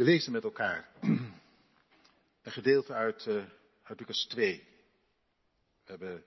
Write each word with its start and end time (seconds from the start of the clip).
We 0.00 0.06
lezen 0.06 0.32
met 0.32 0.44
elkaar 0.44 0.88
een 2.42 2.52
gedeelte 2.52 2.92
uit, 2.92 3.26
uh, 3.26 3.44
uit 3.82 4.00
Lucas 4.00 4.24
2. 4.24 4.66
We 5.84 5.90
hebben 5.90 6.24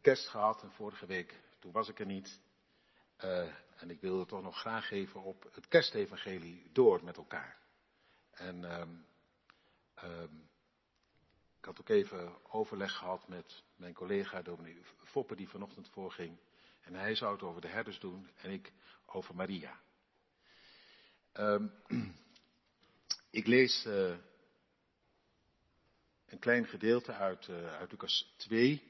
kerst 0.00 0.28
gehad 0.28 0.62
en 0.62 0.72
vorige 0.72 1.06
week, 1.06 1.40
toen 1.58 1.72
was 1.72 1.88
ik 1.88 1.98
er 1.98 2.06
niet. 2.06 2.40
Uh, 3.24 3.48
en 3.76 3.90
ik 3.90 4.00
wilde 4.00 4.26
toch 4.26 4.42
nog 4.42 4.58
graag 4.58 4.90
even 4.90 5.22
op 5.22 5.48
het 5.52 5.68
kerstevangelie 5.68 6.70
door 6.72 7.04
met 7.04 7.16
elkaar. 7.16 7.58
En 8.30 8.80
um, 8.80 9.06
um, 10.04 10.48
ik 11.58 11.64
had 11.64 11.80
ook 11.80 11.88
even 11.88 12.52
overleg 12.52 12.92
gehad 12.92 13.28
met 13.28 13.62
mijn 13.76 13.94
collega 13.94 14.42
dominee 14.42 14.82
Foppe 15.04 15.36
die 15.36 15.48
vanochtend 15.48 15.88
voorging. 15.88 16.36
En 16.80 16.94
hij 16.94 17.14
zou 17.14 17.32
het 17.32 17.42
over 17.42 17.60
de 17.60 17.68
herders 17.68 18.00
doen 18.00 18.30
en 18.36 18.50
ik 18.50 18.72
over 19.06 19.34
Maria. 19.34 19.80
Um, 21.38 21.72
ik 23.30 23.46
lees 23.46 23.84
uh, 23.86 24.16
een 26.26 26.38
klein 26.38 26.66
gedeelte 26.66 27.12
uit, 27.12 27.48
uh, 27.48 27.74
uit 27.74 27.90
Lucas 27.90 28.34
2, 28.36 28.82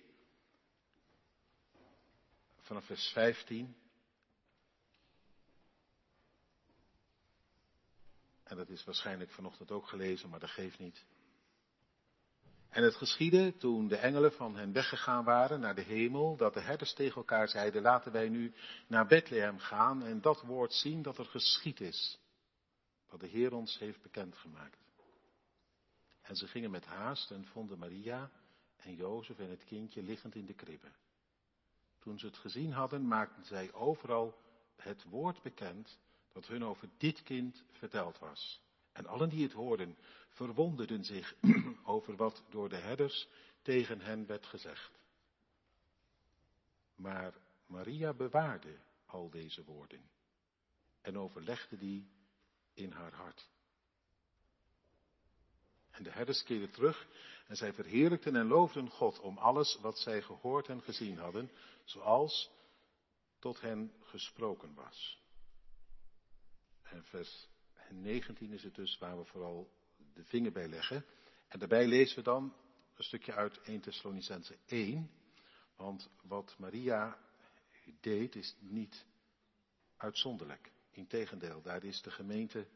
vanaf 2.61 2.85
vers 2.85 3.09
15. 3.09 3.77
En 8.45 8.57
dat 8.57 8.69
is 8.69 8.85
waarschijnlijk 8.85 9.31
vanochtend 9.31 9.71
ook 9.71 9.89
gelezen, 9.89 10.29
maar 10.29 10.41
dat 10.41 10.51
geeft 10.51 10.79
niet. 10.79 11.05
En 12.69 12.83
het 12.83 12.95
geschiedde 12.95 13.57
toen 13.57 13.89
de 13.89 13.97
engelen 13.97 14.33
van 14.33 14.57
hen 14.57 14.73
weggegaan 14.73 15.25
waren 15.25 15.61
naar 15.61 15.75
de 15.75 15.83
hemel, 15.83 16.37
dat 16.37 16.55
de 16.55 16.61
herders 16.61 16.93
tegen 16.93 17.17
elkaar 17.17 17.49
zeiden, 17.49 17.83
laten 17.83 18.13
wij 18.13 18.29
nu 18.29 18.55
naar 18.87 19.07
Bethlehem 19.07 19.59
gaan 19.59 20.03
en 20.03 20.21
dat 20.21 20.43
woord 20.43 20.73
zien 20.73 21.03
dat 21.03 21.19
er 21.19 21.25
geschied 21.25 21.81
is, 21.81 22.19
wat 23.09 23.21
de 23.21 23.27
Heer 23.27 23.53
ons 23.53 23.79
heeft 23.79 24.03
bekendgemaakt. 24.03 24.79
En 26.23 26.37
ze 26.37 26.49
gingen 26.49 26.71
met 26.71 26.85
haast 26.85 27.31
en 27.31 27.47
vonden 27.47 27.79
Maria 27.79 28.31
en 28.77 28.95
Jozef 28.95 29.39
en 29.39 29.51
het 29.51 29.65
kindje 29.65 30.03
liggend 30.03 30.35
in 30.35 30.47
de 30.47 30.55
kribbe. 30.55 30.91
Toen 31.99 32.19
ze 32.19 32.27
het 32.27 32.37
gezien 32.37 32.73
hadden, 32.73 33.07
maakten 33.09 33.45
zij 33.45 33.73
overal 33.73 34.39
het 34.77 35.05
woord 35.05 35.43
bekend 35.43 35.99
dat 36.33 36.47
hun 36.47 36.65
over 36.65 36.89
dit 36.97 37.23
kind 37.23 37.65
verteld 37.71 38.19
was. 38.19 38.61
En 38.93 39.07
allen 39.07 39.29
die 39.29 39.43
het 39.43 39.53
hoorden, 39.53 39.97
verwonderden 40.29 41.05
zich 41.05 41.35
over 41.85 42.17
wat 42.17 42.43
door 42.51 42.69
de 42.69 42.77
herders 42.77 43.29
tegen 43.63 44.01
hen 44.01 44.27
werd 44.27 44.47
gezegd. 44.47 44.99
Maar 46.95 47.35
Maria 47.67 48.15
bewaarde 48.15 48.79
al 49.07 49.31
deze 49.31 49.65
woorden 49.65 50.11
en 51.01 51.19
overlegde 51.19 51.77
die 51.77 52.11
in 52.77 52.93
haar 52.93 53.13
hart. 53.13 53.49
En 55.91 56.03
de 56.03 56.11
herders 56.11 56.43
keerden 56.43 56.71
terug 56.71 57.07
en 57.47 57.57
zij 57.57 57.73
verheerlijkten 57.73 58.37
en 58.37 58.47
loofden 58.47 58.91
God 58.91 59.19
om 59.21 59.39
alles 59.39 59.79
wat 59.81 59.99
zij 59.99 60.23
gehoord 60.23 60.69
en 60.69 60.83
gezien 60.83 61.19
hadden, 61.19 61.51
zoals 61.85 62.51
tot 63.39 63.61
hen 63.61 63.93
gesproken 64.01 64.75
was. 64.75 65.23
En 66.83 67.05
vers 67.05 67.49
19 67.91 68.53
is 68.53 68.63
het 68.63 68.75
dus 68.75 68.99
waar 68.99 69.19
we 69.19 69.25
vooral 69.25 69.71
de 70.15 70.25
vinger 70.25 70.53
bij 70.53 70.69
leggen. 70.69 71.05
En 71.49 71.59
daarbij 71.59 71.87
lezen 71.87 72.17
we 72.17 72.23
dan 72.23 72.55
een 72.97 73.05
stukje 73.05 73.35
uit 73.35 73.61
1 73.61 73.81
Thessalonicense 73.81 74.59
1. 74.67 75.11
Want 75.77 76.11
wat 76.23 76.55
Maria 76.59 77.19
deed 78.01 78.35
is 78.35 78.57
niet 78.59 79.05
uitzonderlijk. 79.97 80.73
Integendeel, 80.97 81.63
daar 81.63 81.85
is 81.85 82.03
de 82.03 82.11
gemeente 82.11 82.67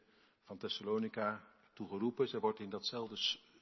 van 0.43 0.57
Thessalonica 0.57 1.43
toe 1.73 1.87
geroepen. 1.87 2.27
Ze 2.27 2.39
wordt 2.39 2.59
in 2.59 2.69
datzelfde 2.69 3.15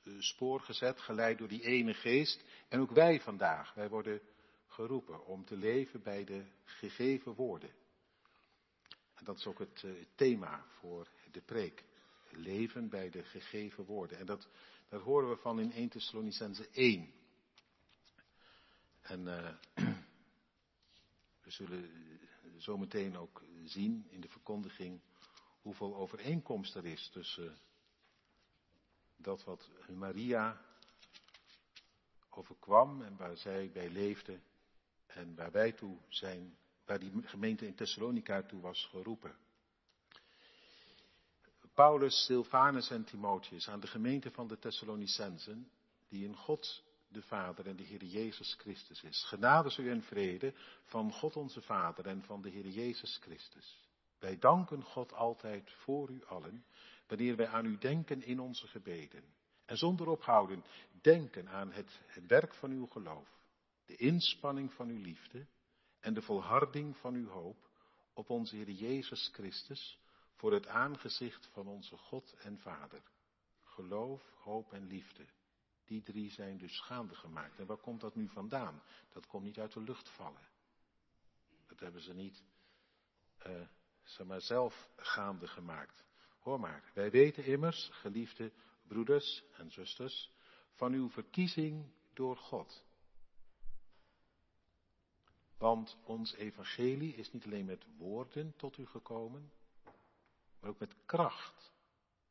eh, 0.04 0.14
spoor 0.20 0.60
gezet, 0.60 1.00
geleid 1.00 1.38
door 1.38 1.48
die 1.48 1.64
ene 1.64 1.94
geest. 1.94 2.44
En 2.68 2.80
ook 2.80 2.92
wij 2.92 3.22
vandaag, 3.22 3.74
wij 3.74 3.90
worden 3.90 4.22
geroepen 4.68 5.26
om 5.26 5.46
te 5.46 5.56
leven 5.56 6.04
bij 6.04 6.24
de 6.24 6.44
gegeven 6.64 7.34
woorden. 7.34 7.70
En 9.16 9.26
dat 9.26 9.38
is 9.38 9.46
ook 9.46 9.60
het 9.60 9.84
uh, 9.86 9.92
thema 10.16 10.66
voor 10.80 11.08
de 11.32 11.42
preek. 11.42 11.84
Leven 12.30 12.90
bij 12.90 13.10
de 13.10 13.24
gegeven 13.24 13.86
woorden. 13.86 14.18
En 14.18 14.26
dat, 14.26 14.48
daar 14.90 15.00
horen 15.00 15.30
we 15.30 15.36
van 15.36 15.60
in 15.60 15.72
1 15.72 15.90
Thessalonicense 15.90 16.68
1. 16.72 17.12
En 19.02 19.22
uh, 19.22 19.89
we 21.50 21.56
zullen 21.56 21.90
zometeen 22.58 23.18
ook 23.18 23.44
zien 23.64 24.06
in 24.10 24.22
de 24.22 24.30
verkondiging 24.30 25.02
hoeveel 25.62 25.96
overeenkomst 25.96 26.76
er 26.76 26.86
is 26.86 27.10
tussen 27.10 27.58
dat 29.18 29.44
wat 29.44 29.70
Maria 29.94 30.62
overkwam 32.30 33.02
en 33.02 33.18
waar 33.18 33.38
zij 33.38 33.72
bij 33.72 33.90
leefde 33.90 34.40
en 35.06 35.36
waar 35.36 35.52
wij 35.52 35.72
toe 35.72 35.98
zijn, 36.08 36.58
waar 36.86 37.00
die 37.00 37.12
gemeente 37.28 37.66
in 37.66 37.76
Thessalonica 37.76 38.44
toe 38.44 38.62
was 38.62 38.86
geroepen. 38.86 39.36
Paulus, 41.74 42.26
Silvanus 42.26 42.90
en 42.90 43.04
Timotheus 43.04 43.70
aan 43.70 43.80
de 43.80 43.88
gemeente 43.88 44.32
van 44.32 44.48
de 44.48 44.60
Thessalonicensen, 44.60 45.72
die 46.08 46.26
in 46.26 46.36
God 46.36 46.84
de 47.10 47.22
Vader 47.22 47.68
en 47.68 47.76
de 47.76 47.84
Heer 47.84 48.04
Jezus 48.04 48.56
Christus 48.58 49.04
is. 49.04 49.24
Genade 49.24 49.76
u 49.78 49.90
en 49.90 50.02
vrede 50.02 50.54
van 50.84 51.12
God 51.12 51.36
onze 51.36 51.62
Vader 51.62 52.06
en 52.06 52.24
van 52.24 52.42
de 52.42 52.50
Heer 52.50 52.68
Jezus 52.68 53.18
Christus. 53.22 53.88
Wij 54.20 54.38
danken 54.38 54.84
God 54.84 55.14
altijd 55.14 55.72
voor 55.72 56.10
u 56.10 56.26
allen, 56.26 56.66
wanneer 57.08 57.36
wij 57.36 57.48
aan 57.48 57.66
u 57.66 57.78
denken 57.78 58.22
in 58.22 58.40
onze 58.40 58.68
gebeden. 58.68 59.24
En 59.66 59.78
zonder 59.78 60.08
ophouden 60.08 60.64
denken 61.02 61.50
aan 61.50 61.72
het, 61.72 62.00
het 62.06 62.26
werk 62.28 62.54
van 62.54 62.72
uw 62.72 62.86
geloof, 62.86 63.40
de 63.86 63.96
inspanning 63.96 64.74
van 64.74 64.90
uw 64.90 65.02
liefde 65.02 65.46
en 66.00 66.14
de 66.14 66.22
volharding 66.22 66.98
van 66.98 67.14
uw 67.14 67.28
hoop 67.28 67.70
op 68.14 68.30
onze 68.30 68.56
Heer 68.56 68.70
Jezus 68.70 69.30
Christus 69.34 70.00
voor 70.36 70.54
het 70.54 70.68
aangezicht 70.68 71.50
van 71.52 71.68
onze 71.68 71.98
God 71.98 72.34
en 72.34 72.60
Vader. 72.60 73.02
Geloof, 73.64 74.22
hoop 74.38 74.74
en 74.74 74.88
liefde. 74.88 75.26
Die 75.90 76.04
drie 76.04 76.32
zijn 76.32 76.58
dus 76.58 76.80
gaande 76.80 77.16
gemaakt. 77.16 77.60
En 77.60 77.66
waar 77.66 77.78
komt 77.78 78.02
dat 78.02 78.16
nu 78.16 78.28
vandaan? 78.28 78.82
Dat 79.12 79.28
komt 79.28 79.44
niet 79.44 79.60
uit 79.60 79.74
de 79.74 79.82
lucht 79.82 80.10
vallen. 80.10 80.48
Dat 81.68 81.80
hebben 81.80 82.02
ze 82.02 82.14
niet, 82.14 82.44
uh, 83.48 84.38
zelf 84.38 84.90
gaande 84.96 85.48
gemaakt. 85.48 86.04
Hoor 86.40 86.60
maar, 86.60 86.92
wij 86.94 87.12
weten 87.12 87.46
immers, 87.46 87.90
geliefde 87.92 88.52
broeders 88.88 89.44
en 89.54 89.72
zusters, 89.72 90.32
van 90.72 90.94
uw 90.94 91.10
verkiezing 91.10 91.92
door 92.14 92.38
God. 92.38 92.86
Want 95.58 95.98
ons 96.04 96.34
evangelie 96.34 97.16
is 97.16 97.32
niet 97.32 97.46
alleen 97.46 97.66
met 97.66 97.86
woorden 97.98 98.54
tot 98.56 98.78
u 98.78 98.86
gekomen, 98.86 99.52
maar 100.60 100.70
ook 100.70 100.80
met 100.80 100.96
kracht 101.06 101.72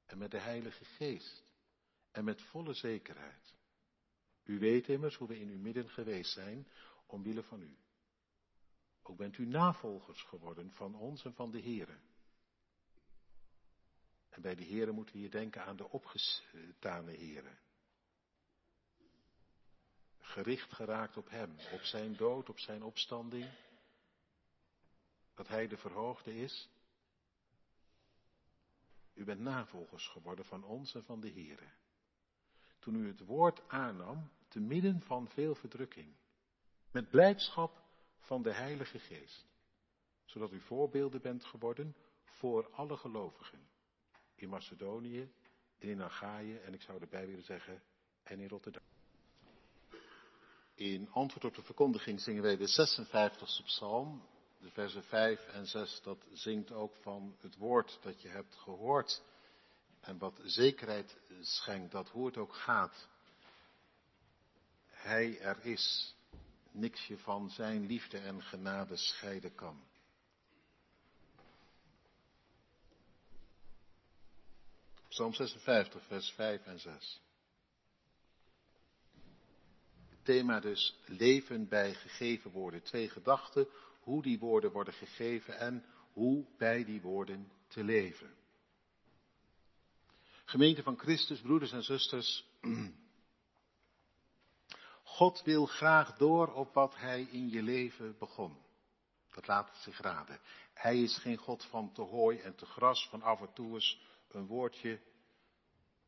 en 0.06 0.18
met 0.18 0.30
de 0.30 0.38
Heilige 0.38 0.84
Geest 0.84 1.47
en 2.18 2.24
met 2.24 2.42
volle 2.42 2.74
zekerheid. 2.74 3.54
U 4.44 4.58
weet 4.58 4.88
immers 4.88 5.16
hoe 5.16 5.28
we 5.28 5.40
in 5.40 5.48
uw 5.48 5.58
midden 5.58 5.88
geweest 5.88 6.32
zijn, 6.32 6.68
omwille 7.06 7.42
van 7.42 7.62
u. 7.62 7.76
Ook 9.02 9.16
bent 9.16 9.38
u 9.38 9.46
navolgers 9.46 10.22
geworden 10.22 10.72
van 10.72 10.94
ons 10.94 11.24
en 11.24 11.34
van 11.34 11.50
de 11.50 11.62
Here. 11.62 11.98
En 14.28 14.42
bij 14.42 14.54
de 14.54 14.64
Here 14.64 14.92
moeten 14.92 15.14
we 15.14 15.20
hier 15.20 15.30
denken 15.30 15.64
aan 15.64 15.76
de 15.76 15.88
opgestane 15.88 17.16
Here. 17.16 17.56
Gericht 20.18 20.72
geraakt 20.72 21.16
op 21.16 21.30
Hem, 21.30 21.56
op 21.72 21.80
Zijn 21.80 22.16
dood, 22.16 22.48
op 22.48 22.58
Zijn 22.58 22.82
opstanding. 22.82 23.50
Dat 25.34 25.48
Hij 25.48 25.68
de 25.68 25.76
verhoogde 25.76 26.34
is 26.34 26.68
u 29.14 29.24
bent 29.24 29.40
navolgers 29.40 30.08
geworden 30.08 30.44
van 30.44 30.64
ons 30.64 30.94
en 30.94 31.04
van 31.04 31.20
de 31.20 31.30
Here. 31.30 31.68
Toen 32.78 32.94
u 32.94 33.06
het 33.06 33.20
woord 33.20 33.68
aannam, 33.68 34.30
te 34.48 34.60
midden 34.60 35.00
van 35.00 35.28
veel 35.28 35.54
verdrukking, 35.54 36.14
met 36.90 37.10
blijdschap 37.10 37.82
van 38.18 38.42
de 38.42 38.52
Heilige 38.52 38.98
Geest, 38.98 39.46
zodat 40.24 40.52
u 40.52 40.60
voorbeelden 40.60 41.20
bent 41.20 41.44
geworden 41.44 41.96
voor 42.24 42.70
alle 42.70 42.96
gelovigen. 42.96 43.68
In 44.34 44.48
Macedonië, 44.48 45.30
in 45.78 46.02
Achaïe 46.02 46.58
en 46.58 46.74
ik 46.74 46.82
zou 46.82 47.00
erbij 47.00 47.26
willen 47.26 47.44
zeggen, 47.44 47.82
en 48.22 48.40
in 48.40 48.48
Rotterdam. 48.48 48.82
In 50.74 51.10
antwoord 51.10 51.44
op 51.44 51.54
de 51.54 51.62
verkondiging 51.62 52.20
zingen 52.20 52.42
wij 52.42 52.56
de 52.56 52.68
56e 52.68 53.64
psalm, 53.64 54.22
de 54.58 54.70
versen 54.70 55.04
5 55.04 55.46
en 55.46 55.66
6, 55.66 56.00
dat 56.02 56.26
zingt 56.32 56.72
ook 56.72 56.96
van 56.96 57.36
het 57.40 57.56
woord 57.56 57.98
dat 58.02 58.22
je 58.22 58.28
hebt 58.28 58.54
gehoord. 58.54 59.22
En 60.00 60.18
wat 60.18 60.40
zekerheid 60.44 61.16
schenkt, 61.40 61.92
dat 61.92 62.08
hoe 62.08 62.26
het 62.26 62.36
ook 62.36 62.54
gaat. 62.54 63.08
Hij 64.86 65.40
er 65.40 65.64
is, 65.64 66.14
niks 66.70 67.06
je 67.06 67.18
van 67.18 67.50
zijn 67.50 67.86
liefde 67.86 68.18
en 68.18 68.42
genade 68.42 68.96
scheiden 68.96 69.54
kan. 69.54 69.82
Psalm 75.08 75.34
56, 75.34 76.06
vers 76.06 76.30
5 76.30 76.66
en 76.66 76.78
6. 76.78 77.20
Het 80.08 80.24
thema 80.24 80.60
dus 80.60 80.98
leven 81.06 81.68
bij 81.68 81.94
gegeven 81.94 82.50
woorden. 82.50 82.82
Twee 82.82 83.08
gedachten, 83.08 83.68
hoe 84.00 84.22
die 84.22 84.38
woorden 84.38 84.72
worden 84.72 84.94
gegeven 84.94 85.58
en 85.58 85.84
hoe 86.12 86.44
bij 86.58 86.84
die 86.84 87.00
woorden 87.00 87.50
te 87.68 87.84
leven. 87.84 88.37
Gemeente 90.48 90.82
van 90.82 90.98
Christus, 90.98 91.40
broeders 91.40 91.72
en 91.72 91.82
zusters. 91.82 92.44
God 95.18 95.42
wil 95.42 95.66
graag 95.66 96.16
door 96.16 96.52
op 96.52 96.74
wat 96.74 96.96
Hij 96.96 97.22
in 97.22 97.48
je 97.48 97.62
leven 97.62 98.18
begon. 98.18 98.56
Dat 99.30 99.46
laat 99.46 99.68
het 99.70 99.78
zich 99.78 100.00
raden. 100.00 100.40
Hij 100.74 101.02
is 101.02 101.18
geen 101.18 101.36
God 101.36 101.64
van 101.64 101.92
te 101.92 102.02
hooi 102.02 102.38
en 102.38 102.54
te 102.54 102.66
gras, 102.66 103.08
van 103.08 103.22
af 103.22 103.40
en 103.40 103.52
toe 103.52 103.74
eens 103.74 104.00
een 104.28 104.46
woordje 104.46 105.00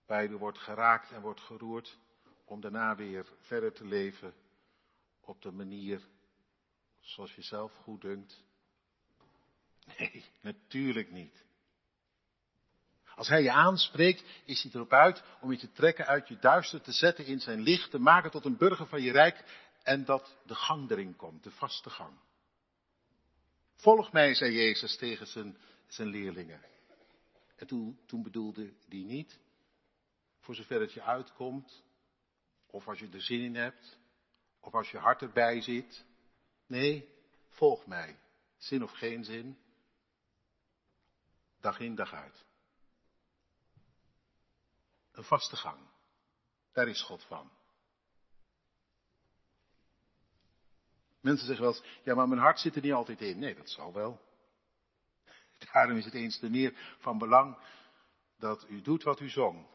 waar 0.06 0.22
je 0.22 0.38
wordt 0.38 0.58
geraakt 0.58 1.10
en 1.10 1.20
wordt 1.20 1.40
geroerd, 1.40 1.98
om 2.44 2.60
daarna 2.60 2.96
weer 2.96 3.26
verder 3.38 3.72
te 3.72 3.84
leven 3.84 4.34
op 5.20 5.42
de 5.42 5.50
manier 5.50 6.08
zoals 7.00 7.34
je 7.34 7.42
zelf 7.42 7.74
goed 7.74 8.00
dunkt. 8.00 8.44
Nee, 9.98 10.24
natuurlijk 10.40 11.10
niet. 11.10 11.48
Als 13.20 13.28
hij 13.28 13.42
je 13.42 13.52
aanspreekt, 13.52 14.24
is 14.44 14.62
hij 14.62 14.72
erop 14.74 14.92
uit 14.92 15.22
om 15.40 15.50
je 15.50 15.58
te 15.58 15.72
trekken 15.72 16.06
uit 16.06 16.28
je 16.28 16.38
duister, 16.38 16.80
te 16.80 16.92
zetten 16.92 17.26
in 17.26 17.40
zijn 17.40 17.60
licht, 17.60 17.90
te 17.90 17.98
maken 17.98 18.30
tot 18.30 18.44
een 18.44 18.56
burger 18.56 18.86
van 18.86 19.02
je 19.02 19.12
rijk 19.12 19.44
en 19.82 20.04
dat 20.04 20.36
de 20.46 20.54
gang 20.54 20.90
erin 20.90 21.16
komt, 21.16 21.42
de 21.42 21.50
vaste 21.50 21.90
gang. 21.90 22.18
Volg 23.74 24.12
mij, 24.12 24.34
zei 24.34 24.52
Jezus 24.52 24.96
tegen 24.96 25.26
zijn, 25.26 25.58
zijn 25.86 26.08
leerlingen. 26.08 26.60
En 27.56 27.66
toen, 27.66 28.00
toen 28.06 28.22
bedoelde 28.22 28.72
die 28.88 29.04
niet, 29.04 29.38
voor 30.38 30.54
zover 30.54 30.80
het 30.80 30.92
je 30.92 31.02
uitkomt, 31.02 31.82
of 32.66 32.88
als 32.88 32.98
je 32.98 33.08
er 33.12 33.22
zin 33.22 33.40
in 33.40 33.54
hebt, 33.54 33.98
of 34.60 34.74
als 34.74 34.90
je 34.90 34.98
hart 34.98 35.22
erbij 35.22 35.60
zit. 35.60 36.04
Nee, 36.66 37.08
volg 37.48 37.86
mij. 37.86 38.18
Zin 38.58 38.82
of 38.82 38.92
geen 38.92 39.24
zin. 39.24 39.58
Dag 41.60 41.78
in, 41.78 41.94
dag 41.94 42.14
uit. 42.14 42.48
Een 45.20 45.26
vaste 45.26 45.56
gang. 45.56 45.78
Daar 46.72 46.88
is 46.88 47.02
God 47.02 47.24
van. 47.24 47.50
Mensen 51.20 51.46
zeggen 51.46 51.64
wel 51.64 51.74
eens, 51.74 52.00
ja 52.02 52.14
maar 52.14 52.28
mijn 52.28 52.40
hart 52.40 52.58
zit 52.58 52.76
er 52.76 52.82
niet 52.82 52.92
altijd 52.92 53.20
in. 53.20 53.38
Nee, 53.38 53.54
dat 53.54 53.70
zal 53.70 53.92
wel. 53.92 54.20
Daarom 55.72 55.96
is 55.96 56.04
het 56.04 56.14
eens 56.14 56.38
te 56.38 56.50
meer 56.50 56.96
van 56.98 57.18
belang 57.18 57.58
dat 58.38 58.66
u 58.68 58.80
doet 58.82 59.02
wat 59.02 59.20
u 59.20 59.28
zong. 59.28 59.66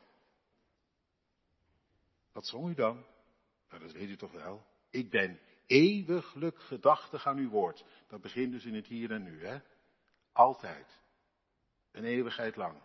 Wat 2.32 2.46
zong 2.46 2.70
u 2.70 2.74
dan? 2.74 3.06
Nou, 3.70 3.82
dat 3.82 3.92
weet 3.92 4.10
u 4.10 4.18
toch 4.18 4.32
wel. 4.32 4.66
Ik 4.90 5.10
ben 5.10 5.40
eeuwiglijk 5.66 6.60
gedachtig 6.60 7.28
aan 7.28 7.38
uw 7.38 7.50
woord. 7.50 7.86
Dat 8.08 8.22
begint 8.22 8.52
dus 8.52 8.66
in 8.66 8.76
het 8.76 8.88
hier 8.88 9.12
en 9.12 9.24
nu, 9.24 9.46
hè? 9.46 9.60
Altijd. 10.32 11.02
Een 11.92 12.06
eeuwigheid 12.06 12.56
lang. 12.56 12.82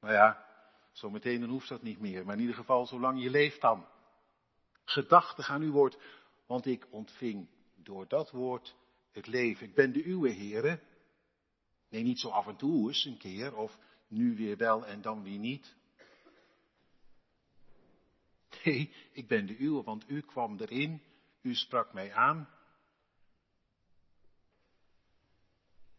Nou 0.00 0.14
ja, 0.14 0.53
zometeen 0.94 1.40
dan 1.40 1.48
hoeft 1.48 1.68
dat 1.68 1.82
niet 1.82 2.00
meer, 2.00 2.24
maar 2.24 2.34
in 2.34 2.40
ieder 2.40 2.56
geval 2.56 2.86
zolang 2.86 3.22
je 3.22 3.30
leeft 3.30 3.60
dan. 3.60 3.86
Gedachtig 4.84 5.48
aan 5.48 5.62
uw 5.62 5.72
woord, 5.72 5.98
want 6.46 6.66
ik 6.66 6.86
ontving 6.90 7.48
door 7.74 8.08
dat 8.08 8.30
woord 8.30 8.76
het 9.10 9.26
leven. 9.26 9.66
Ik 9.66 9.74
ben 9.74 9.92
de 9.92 10.04
uwe, 10.04 10.28
heren. 10.28 10.80
Nee, 11.88 12.02
niet 12.02 12.20
zo 12.20 12.28
af 12.28 12.46
en 12.46 12.56
toe 12.56 12.88
eens 12.88 13.04
een 13.04 13.18
keer, 13.18 13.56
of 13.56 13.78
nu 14.08 14.36
weer 14.36 14.56
wel 14.56 14.86
en 14.86 15.02
dan 15.02 15.22
weer 15.22 15.38
niet. 15.38 15.74
Nee, 18.64 18.92
ik 19.12 19.28
ben 19.28 19.46
de 19.46 19.58
uwe, 19.58 19.82
want 19.82 20.10
u 20.10 20.20
kwam 20.20 20.58
erin, 20.58 21.02
u 21.42 21.54
sprak 21.54 21.92
mij 21.92 22.12
aan. 22.12 22.48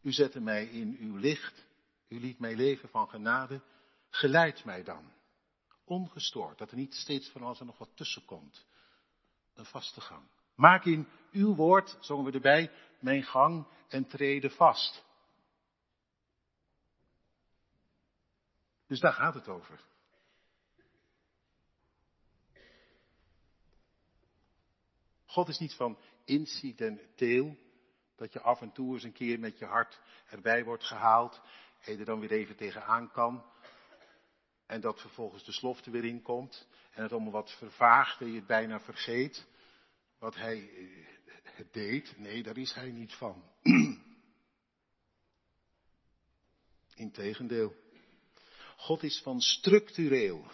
U 0.01 0.11
zette 0.11 0.39
mij 0.39 0.65
in 0.65 0.97
uw 0.99 1.15
licht, 1.15 1.65
u 2.07 2.19
liet 2.19 2.39
mij 2.39 2.55
leven 2.55 2.89
van 2.89 3.09
genade. 3.09 3.61
Geleid 4.15 4.65
mij 4.65 4.83
dan, 4.83 5.11
ongestoord, 5.83 6.57
dat 6.57 6.71
er 6.71 6.77
niet 6.77 6.93
steeds 6.93 7.29
van 7.29 7.41
alles 7.41 7.59
er 7.59 7.65
nog 7.65 7.77
wat 7.77 7.95
tussen 7.95 8.25
komt. 8.25 8.65
Een 9.53 9.65
vaste 9.65 10.01
gang. 10.01 10.23
Maak 10.55 10.85
in 10.85 11.07
uw 11.31 11.55
woord, 11.55 11.97
zongen 11.99 12.25
we 12.25 12.31
erbij, 12.31 12.71
mijn 12.99 13.23
gang 13.23 13.67
en 13.87 14.07
treden 14.07 14.51
vast. 14.51 15.03
Dus 18.87 18.99
daar 18.99 19.13
gaat 19.13 19.33
het 19.33 19.47
over. 19.47 19.79
God 25.25 25.47
is 25.47 25.59
niet 25.59 25.73
van 25.73 25.97
incidenteel, 26.25 27.57
dat 28.15 28.33
je 28.33 28.41
af 28.41 28.61
en 28.61 28.71
toe 28.71 28.93
eens 28.93 29.03
een 29.03 29.13
keer 29.13 29.39
met 29.39 29.59
je 29.59 29.65
hart 29.65 29.99
erbij 30.25 30.63
wordt 30.63 30.83
gehaald 30.83 31.41
en 31.81 31.93
je 31.93 31.99
er 31.99 32.05
dan 32.05 32.19
weer 32.19 32.31
even 32.31 32.55
tegenaan 32.55 33.11
kan. 33.11 33.53
En 34.65 34.81
dat 34.81 35.01
vervolgens 35.01 35.43
de 35.43 35.51
slof 35.51 35.85
er 35.85 35.91
weer 35.91 36.05
in 36.05 36.21
komt 36.21 36.67
en 36.91 37.03
het 37.03 37.11
allemaal 37.11 37.31
wat 37.31 37.51
vervaagt 37.51 38.21
en 38.21 38.27
je 38.27 38.35
het 38.35 38.47
bijna 38.47 38.79
vergeet 38.79 39.47
wat 40.19 40.35
hij 40.35 40.69
eh, 40.69 41.65
deed. 41.71 42.17
Nee, 42.17 42.43
daar 42.43 42.57
is 42.57 42.73
hij 42.73 42.91
niet 42.91 43.13
van. 43.13 43.43
Integendeel. 46.95 47.75
God 48.75 49.03
is 49.03 49.21
van 49.21 49.41
structureel. 49.41 50.51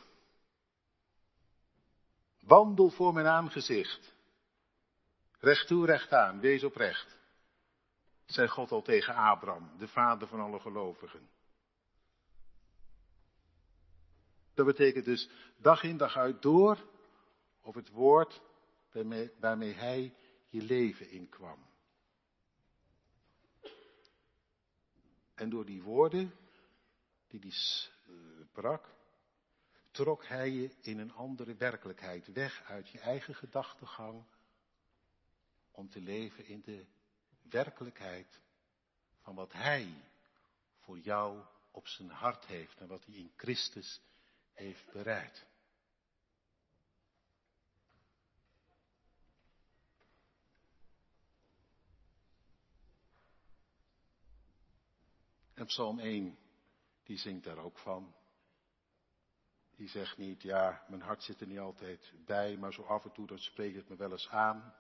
Wandel 2.40 2.90
voor 2.90 3.14
mijn 3.14 3.28
aangezicht. 3.28 4.14
Recht 5.40 5.68
toe, 5.68 5.86
recht 5.86 6.12
aan, 6.12 6.40
wees 6.40 6.64
oprecht. 6.64 7.18
Zei 8.26 8.48
God 8.48 8.72
al 8.72 8.82
tegen 8.82 9.16
Abraham, 9.16 9.78
de 9.78 9.88
vader 9.88 10.28
van 10.28 10.40
alle 10.40 10.60
gelovigen. 10.60 11.30
Dat 14.54 14.66
betekent 14.66 15.06
dus 15.06 15.30
dag 15.58 15.84
in 15.84 15.98
dag 15.98 16.18
uit 16.18 16.42
door 16.42 16.90
op 17.62 17.74
het 17.74 17.90
woord 17.90 18.42
waarmee, 18.92 19.32
waarmee 19.40 19.74
hij 19.74 20.16
je 20.48 20.62
leven 20.62 21.10
inkwam. 21.10 21.70
En 25.36 25.50
door 25.50 25.66
die 25.66 25.82
woorden 25.82 26.34
die 27.28 27.40
hij 27.40 27.52
sprak, 27.52 28.90
trok 29.92 30.26
hij 30.26 30.50
je 30.50 30.76
in 30.82 31.00
een 31.00 31.14
andere 31.14 31.56
werkelijkheid 31.56 32.28
weg 32.28 32.64
uit 32.64 32.90
je 32.90 33.00
eigen 33.00 33.36
gedachtegang 33.36 34.24
om 35.72 35.90
te 35.90 36.02
leven 36.02 36.46
in 36.46 36.62
de 36.62 36.86
werkelijkheid 37.50 38.40
van 39.22 39.36
wat 39.36 39.54
hij 39.54 40.04
voor 40.80 41.00
jou 41.00 41.44
op 41.72 41.88
zijn 41.88 42.10
hart 42.10 42.46
heeft 42.46 42.80
en 42.80 42.88
wat 42.88 43.06
hij 43.06 43.16
in 43.16 43.32
Christus 43.36 44.02
heeft 44.62 44.92
bereid. 44.92 45.46
En 55.54 55.66
Psalm 55.66 56.00
1, 56.00 56.38
die 57.04 57.18
zingt 57.18 57.44
daar 57.44 57.58
ook 57.58 57.78
van. 57.78 58.16
Die 59.76 59.90
zegt 59.90 60.18
niet, 60.18 60.42
ja, 60.42 60.86
mijn 60.90 61.02
hart 61.02 61.24
zit 61.24 61.42
er 61.42 61.48
niet 61.48 61.60
altijd 61.60 62.14
bij, 62.26 62.58
maar 62.58 62.74
zo 62.74 62.82
af 62.82 63.04
en 63.04 63.12
toe 63.12 63.28
dan 63.28 63.40
spreekt 63.40 63.76
het 63.76 63.90
me 63.90 63.96
wel 63.96 64.12
eens 64.12 64.30
aan. 64.30 64.74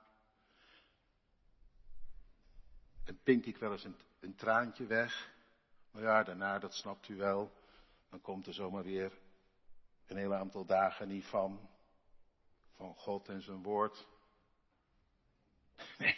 En 3.03 3.19
pink 3.23 3.45
ik 3.45 3.57
wel 3.57 3.71
eens 3.71 3.83
een, 3.83 3.99
een 4.19 4.35
traantje 4.35 4.85
weg. 4.85 5.33
Maar 5.91 6.01
ja, 6.01 6.23
daarna, 6.23 6.59
dat 6.59 6.73
snapt 6.73 7.07
u 7.07 7.15
wel, 7.15 7.51
dan 8.09 8.21
komt 8.21 8.47
er 8.47 8.53
zomaar 8.53 8.83
weer 8.83 9.19
een 10.11 10.17
heel 10.17 10.35
aantal 10.35 10.65
dagen 10.65 11.07
niet 11.07 11.25
van. 11.25 11.69
Van 12.75 12.95
God 12.95 13.29
en 13.29 13.41
zijn 13.41 13.63
woord. 13.63 14.07
Nee, 15.97 16.17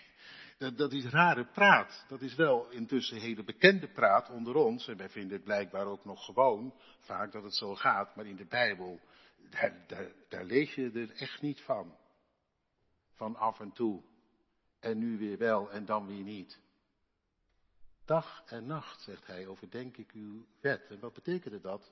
dat, 0.58 0.78
dat 0.78 0.92
is 0.92 1.06
rare 1.06 1.46
praat. 1.46 2.06
Dat 2.08 2.22
is 2.22 2.36
wel 2.36 2.70
intussen 2.70 3.18
hele 3.18 3.44
bekende 3.44 3.88
praat 3.88 4.30
onder 4.30 4.56
ons. 4.56 4.88
En 4.88 4.98
wij 4.98 5.10
vinden 5.10 5.32
het 5.32 5.44
blijkbaar 5.44 5.86
ook 5.86 6.06
nog 6.06 6.26
gewoon, 6.26 6.74
vaak 7.00 7.32
dat 7.32 7.44
het 7.44 7.56
zo 7.56 7.76
gaat. 7.76 8.16
Maar 8.16 8.26
in 8.26 8.36
de 8.36 8.46
Bijbel, 8.46 9.00
daar, 9.50 9.84
daar, 9.88 10.12
daar 10.30 10.44
lees 10.44 10.74
je 10.74 10.92
er 10.92 11.12
echt 11.12 11.42
niet 11.42 11.62
van. 11.62 11.98
Van 13.14 13.36
af 13.36 13.60
en 13.60 13.72
toe. 13.72 14.04
En 14.80 14.98
nu 14.98 15.18
weer 15.18 15.38
wel 15.38 15.72
en 15.72 15.86
dan 15.86 16.08
weer 16.08 16.24
niet. 16.24 16.60
Dag 18.06 18.44
en 18.46 18.66
nacht, 18.66 19.02
zegt 19.02 19.28
hij, 19.28 19.48
overdenk 19.48 19.98
ik 19.98 20.12
uw 20.12 20.46
wet. 20.62 20.88
En 20.90 21.00
wat 21.00 21.14
betekende 21.14 21.60
dat? 21.60 21.92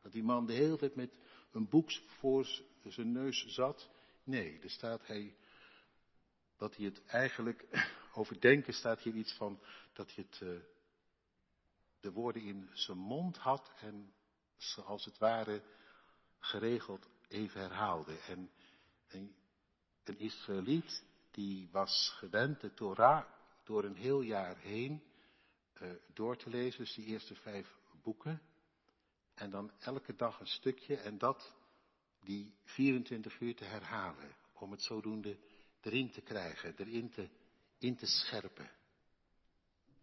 Dat 0.00 0.12
die 0.12 0.22
man 0.22 0.46
de 0.46 0.52
hele 0.52 0.76
tijd 0.76 0.94
met 0.94 1.10
een 1.52 1.68
boek 1.68 1.90
voor 2.06 2.48
zijn 2.88 3.12
neus 3.12 3.46
zat? 3.46 3.90
Nee, 4.24 4.58
er 4.62 4.70
staat 4.70 5.06
hij 5.06 5.36
dat 6.56 6.76
hij 6.76 6.84
het 6.84 7.04
eigenlijk 7.06 7.66
overdenken 8.14 8.72
staat 8.72 9.00
hier 9.00 9.14
iets 9.14 9.32
van 9.32 9.60
dat 9.92 10.14
hij 10.14 10.24
het, 10.30 10.40
uh, 10.40 10.60
de 12.00 12.12
woorden 12.12 12.42
in 12.42 12.70
zijn 12.72 12.98
mond 12.98 13.36
had 13.36 13.72
en 13.80 14.14
als 14.84 15.04
het 15.04 15.18
ware 15.18 15.62
geregeld 16.38 17.08
even 17.28 17.60
herhaalde. 17.60 18.18
En 18.18 18.50
een, 19.08 19.34
Israëliet 20.18 21.04
die 21.30 21.68
was 21.72 22.14
gewend 22.18 22.60
de 22.60 22.74
Torah 22.74 23.24
door 23.64 23.84
een 23.84 23.94
heel 23.94 24.20
jaar 24.20 24.56
heen 24.56 25.02
uh, 25.82 25.90
door 26.14 26.36
te 26.36 26.50
lezen, 26.50 26.78
dus 26.78 26.94
die 26.94 27.04
eerste 27.04 27.34
vijf 27.34 27.78
boeken. 28.02 28.42
En 29.40 29.50
dan 29.50 29.72
elke 29.78 30.14
dag 30.14 30.40
een 30.40 30.46
stukje 30.46 30.96
en 30.96 31.18
dat 31.18 31.54
die 32.20 32.54
24 32.64 33.40
uur 33.40 33.56
te 33.56 33.64
herhalen. 33.64 34.34
Om 34.52 34.70
het 34.70 34.82
zodoende 34.82 35.38
erin 35.80 36.10
te 36.10 36.20
krijgen, 36.20 36.74
erin 36.76 37.10
te, 37.10 37.28
in 37.78 37.96
te 37.96 38.06
scherpen. 38.06 38.70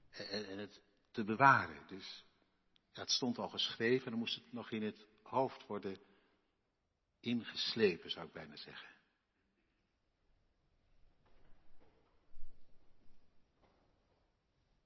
En, 0.10 0.48
en 0.48 0.58
het 0.58 0.82
te 1.12 1.24
bewaren. 1.24 1.88
Dus 1.88 2.26
ja, 2.92 3.02
het 3.02 3.12
stond 3.12 3.38
al 3.38 3.50
geschreven 3.50 4.06
en 4.06 4.12
dan 4.12 4.20
moest 4.20 4.36
het 4.36 4.54
nog 4.54 4.72
in 4.72 4.84
het 4.84 5.06
hoofd 5.22 5.66
worden 5.68 5.98
ingeslepen, 7.20 8.12
zou 8.12 8.26
ik 8.26 8.34
bijna 8.34 8.56
zeggen. 8.56 8.90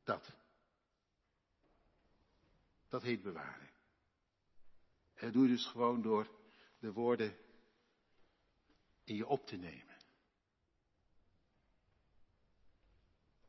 Dat. 0.03 0.31
Dat 2.89 3.01
heet 3.01 3.21
bewaren. 3.21 3.70
Dat 5.21 5.33
doe 5.33 5.43
je 5.43 5.49
dus 5.49 5.65
gewoon 5.65 6.01
door 6.01 6.27
de 6.79 6.91
woorden 6.91 7.37
in 9.03 9.15
je 9.15 9.27
op 9.27 9.45
te 9.45 9.55
nemen. 9.55 9.95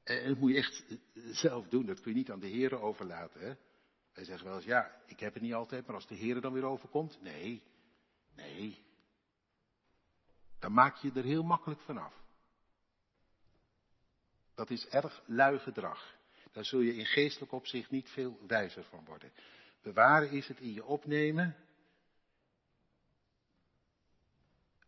En 0.02 0.29
dat 0.29 0.38
moet 0.38 0.50
je 0.50 0.57
echt 0.57 0.85
zelf 1.14 1.69
doen, 1.69 1.87
dat 1.87 2.00
kun 2.00 2.11
je 2.11 2.17
niet 2.17 2.31
aan 2.31 2.41
de 2.41 2.47
heren 2.47 2.81
overlaten. 2.81 3.41
Hè? 3.41 3.55
Wij 4.12 4.25
zeggen 4.25 4.47
wel 4.47 4.57
eens, 4.57 4.64
ja, 4.64 5.02
ik 5.07 5.21
heb 5.21 5.35
het 5.35 5.43
niet 5.43 5.55
altijd, 5.55 5.87
maar 5.87 5.95
als 5.95 6.07
de 6.07 6.14
heren 6.14 6.43
dan 6.43 6.52
weer 6.52 6.64
overkomt, 6.64 7.23
nee, 7.23 7.62
nee. 8.35 8.85
Dan 10.59 10.73
maak 10.73 10.97
je 10.97 11.12
er 11.14 11.25
heel 11.25 11.43
makkelijk 11.43 11.81
vanaf. 11.81 12.14
Dat 14.55 14.71
is 14.71 14.87
erg 14.87 15.23
lui 15.26 15.59
gedrag. 15.59 16.17
Daar 16.50 16.64
zul 16.64 16.81
je 16.81 16.95
in 16.95 17.07
geestelijk 17.07 17.52
opzicht 17.52 17.91
niet 17.91 18.11
veel 18.11 18.38
wijzer 18.47 18.85
van 18.85 19.05
worden. 19.05 19.33
Bewaren 19.83 20.31
is 20.31 20.49
het 20.49 20.61
in 20.61 20.73
je 20.73 20.85
opnemen. 20.85 21.57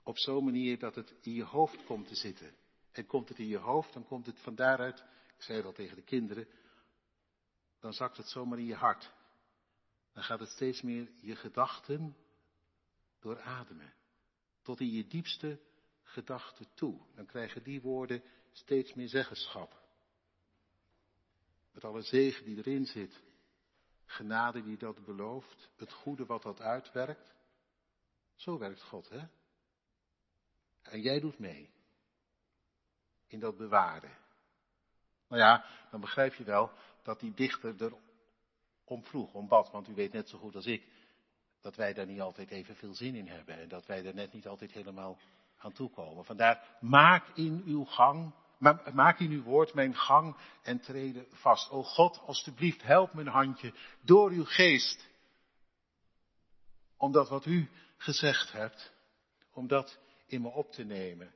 Op 0.02 0.18
zo'n 0.18 0.44
manier 0.44 0.78
dat 0.78 0.94
het 0.94 1.14
in 1.20 1.32
je 1.32 1.44
hoofd 1.44 1.84
komt 1.84 2.08
te 2.08 2.14
zitten. 2.14 2.54
En 2.92 3.06
komt 3.06 3.28
het 3.28 3.38
in 3.38 3.48
je 3.48 3.58
hoofd, 3.58 3.92
dan 3.92 4.06
komt 4.06 4.26
het 4.26 4.40
van 4.40 4.54
daaruit, 4.54 5.04
ik 5.36 5.42
zei 5.42 5.62
al 5.62 5.72
tegen 5.72 5.96
de 5.96 6.02
kinderen, 6.02 6.48
dan 7.80 7.92
zakt 7.92 8.16
het 8.16 8.28
zomaar 8.28 8.58
in 8.58 8.64
je 8.64 8.74
hart. 8.74 9.12
Dan 10.12 10.22
gaat 10.22 10.40
het 10.40 10.48
steeds 10.48 10.82
meer 10.82 11.10
je 11.20 11.36
gedachten 11.36 12.16
doorademen. 13.20 13.92
Tot 14.62 14.80
in 14.80 14.90
je 14.90 15.06
diepste 15.06 15.60
gedachten 16.02 16.66
toe. 16.74 17.00
Dan 17.14 17.26
krijgen 17.26 17.62
die 17.62 17.80
woorden 17.80 18.22
steeds 18.52 18.94
meer 18.94 19.08
zeggenschap. 19.08 19.82
Met 21.72 21.84
alle 21.84 22.02
zegen 22.02 22.44
die 22.44 22.56
erin 22.56 22.86
zit. 22.86 23.22
Genade 24.06 24.62
die 24.62 24.76
dat 24.76 25.04
belooft. 25.04 25.70
Het 25.76 25.92
goede 25.92 26.26
wat 26.26 26.42
dat 26.42 26.60
uitwerkt. 26.60 27.34
Zo 28.34 28.58
werkt 28.58 28.82
God, 28.82 29.08
hè? 29.08 29.20
En 30.82 31.00
jij 31.00 31.20
doet 31.20 31.38
mee. 31.38 31.70
In 33.26 33.38
dat 33.38 33.56
bewaren. 33.56 34.16
Nou 35.28 35.42
ja, 35.42 35.64
dan 35.90 36.00
begrijp 36.00 36.34
je 36.34 36.44
wel 36.44 36.70
dat 37.02 37.20
die 37.20 37.34
dichter 37.34 37.84
er 37.84 37.92
om 38.84 39.04
vroeg, 39.04 39.32
om 39.32 39.48
bad. 39.48 39.70
Want 39.70 39.88
u 39.88 39.94
weet 39.94 40.12
net 40.12 40.28
zo 40.28 40.38
goed 40.38 40.54
als 40.54 40.66
ik 40.66 40.88
dat 41.60 41.76
wij 41.76 41.92
daar 41.92 42.06
niet 42.06 42.20
altijd 42.20 42.50
even 42.50 42.76
veel 42.76 42.94
zin 42.94 43.14
in 43.14 43.28
hebben. 43.28 43.58
En 43.58 43.68
dat 43.68 43.86
wij 43.86 44.06
er 44.06 44.14
net 44.14 44.32
niet 44.32 44.46
altijd 44.46 44.72
helemaal 44.72 45.18
aan 45.58 45.72
toekomen. 45.72 46.24
Vandaar, 46.24 46.76
maak 46.80 47.28
in 47.28 47.62
uw 47.66 47.84
gang 47.84 48.32
Maak 48.92 49.18
in 49.18 49.30
uw 49.30 49.42
woord 49.42 49.74
mijn 49.74 49.96
gang 49.96 50.36
en 50.62 50.80
treden 50.80 51.26
vast. 51.30 51.70
O 51.70 51.82
God, 51.82 52.18
alstublieft, 52.18 52.82
help 52.82 53.12
mijn 53.12 53.26
handje 53.26 53.72
door 54.00 54.30
uw 54.30 54.44
geest. 54.44 55.08
Om 56.96 57.12
dat 57.12 57.28
wat 57.28 57.46
u 57.46 57.70
gezegd 57.96 58.52
hebt, 58.52 58.92
om 59.52 59.66
dat 59.66 59.98
in 60.26 60.42
me 60.42 60.48
op 60.48 60.72
te 60.72 60.84
nemen. 60.84 61.34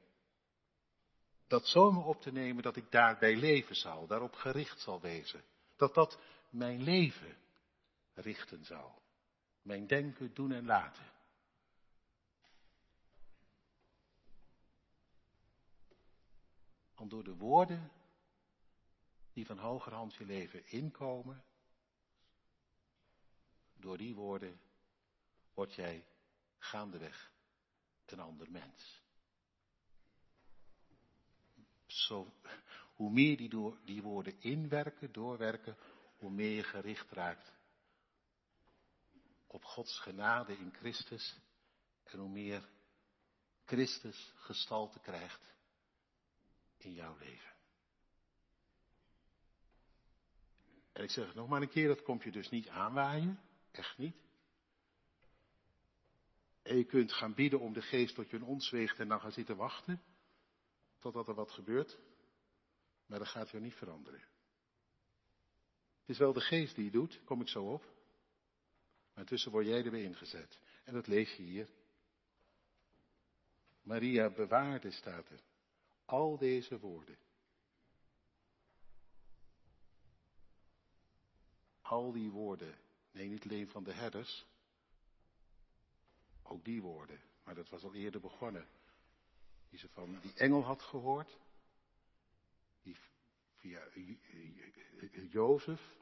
Dat 1.47 1.67
zo 1.67 1.93
me 1.93 2.01
op 2.01 2.21
te 2.21 2.33
nemen 2.33 2.63
dat 2.63 2.77
ik 2.77 2.91
daarbij 2.91 3.37
leven 3.37 3.77
zal, 3.77 4.07
daarop 4.07 4.35
gericht 4.35 4.81
zal 4.81 5.01
wezen. 5.01 5.43
Dat 5.77 5.95
dat 5.95 6.19
mijn 6.51 6.83
leven 6.83 7.37
richten 8.15 8.65
zal. 8.65 9.03
Mijn 9.63 9.87
denken, 9.87 10.35
doen 10.35 10.53
en 10.53 10.67
laten. 10.67 11.05
Door 17.09 17.25
de 17.25 17.37
woorden 17.37 17.91
die 19.33 19.47
van 19.47 19.59
hogerhand 19.59 20.15
je 20.15 20.25
leven 20.25 20.67
inkomen, 20.67 21.45
door 23.77 23.97
die 23.97 24.15
woorden 24.15 24.61
word 25.55 25.75
jij 25.75 26.07
gaandeweg 26.59 27.33
een 28.07 28.21
ander 28.21 28.51
mens. 28.51 29.03
Zo, 31.87 32.33
hoe 32.95 33.11
meer 33.11 33.37
die, 33.37 33.49
door, 33.49 33.79
die 33.85 34.03
woorden 34.03 34.41
inwerken, 34.41 35.13
doorwerken, 35.13 35.77
hoe 36.17 36.31
meer 36.31 36.51
je 36.51 36.63
gericht 36.63 37.11
raakt 37.11 37.53
op 39.47 39.65
Gods 39.65 39.99
genade 39.99 40.57
in 40.59 40.73
Christus 40.75 41.39
en 42.05 42.19
hoe 42.19 42.29
meer 42.29 42.69
Christus 43.65 44.33
gestalte 44.37 44.99
krijgt 44.99 45.55
in 46.89 46.95
jouw 46.95 47.17
leven. 47.19 47.53
En 50.93 51.03
ik 51.03 51.11
zeg 51.11 51.27
het 51.27 51.35
nog 51.35 51.49
maar 51.49 51.63
een 51.63 51.69
keer, 51.69 51.89
dat 51.89 52.03
komt 52.03 52.23
je 52.23 52.33
dus 52.33 52.49
niet 52.49 52.69
aanwaaien. 52.69 53.41
Echt 53.71 53.99
niet. 53.99 54.17
En 56.63 56.77
je 56.77 56.85
kunt 56.85 57.13
gaan 57.13 57.35
bieden 57.35 57.61
om 57.61 57.73
de 57.73 57.83
geest 57.83 58.15
tot 58.15 58.31
je 58.31 58.37
een 58.37 58.43
ons 58.43 58.71
weegt 58.71 58.99
en 58.99 59.09
dan 59.09 59.21
gaan 59.21 59.33
zitten 59.33 59.57
wachten. 59.57 60.03
Totdat 60.99 61.29
er 61.29 61.35
wat 61.35 61.51
gebeurt. 61.51 61.99
Maar 63.07 63.19
dat 63.19 63.29
gaat 63.29 63.51
weer 63.51 63.61
niet 63.61 63.75
veranderen. 63.75 64.21
Het 66.01 66.09
is 66.09 66.19
wel 66.19 66.33
de 66.33 66.41
geest 66.41 66.75
die 66.75 66.85
het 66.85 66.93
doet, 66.93 67.21
kom 67.25 67.41
ik 67.41 67.49
zo 67.49 67.65
op. 67.65 67.83
Maar 69.13 69.25
intussen 69.25 69.51
word 69.51 69.67
jij 69.67 69.85
erbij 69.85 70.03
ingezet. 70.03 70.61
En 70.85 70.93
dat 70.93 71.07
lees 71.07 71.37
je 71.37 71.43
hier. 71.43 71.69
Maria 73.83 74.31
bewaarde 74.31 74.91
staat 74.91 75.31
er. 75.31 75.41
Al 76.09 76.39
deze 76.39 76.79
woorden. 76.79 77.19
Al 81.81 82.13
die 82.13 82.31
woorden. 82.31 82.79
Nee, 83.11 83.29
niet 83.29 83.45
alleen 83.45 83.69
van 83.69 83.85
de 83.85 83.93
herders. 83.93 84.47
Ook 86.43 86.65
die 86.65 86.83
woorden. 86.83 87.21
Maar 87.45 87.55
dat 87.55 87.69
was 87.69 87.85
al 87.85 87.95
eerder 87.95 88.21
begonnen. 88.21 88.69
Die 89.69 89.79
ze 89.79 89.89
van 89.89 90.21
die 90.21 90.35
engel 90.35 90.65
had 90.65 90.83
gehoord. 90.83 91.39
Die 92.83 92.97
via 93.57 93.89
Jozef 95.31 95.97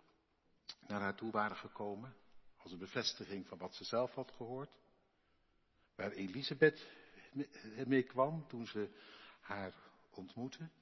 naar 0.87 1.01
haar 1.01 1.17
toe 1.17 1.31
waren 1.31 1.57
gekomen. 1.57 2.17
Als 2.57 2.73
een 2.73 2.79
bevestiging 2.79 3.47
van 3.47 3.59
wat 3.59 3.75
ze 3.75 3.85
zelf 3.85 4.15
had 4.15 4.31
gehoord. 4.31 4.71
Waar 5.95 6.11
Elisabeth 6.13 6.87
mee 7.87 8.03
kwam 8.03 8.49
toen 8.49 8.67
ze 8.67 8.91
haar 9.41 9.86
ontmoeten. 10.17 10.73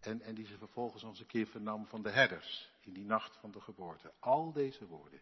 En, 0.00 0.20
en 0.20 0.34
die 0.34 0.46
ze 0.46 0.58
vervolgens 0.58 1.02
nog 1.02 1.10
eens 1.10 1.20
een 1.20 1.26
keer 1.26 1.46
vernam 1.46 1.86
van 1.86 2.02
de 2.02 2.10
herders 2.10 2.70
in 2.80 2.92
die 2.92 3.04
nacht 3.04 3.36
van 3.36 3.50
de 3.50 3.60
geboorte. 3.60 4.12
Al 4.18 4.52
deze 4.52 4.86
woorden. 4.86 5.20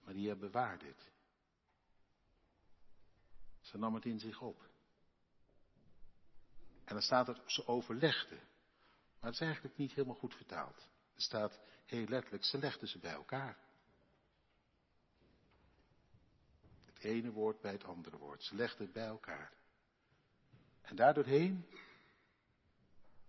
Maria 0.00 0.34
bewaarde 0.34 0.86
het. 0.86 1.10
Ze 3.60 3.78
nam 3.78 3.94
het 3.94 4.04
in 4.04 4.18
zich 4.18 4.40
op. 4.40 4.68
En 6.84 6.94
dan 6.94 7.02
staat 7.02 7.28
er, 7.28 7.42
ze 7.46 7.66
overlegde. 7.66 8.36
Maar 9.20 9.30
het 9.30 9.40
is 9.40 9.46
eigenlijk 9.46 9.76
niet 9.76 9.92
helemaal 9.92 10.16
goed 10.16 10.34
vertaald. 10.34 10.88
Er 11.14 11.22
staat 11.22 11.60
heel 11.86 12.06
letterlijk, 12.06 12.44
ze 12.44 12.58
legden 12.58 12.88
ze 12.88 12.98
bij 12.98 13.12
elkaar. 13.12 13.58
Het 16.84 17.04
ene 17.04 17.30
woord 17.30 17.60
bij 17.60 17.72
het 17.72 17.84
andere 17.84 18.16
woord. 18.16 18.42
Ze 18.42 18.54
legden 18.54 18.84
het 18.84 18.92
bij 18.92 19.06
elkaar. 19.06 19.52
En 20.82 20.96
daardoorheen 20.96 21.66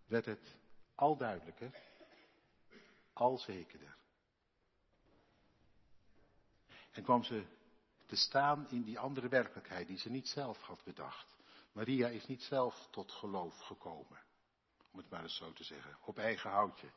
werd 0.05 0.25
het 0.25 0.55
al 0.95 1.17
duidelijker, 1.17 1.71
al 3.13 3.37
zekerder. 3.37 3.95
En 6.91 7.03
kwam 7.03 7.23
ze 7.23 7.45
te 8.05 8.15
staan 8.15 8.69
in 8.69 8.83
die 8.83 8.99
andere 8.99 9.27
werkelijkheid 9.27 9.87
die 9.87 9.97
ze 9.97 10.09
niet 10.09 10.27
zelf 10.27 10.61
had 10.61 10.83
bedacht. 10.83 11.35
Maria 11.71 12.07
is 12.07 12.27
niet 12.27 12.43
zelf 12.43 12.87
tot 12.89 13.11
geloof 13.11 13.59
gekomen, 13.59 14.19
om 14.91 14.97
het 14.97 15.09
maar 15.09 15.21
eens 15.21 15.35
zo 15.35 15.53
te 15.53 15.63
zeggen, 15.63 15.97
op 16.01 16.17
eigen 16.17 16.49
houtje. 16.49 16.87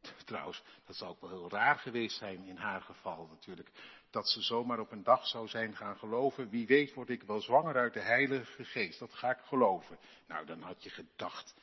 Trouwens, 0.24 0.62
dat 0.84 0.96
zou 0.96 1.10
ook 1.10 1.20
wel 1.20 1.30
heel 1.30 1.50
raar 1.50 1.78
geweest 1.78 2.16
zijn 2.16 2.44
in 2.44 2.56
haar 2.56 2.82
geval 2.82 3.26
natuurlijk. 3.26 3.70
Dat 4.10 4.28
ze 4.28 4.42
zomaar 4.42 4.80
op 4.80 4.92
een 4.92 5.02
dag 5.02 5.26
zou 5.26 5.48
zijn 5.48 5.76
gaan 5.76 5.96
geloven. 5.96 6.48
Wie 6.48 6.66
weet 6.66 6.94
word 6.94 7.08
ik 7.08 7.22
wel 7.22 7.40
zwanger 7.40 7.76
uit 7.76 7.92
de 7.92 8.00
Heilige 8.00 8.64
Geest. 8.64 8.98
Dat 8.98 9.14
ga 9.14 9.30
ik 9.30 9.38
geloven. 9.44 9.98
Nou, 10.26 10.46
dan 10.46 10.62
had 10.62 10.82
je 10.82 10.90
gedacht. 10.90 11.54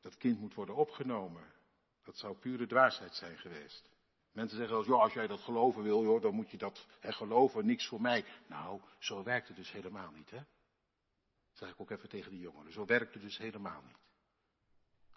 Dat 0.00 0.16
kind 0.16 0.40
moet 0.40 0.54
worden 0.54 0.74
opgenomen. 0.74 1.52
Dat 2.04 2.16
zou 2.16 2.36
pure 2.36 2.66
dwaasheid 2.66 3.14
zijn 3.14 3.38
geweest. 3.38 3.90
Mensen 4.32 4.58
zeggen 4.58 4.76
als, 4.76 4.86
ja, 4.86 4.92
als 4.92 5.12
jij 5.12 5.26
dat 5.26 5.40
geloven 5.40 5.82
wil, 5.82 6.02
joh, 6.02 6.22
dan 6.22 6.34
moet 6.34 6.50
je 6.50 6.56
dat 6.56 6.86
hè, 7.00 7.12
geloven, 7.12 7.66
niks 7.66 7.86
voor 7.86 8.00
mij. 8.00 8.24
Nou, 8.46 8.80
zo 8.98 9.22
werkt 9.22 9.48
het 9.48 9.56
dus 9.56 9.72
helemaal 9.72 10.10
niet, 10.10 10.30
hè. 10.30 10.40
Zeg 11.52 11.70
ik 11.70 11.80
ook 11.80 11.90
even 11.90 12.08
tegen 12.08 12.30
die 12.30 12.40
jongeren. 12.40 12.72
Zo 12.72 12.84
werkt 12.84 13.14
het 13.14 13.22
dus 13.22 13.38
helemaal 13.38 13.82
niet. 13.86 13.96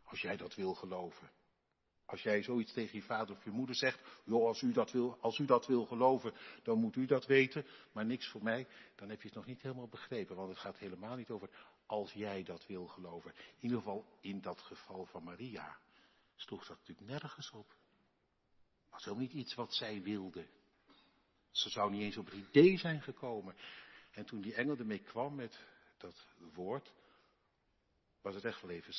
Als 0.04 0.22
jij 0.22 0.38
dat 0.38 0.56
wil 0.56 0.74
geloven. 0.74 1.30
Als 2.10 2.22
jij 2.22 2.44
zoiets 2.44 2.74
tegen 2.74 2.98
je 2.98 3.04
vader 3.04 3.36
of 3.36 3.44
je 3.44 3.52
moeder 3.52 3.76
zegt, 3.76 4.02
joh, 4.24 4.46
als 4.46 4.62
u 4.62 4.72
dat 4.72 4.92
wil, 4.92 5.18
als 5.22 5.38
u 5.38 5.46
dat 5.46 5.68
wil 5.68 5.86
geloven, 5.86 6.34
dan 6.64 6.80
moet 6.80 6.96
u 6.96 7.06
dat 7.06 7.26
weten, 7.26 7.66
maar 7.92 8.06
niks 8.06 8.28
voor 8.28 8.44
mij, 8.44 8.68
dan 8.96 9.10
heb 9.10 9.22
je 9.22 9.28
het 9.28 9.38
nog 9.38 9.46
niet 9.46 9.62
helemaal 9.62 9.88
begrepen, 9.88 10.36
want 10.36 10.50
het 10.50 10.58
gaat 10.58 10.78
helemaal 10.78 11.16
niet 11.16 11.30
over 11.30 11.50
als 11.86 12.14
jij 12.14 12.44
dat 12.44 12.66
wil 12.66 12.88
geloven. 12.88 13.32
In 13.36 13.62
ieder 13.62 13.78
geval 13.78 14.06
in 14.22 14.42
dat 14.42 14.62
geval 14.62 15.06
van 15.06 15.24
Maria 15.24 15.78
sloeg 16.36 16.68
dat 16.68 16.78
natuurlijk 16.78 17.08
nergens 17.08 17.52
op. 17.52 17.70
Het 17.70 18.92
was 18.92 19.04
helemaal 19.04 19.26
niet 19.26 19.34
iets 19.34 19.56
wat 19.56 19.74
zij 19.74 20.02
wilde. 20.02 20.46
Ze 21.52 21.70
zou 21.70 21.92
niet 21.92 22.02
eens 22.02 22.18
op 22.18 22.26
het 22.26 22.36
idee 22.36 22.78
zijn 22.78 23.02
gekomen. 23.02 23.56
En 24.12 24.26
toen 24.26 24.42
die 24.42 24.54
engel 24.54 24.78
ermee 24.78 25.00
kwam 25.00 25.36
met 25.36 25.66
dat 25.98 26.26
woord, 26.54 26.94
was 28.22 28.36
het 28.36 28.46
echt 28.46 28.62
wel 28.62 28.72
even, 28.72 28.94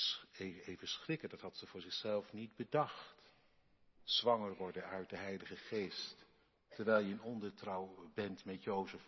even 0.64 0.88
schrikken. 0.88 1.28
Dat 1.28 1.40
had 1.40 1.56
ze 1.56 1.66
voor 1.66 1.80
zichzelf 1.80 2.32
niet 2.32 2.56
bedacht. 2.56 3.14
Zwanger 4.04 4.54
worden 4.54 4.84
uit 4.84 5.10
de 5.10 5.16
Heilige 5.16 5.56
Geest. 5.56 6.26
Terwijl 6.68 7.04
je 7.04 7.10
in 7.10 7.22
ondertrouw 7.22 8.10
bent 8.14 8.44
met 8.44 8.62
Jozef. 8.62 9.02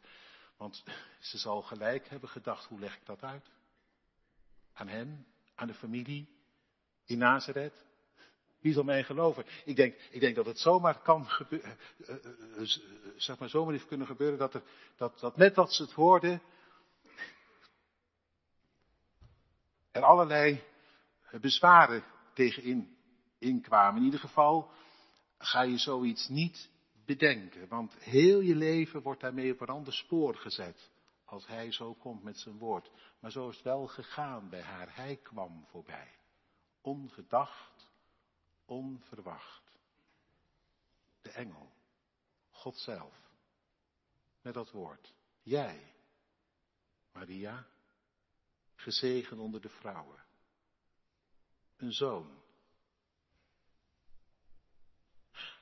Want 0.57 0.85
ze 1.21 1.39
zal 1.39 1.63
gelijk 1.63 2.09
hebben 2.09 2.29
gedacht, 2.29 2.65
hoe 2.65 2.81
leg 2.81 2.97
ik 2.97 3.07
dat 3.07 3.23
uit? 3.23 3.51
Aan 4.73 4.89
hem, 4.89 5.27
aan 5.55 5.67
de 5.67 5.75
familie, 5.75 6.29
in 7.05 7.19
Nazareth. 7.19 7.85
Wie 8.59 8.73
zal 8.73 8.85
mij 8.85 9.05
geloven? 9.05 9.45
Ik 9.65 9.77
denk, 9.77 9.95
ik 10.11 10.21
denk 10.21 10.37
dat 10.37 10.47
het 10.47 10.59
zomaar 10.59 10.99
kan 11.01 11.29
gebeuren, 11.29 11.79
uh, 11.99 12.17
uh, 12.59 12.69
zeg 13.17 13.39
maar 13.39 13.49
zomaar 13.49 13.73
heeft 13.73 13.87
kunnen 13.87 14.07
gebeuren 14.07 14.39
dat, 14.39 14.55
er, 14.55 14.63
dat, 14.97 15.21
dat 15.21 15.37
net 15.37 15.55
wat 15.55 15.73
ze 15.73 15.83
het 15.83 15.93
hoorden, 15.93 16.43
er 19.93 20.05
allerlei 20.05 20.63
bezwaren 21.41 22.05
tegenin 22.35 22.97
inkwamen. 23.39 23.99
In 23.99 24.05
ieder 24.05 24.21
geval 24.21 24.71
ga 25.39 25.63
je 25.63 25.79
zoiets 25.79 26.29
niet 26.29 26.71
bedenken, 27.05 27.69
want 27.69 27.95
heel 27.95 28.41
je 28.41 28.55
leven 28.55 29.03
wordt 29.03 29.21
daarmee 29.21 29.53
op 29.53 29.61
een 29.61 29.67
ander 29.67 29.93
spoor 29.93 30.35
gezet. 30.35 30.91
Als 31.25 31.47
hij 31.47 31.73
zo 31.73 31.95
komt 31.95 32.23
met 32.23 32.39
zijn 32.39 32.59
woord. 32.59 32.91
Maar 33.21 33.31
zo 33.31 33.49
is 33.49 33.55
het 33.55 33.65
wel 33.65 33.87
gegaan 33.87 34.49
bij 34.49 34.63
haar. 34.63 34.97
Hij 34.97 35.17
kwam 35.17 35.65
voorbij. 35.71 36.09
Ongedacht, 36.81 37.91
onverwacht. 38.65 39.79
De 41.23 41.31
engel, 41.31 41.73
God 42.51 42.77
zelf, 42.77 43.15
met 44.43 44.55
dat 44.55 44.71
woord. 44.71 45.15
Jij, 45.43 45.95
Maria, 47.13 47.67
gezegen 48.83 49.39
onder 49.39 49.61
de 49.61 49.69
vrouwen. 49.69 50.25
Een 51.77 51.93
zoon. 51.93 52.41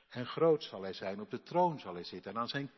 En 0.09 0.25
groot 0.25 0.63
zal 0.63 0.81
hij 0.81 0.93
zijn, 0.93 1.21
op 1.21 1.29
de 1.29 1.41
troon 1.43 1.79
zal 1.79 1.93
hij 1.93 2.03
zitten 2.03 2.31
en 2.31 2.37
aan 2.37 2.47
zijn 2.47 2.71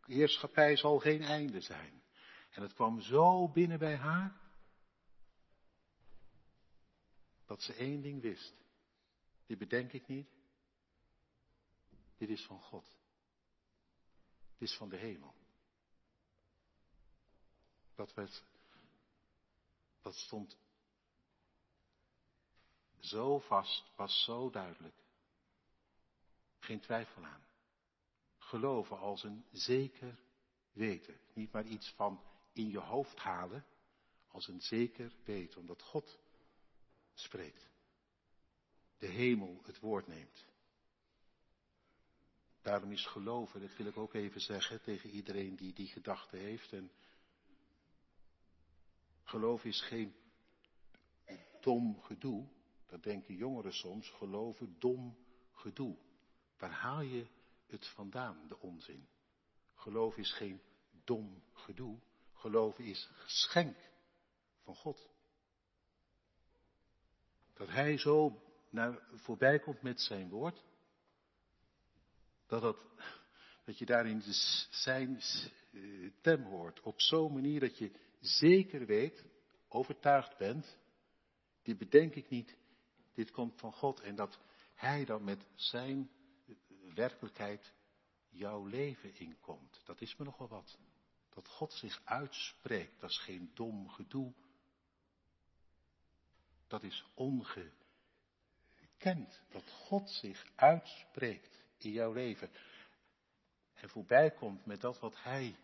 heerschappij 0.00 0.76
zal 0.76 0.98
geen 0.98 1.22
einde 1.22 1.60
zijn. 1.60 2.02
En 2.50 2.62
het 2.62 2.74
kwam 2.74 3.00
zo 3.00 3.48
binnen 3.48 3.78
bij 3.78 3.96
haar, 3.96 4.40
dat 7.46 7.62
ze 7.62 7.74
één 7.74 8.02
ding 8.02 8.22
wist. 8.22 8.54
Dit 9.46 9.58
bedenk 9.58 9.92
ik 9.92 10.06
niet. 10.06 10.28
Dit 12.16 12.28
is 12.28 12.44
van 12.44 12.60
God. 12.60 12.96
Dit 14.58 14.68
is 14.68 14.76
van 14.76 14.88
de 14.88 14.96
hemel. 14.96 15.34
Dat 17.94 18.14
werd 18.14 18.44
dat 20.04 20.16
stond 20.16 20.56
zo 22.98 23.38
vast, 23.38 23.84
was 23.96 24.24
zo 24.24 24.50
duidelijk. 24.50 24.94
Geen 26.58 26.80
twijfel 26.80 27.24
aan. 27.24 27.44
Geloven 28.38 28.98
als 28.98 29.22
een 29.22 29.44
zeker 29.52 30.18
weten. 30.72 31.20
Niet 31.32 31.52
maar 31.52 31.66
iets 31.66 31.90
van 31.90 32.22
in 32.52 32.68
je 32.68 32.78
hoofd 32.78 33.18
halen, 33.18 33.64
als 34.28 34.48
een 34.48 34.60
zeker 34.60 35.12
weten, 35.24 35.60
omdat 35.60 35.82
God 35.82 36.18
spreekt. 37.14 37.68
De 38.98 39.06
hemel 39.06 39.60
het 39.64 39.80
woord 39.80 40.06
neemt. 40.06 40.44
Daarom 42.62 42.92
is 42.92 43.06
geloven, 43.06 43.60
dat 43.60 43.76
wil 43.76 43.86
ik 43.86 43.96
ook 43.96 44.14
even 44.14 44.40
zeggen 44.40 44.82
tegen 44.82 45.10
iedereen 45.10 45.56
die 45.56 45.72
die 45.72 45.88
gedachte 45.88 46.36
heeft 46.36 46.72
en 46.72 46.90
Geloof 49.34 49.64
is 49.64 49.80
geen 49.80 50.14
dom 51.60 52.00
gedoe. 52.00 52.46
Dat 52.86 53.02
denken 53.02 53.34
jongeren 53.34 53.72
soms. 53.72 54.10
Geloven 54.10 54.76
dom 54.78 55.16
gedoe. 55.52 55.96
Waar 56.58 56.70
haal 56.70 57.00
je 57.00 57.26
het 57.66 57.86
vandaan, 57.86 58.48
de 58.48 58.58
onzin? 58.58 59.08
Geloof 59.74 60.16
is 60.16 60.32
geen 60.32 60.60
dom 61.04 61.42
gedoe. 61.52 61.98
Geloven 62.32 62.84
is 62.84 63.10
geschenk 63.12 63.76
van 64.62 64.74
God. 64.74 65.10
Dat 67.54 67.68
Hij 67.68 67.98
zo 67.98 68.42
naar, 68.70 68.98
voorbij 69.14 69.58
komt 69.58 69.82
met 69.82 70.00
zijn 70.00 70.28
woord. 70.28 70.64
Dat, 72.46 72.62
dat, 72.62 72.78
dat 73.64 73.78
je 73.78 73.86
daarin 73.86 74.22
zijn 74.70 75.20
stem 75.20 76.42
hoort. 76.42 76.80
Op 76.80 77.00
zo'n 77.00 77.32
manier 77.32 77.60
dat 77.60 77.78
je 77.78 78.02
zeker 78.24 78.86
weet, 78.86 79.24
overtuigd 79.68 80.36
bent, 80.36 80.78
dit 81.62 81.78
bedenk 81.78 82.14
ik 82.14 82.28
niet, 82.28 82.56
dit 83.14 83.30
komt 83.30 83.60
van 83.60 83.72
God 83.72 84.00
en 84.00 84.14
dat 84.14 84.38
Hij 84.74 85.04
dan 85.04 85.24
met 85.24 85.46
zijn 85.54 86.10
werkelijkheid 86.94 87.72
jouw 88.28 88.64
leven 88.64 89.14
inkomt. 89.14 89.80
Dat 89.84 90.00
is 90.00 90.16
me 90.16 90.24
nogal 90.24 90.48
wat. 90.48 90.78
Dat 91.30 91.48
God 91.48 91.72
zich 91.72 92.00
uitspreekt, 92.04 93.00
dat 93.00 93.10
is 93.10 93.18
geen 93.18 93.50
dom 93.54 93.88
gedoe. 93.88 94.32
Dat 96.66 96.82
is 96.82 97.04
ongekend. 97.14 97.72
Dat 99.50 99.70
God 99.70 100.10
zich 100.10 100.46
uitspreekt 100.54 101.64
in 101.78 101.90
jouw 101.90 102.12
leven. 102.12 102.50
En 103.74 103.88
voorbij 103.88 104.30
komt 104.30 104.66
met 104.66 104.80
dat 104.80 104.98
wat 104.98 105.22
Hij 105.22 105.56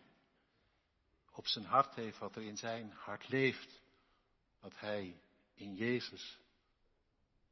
op 1.31 1.47
zijn 1.47 1.65
hart 1.65 1.95
heeft, 1.95 2.17
wat 2.17 2.35
er 2.35 2.41
in 2.41 2.57
zijn 2.57 2.91
hart 2.91 3.27
leeft, 3.27 3.81
wat 4.59 4.79
hij 4.79 5.21
in 5.53 5.75
Jezus 5.75 6.39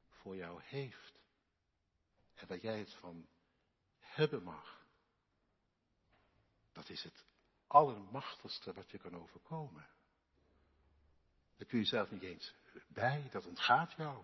voor 0.09 0.35
jou 0.35 0.61
heeft. 0.63 1.13
En 2.35 2.47
dat 2.47 2.61
jij 2.61 2.79
het 2.79 2.93
van 2.93 3.27
hebben 3.99 4.43
mag. 4.43 4.85
Dat 6.71 6.89
is 6.89 7.03
het 7.03 7.25
allermachtigste 7.67 8.73
wat 8.73 8.91
je 8.91 8.97
kan 8.97 9.15
overkomen. 9.15 9.87
Daar 11.57 11.67
kun 11.67 11.79
je 11.79 11.85
zelf 11.85 12.11
niet 12.11 12.23
eens 12.23 12.53
bij, 12.87 13.27
dat 13.31 13.45
ontgaat 13.45 13.91
jou. 13.91 14.23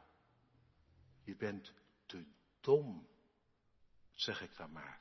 Je 1.24 1.36
bent 1.36 1.74
te 2.06 2.26
dom, 2.62 3.08
zeg 4.12 4.42
ik 4.42 4.56
dan 4.56 4.72
maar, 4.72 5.00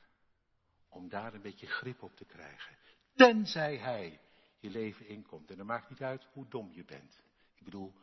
om 0.89 1.09
daar 1.09 1.33
een 1.33 1.41
beetje 1.41 1.67
grip 1.67 2.03
op 2.03 2.15
te 2.15 2.25
krijgen. 2.25 2.77
Tenzij 3.15 3.77
hij 3.77 4.19
je 4.59 4.69
leven 4.69 5.07
inkomt. 5.07 5.51
En 5.51 5.57
dat 5.57 5.65
maakt 5.65 5.89
niet 5.89 6.01
uit 6.01 6.27
hoe 6.33 6.47
dom 6.47 6.71
je 6.71 6.83
bent. 6.83 7.21
Ik 7.55 7.63
bedoel, 7.63 7.93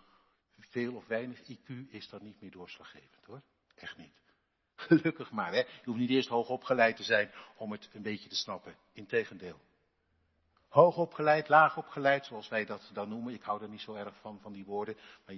veel 0.58 0.94
of 0.94 1.06
weinig 1.06 1.40
IQ 1.42 1.88
is 1.88 2.08
dan 2.08 2.22
niet 2.22 2.40
meer 2.40 2.50
doorslaggevend 2.50 3.24
hoor. 3.24 3.42
Echt 3.74 3.96
niet. 3.96 4.20
Gelukkig 4.74 5.30
maar, 5.30 5.52
hè. 5.52 5.58
Je 5.58 5.84
hoeft 5.84 5.98
niet 5.98 6.10
eerst 6.10 6.28
hoog 6.28 6.48
opgeleid 6.48 6.96
te 6.96 7.02
zijn 7.02 7.30
om 7.56 7.72
het 7.72 7.90
een 7.92 8.02
beetje 8.02 8.28
te 8.28 8.36
snappen. 8.36 8.76
Integendeel. 8.92 9.60
Hoog 10.68 10.96
opgeleid, 10.96 11.48
laag 11.48 11.76
opgeleid, 11.76 12.26
zoals 12.26 12.48
wij 12.48 12.64
dat 12.64 12.90
dan 12.92 13.08
noemen. 13.08 13.34
Ik 13.34 13.42
hou 13.42 13.62
er 13.62 13.68
niet 13.68 13.80
zo 13.80 13.94
erg 13.94 14.14
van, 14.20 14.38
van 14.40 14.52
die 14.52 14.64
woorden. 14.64 14.96
Maar 15.26 15.34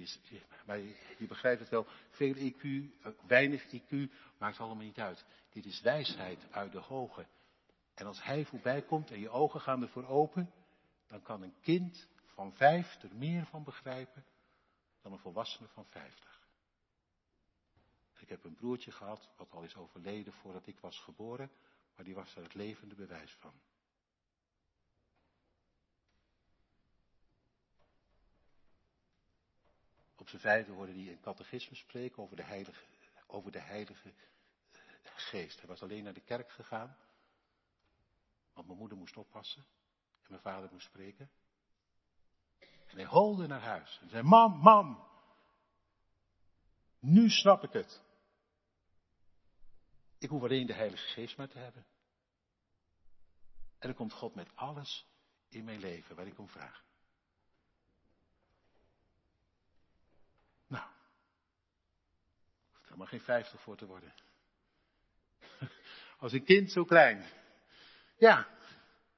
je, 0.77 0.95
je 1.17 1.27
begrijpt 1.27 1.59
het 1.59 1.69
wel. 1.69 1.87
Veel 2.09 2.35
IQ, 2.35 2.61
eh, 2.61 3.11
weinig 3.27 3.65
IQ, 3.75 4.11
maakt 4.37 4.59
allemaal 4.59 4.85
niet 4.85 4.99
uit. 4.99 5.25
Dit 5.49 5.65
is 5.65 5.81
wijsheid 5.81 6.47
uit 6.51 6.71
de 6.71 6.79
hoge. 6.79 7.25
En 7.93 8.05
als 8.05 8.23
hij 8.23 8.45
voorbij 8.45 8.81
komt 8.81 9.11
en 9.11 9.19
je 9.19 9.29
ogen 9.29 9.61
gaan 9.61 9.81
ervoor 9.81 10.07
open, 10.07 10.51
dan 11.07 11.21
kan 11.21 11.41
een 11.41 11.59
kind 11.61 12.07
van 12.25 12.53
vijf 12.53 13.03
er 13.03 13.15
meer 13.15 13.45
van 13.45 13.63
begrijpen 13.63 14.25
dan 15.01 15.11
een 15.11 15.19
volwassene 15.19 15.67
van 15.67 15.85
vijftig. 15.85 16.43
Ik 18.19 18.29
heb 18.29 18.43
een 18.43 18.55
broertje 18.55 18.91
gehad, 18.91 19.29
wat 19.37 19.51
al 19.51 19.63
is 19.63 19.75
overleden 19.75 20.33
voordat 20.33 20.67
ik 20.67 20.79
was 20.79 20.99
geboren, 20.99 21.51
maar 21.95 22.05
die 22.05 22.15
was 22.15 22.35
er 22.35 22.43
het 22.43 22.53
levende 22.53 22.95
bewijs 22.95 23.31
van. 23.31 23.53
Op 30.15 30.29
zijn 30.29 30.41
vijfde 30.41 30.71
hoorde 30.71 30.91
hij 30.91 31.11
een 31.11 31.19
catechisme 31.19 31.75
spreken 31.75 32.23
over 32.23 32.35
de 32.35 32.43
heilige, 32.43 32.85
over 33.27 33.51
de 33.51 33.59
heilige 33.59 34.13
geest. 35.03 35.59
Hij 35.59 35.67
was 35.67 35.81
alleen 35.81 36.03
naar 36.03 36.13
de 36.13 36.23
kerk 36.23 36.51
gegaan, 36.51 36.97
want 38.53 38.67
mijn 38.67 38.79
moeder 38.79 38.97
moest 38.97 39.17
oppassen 39.17 39.65
en 40.25 40.31
mijn 40.31 40.41
vader 40.41 40.69
moest 40.71 40.85
spreken. 40.85 41.29
En 42.87 42.97
hij 42.97 43.05
holde 43.05 43.47
naar 43.47 43.61
huis 43.61 43.99
en 44.01 44.09
zei, 44.09 44.23
mam, 44.23 44.57
mam, 44.57 45.07
nu 46.99 47.29
snap 47.29 47.63
ik 47.63 47.71
het. 47.71 48.03
Ik 50.17 50.29
hoef 50.29 50.43
alleen 50.43 50.65
de 50.65 50.73
Heilige 50.73 51.07
Geest 51.07 51.37
maar 51.37 51.47
te 51.47 51.57
hebben. 51.57 51.85
En 53.79 53.87
dan 53.87 53.93
komt 53.93 54.13
God 54.13 54.35
met 54.35 54.55
alles 54.55 55.07
in 55.49 55.63
mijn 55.63 55.79
leven 55.79 56.15
waar 56.15 56.27
ik 56.27 56.39
om 56.39 56.49
vraag. 56.49 56.83
Nou, 60.67 60.85
hoeft 62.71 62.83
helemaal 62.83 63.07
geen 63.07 63.21
vijftig 63.21 63.61
voor 63.61 63.77
te 63.77 63.85
worden. 63.85 64.13
Als 66.19 66.33
een 66.33 66.45
kind 66.45 66.71
zo 66.71 66.83
klein. 66.83 67.25
Ja, 68.17 68.54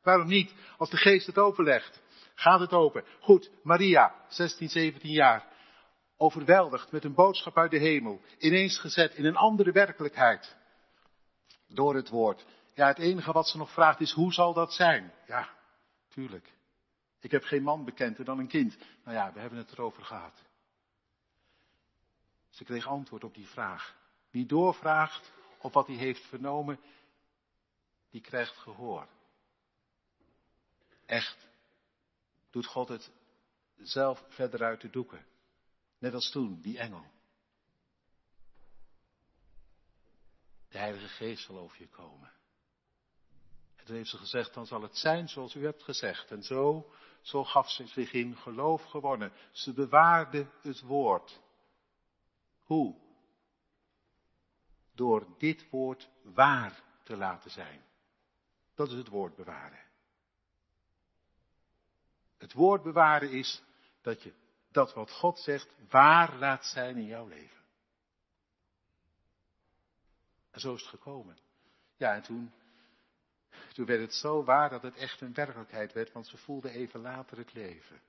waarom 0.08 0.28
niet? 0.28 0.54
Als 0.78 0.90
de 0.90 0.98
geest 0.98 1.26
het 1.26 1.38
openlegt, 1.38 2.02
gaat 2.36 2.60
het 2.60 2.74
open. 2.74 3.04
Goed, 3.20 3.52
Maria, 3.64 4.16
16, 4.28 4.70
17 4.70 5.12
jaar. 5.12 5.46
Overweldigd 6.18 6.92
met 6.92 7.04
een 7.04 7.14
boodschap 7.14 7.58
uit 7.58 7.72
de 7.72 7.78
hemel. 7.78 8.22
Ineens 8.38 8.80
gezet 8.80 9.14
in 9.14 9.26
een 9.26 9.36
andere 9.36 9.72
werkelijkheid. 9.72 10.56
Door 11.68 11.96
het 11.96 12.10
woord. 12.10 12.46
Ja, 12.74 12.88
het 12.88 13.00
enige 13.00 13.32
wat 13.32 13.48
ze 13.48 13.58
nog 13.58 13.72
vraagt 13.72 14.00
is, 14.00 14.12
hoe 14.12 14.34
zal 14.34 14.54
dat 14.54 14.74
zijn? 14.74 15.14
Ja, 15.26 15.50
tuurlijk. 16.10 16.54
Ik 17.20 17.32
heb 17.32 17.44
geen 17.44 17.64
man 17.64 17.86
bekender 17.86 18.26
dan 18.26 18.40
een 18.40 18.48
kind. 18.48 18.78
Nou 19.04 19.18
ja, 19.18 19.34
we 19.34 19.40
hebben 19.40 19.60
het 19.60 19.72
erover 19.72 20.04
gehad. 20.04 20.44
Ze 22.50 22.64
kreeg 22.64 22.88
antwoord 22.88 23.24
op 23.24 23.34
die 23.34 23.48
vraag. 23.48 23.96
Wie 24.32 24.46
doorvraagt 24.46 25.32
op 25.58 25.74
wat 25.74 25.88
hij 25.88 25.96
heeft 25.96 26.26
vernomen, 26.26 26.80
die 28.10 28.22
krijgt 28.22 28.58
gehoor. 28.58 29.08
Echt. 31.08 31.48
Doet 32.50 32.66
God 32.66 32.88
het 32.88 33.12
zelf 33.78 34.26
verder 34.30 34.64
uit 34.64 34.82
de 34.82 34.90
doeken. 34.90 35.26
Net 35.98 36.14
als 36.14 36.32
toen, 36.32 36.62
die 36.62 36.78
engel. 36.78 37.06
De 40.70 40.78
Heilige 40.78 41.08
Geest 41.08 41.46
zal 41.46 41.58
over 41.58 41.80
je 41.80 41.88
komen. 41.88 42.32
En 43.76 43.86
toen 43.86 43.96
heeft 43.96 44.10
ze 44.10 44.18
gezegd, 44.18 44.54
dan 44.54 44.66
zal 44.66 44.82
het 44.82 44.98
zijn 44.98 45.30
zoals 45.30 45.56
u 45.56 45.64
hebt 45.64 45.84
gezegd. 45.84 46.32
En 46.32 46.44
zo, 46.44 46.92
zo 47.22 47.44
gaf 47.44 47.70
ze 47.70 47.88
zich 47.88 48.14
in 48.14 48.38
geloof 48.38 48.84
gewonnen. 48.84 49.32
Ze 49.52 49.74
bewaarde 49.74 50.48
het 50.62 50.82
woord. 50.82 51.42
Hoe? 52.64 52.96
Door 54.96 55.38
dit 55.38 55.70
woord 55.70 56.10
waar 56.24 56.84
te 57.04 57.18
laten 57.18 57.52
zijn. 57.52 57.86
Dat 58.76 58.88
is 58.92 58.98
het 58.98 59.08
woord 59.08 59.36
bewaren. 59.36 59.87
Het 62.38 62.54
woord 62.54 62.84
bewaren 62.84 63.32
is 63.32 63.62
dat 64.02 64.24
je 64.24 64.34
dat 64.72 64.94
wat 64.94 65.12
God 65.12 65.40
zegt 65.40 65.68
waar 65.90 66.36
laat 66.36 66.66
zijn 66.66 66.98
in 66.98 67.06
jouw 67.06 67.28
leven. 67.28 67.58
En 70.52 70.60
zo 70.60 70.74
is 70.74 70.82
het 70.82 70.90
gekomen. 70.90 71.38
Ja, 71.98 72.14
en 72.14 72.22
toen, 72.22 72.52
toen 73.74 73.86
werd 73.86 74.02
het 74.02 74.14
zo 74.14 74.44
waar 74.44 74.70
dat 74.70 74.82
het 74.82 74.96
echt 74.96 75.22
een 75.22 75.34
werkelijkheid 75.34 75.94
werd, 75.94 76.12
want 76.12 76.28
ze 76.28 76.38
voelde 76.38 76.70
even 76.70 77.00
later 77.00 77.38
het 77.38 77.54
leven 77.54 78.02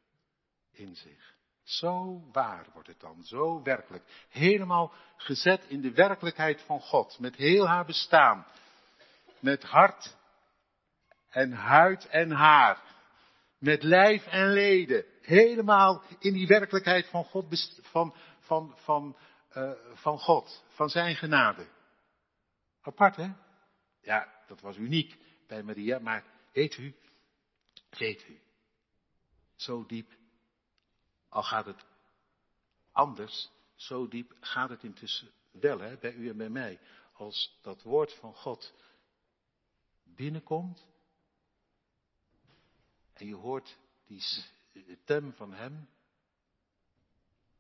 in 0.70 0.96
zich. 0.96 1.36
Zo 1.62 2.22
waar 2.32 2.66
wordt 2.72 2.88
het 2.88 3.00
dan, 3.00 3.24
zo 3.24 3.62
werkelijk. 3.62 4.04
Helemaal 4.28 4.92
gezet 5.16 5.64
in 5.64 5.80
de 5.80 5.92
werkelijkheid 5.92 6.62
van 6.62 6.80
God, 6.80 7.18
met 7.18 7.36
heel 7.36 7.68
haar 7.68 7.84
bestaan. 7.84 8.46
Met 9.40 9.62
hart 9.62 10.16
en 11.28 11.52
huid 11.52 12.06
en 12.06 12.30
haar. 12.30 12.82
Met 13.58 13.82
lijf 13.82 14.26
en 14.26 14.52
leden. 14.52 15.04
Helemaal 15.20 16.02
in 16.18 16.32
die 16.32 16.46
werkelijkheid 16.46 17.06
van 17.06 17.24
God, 17.24 17.78
van, 17.82 18.14
van, 18.38 18.74
van, 18.76 19.16
uh, 19.56 19.72
van 19.92 20.18
God, 20.18 20.64
van 20.68 20.88
zijn 20.88 21.16
genade. 21.16 21.66
Apart, 22.80 23.16
hè? 23.16 23.32
Ja, 24.02 24.42
dat 24.46 24.60
was 24.60 24.76
uniek 24.76 25.16
bij 25.46 25.62
Maria, 25.62 25.98
maar 25.98 26.24
weet 26.52 26.76
u, 26.76 26.94
weet 27.90 28.28
u, 28.28 28.40
zo 29.56 29.86
diep, 29.86 30.16
al 31.28 31.42
gaat 31.42 31.66
het 31.66 31.84
anders, 32.92 33.50
zo 33.74 34.08
diep 34.08 34.36
gaat 34.40 34.68
het 34.68 34.82
intussen 34.82 35.30
wel, 35.50 35.78
hè, 35.78 35.96
bij 35.96 36.12
u 36.12 36.28
en 36.28 36.36
bij 36.36 36.48
mij. 36.48 36.80
Als 37.12 37.58
dat 37.62 37.82
woord 37.82 38.14
van 38.14 38.34
God 38.34 38.74
binnenkomt 40.04 40.86
en 43.18 43.26
je 43.26 43.34
hoort 43.34 43.78
die 44.06 44.20
stem 45.02 45.32
van 45.32 45.52
Hem 45.52 45.88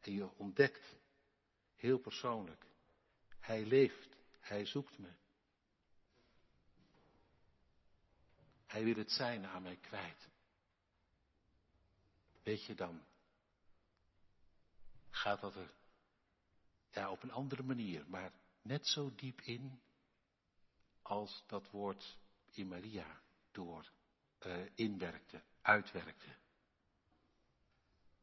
en 0.00 0.12
je 0.12 0.36
ontdekt 0.36 0.96
heel 1.76 1.98
persoonlijk, 1.98 2.66
Hij 3.40 3.64
leeft, 3.64 4.16
Hij 4.40 4.66
zoekt 4.66 4.98
me. 4.98 5.10
Hij 8.66 8.84
wil 8.84 8.94
het 8.94 9.10
zijn 9.10 9.46
aan 9.46 9.62
mij 9.62 9.76
kwijt. 9.76 10.28
Weet 12.42 12.64
je 12.64 12.74
dan, 12.74 13.04
gaat 15.10 15.40
dat 15.40 15.54
er 15.54 15.70
ja, 16.90 17.10
op 17.10 17.22
een 17.22 17.32
andere 17.32 17.62
manier, 17.62 18.04
maar 18.08 18.32
net 18.62 18.86
zo 18.86 19.14
diep 19.14 19.40
in 19.40 19.80
als 21.02 21.44
dat 21.46 21.70
woord 21.70 22.18
in 22.50 22.68
Maria 22.68 23.20
door 23.50 23.90
uh, 24.46 24.56
inwerkte, 24.74 25.42
uitwerkte. 25.68 26.36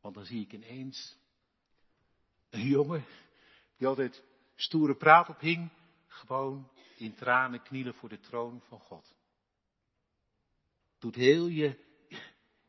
Want 0.01 0.15
dan 0.15 0.25
zie 0.25 0.41
ik 0.41 0.53
ineens 0.53 1.17
een 2.49 2.67
jongen 2.67 3.05
die 3.77 3.87
altijd 3.87 4.23
stoere 4.55 4.95
praat 4.95 5.29
op 5.29 5.39
hing, 5.39 5.69
gewoon 6.07 6.69
in 6.97 7.15
tranen 7.15 7.61
knielen 7.61 7.93
voor 7.93 8.09
de 8.09 8.19
troon 8.19 8.61
van 8.67 8.79
God. 8.79 9.15
Doet 10.99 11.15
heel 11.15 11.47
je, 11.47 11.77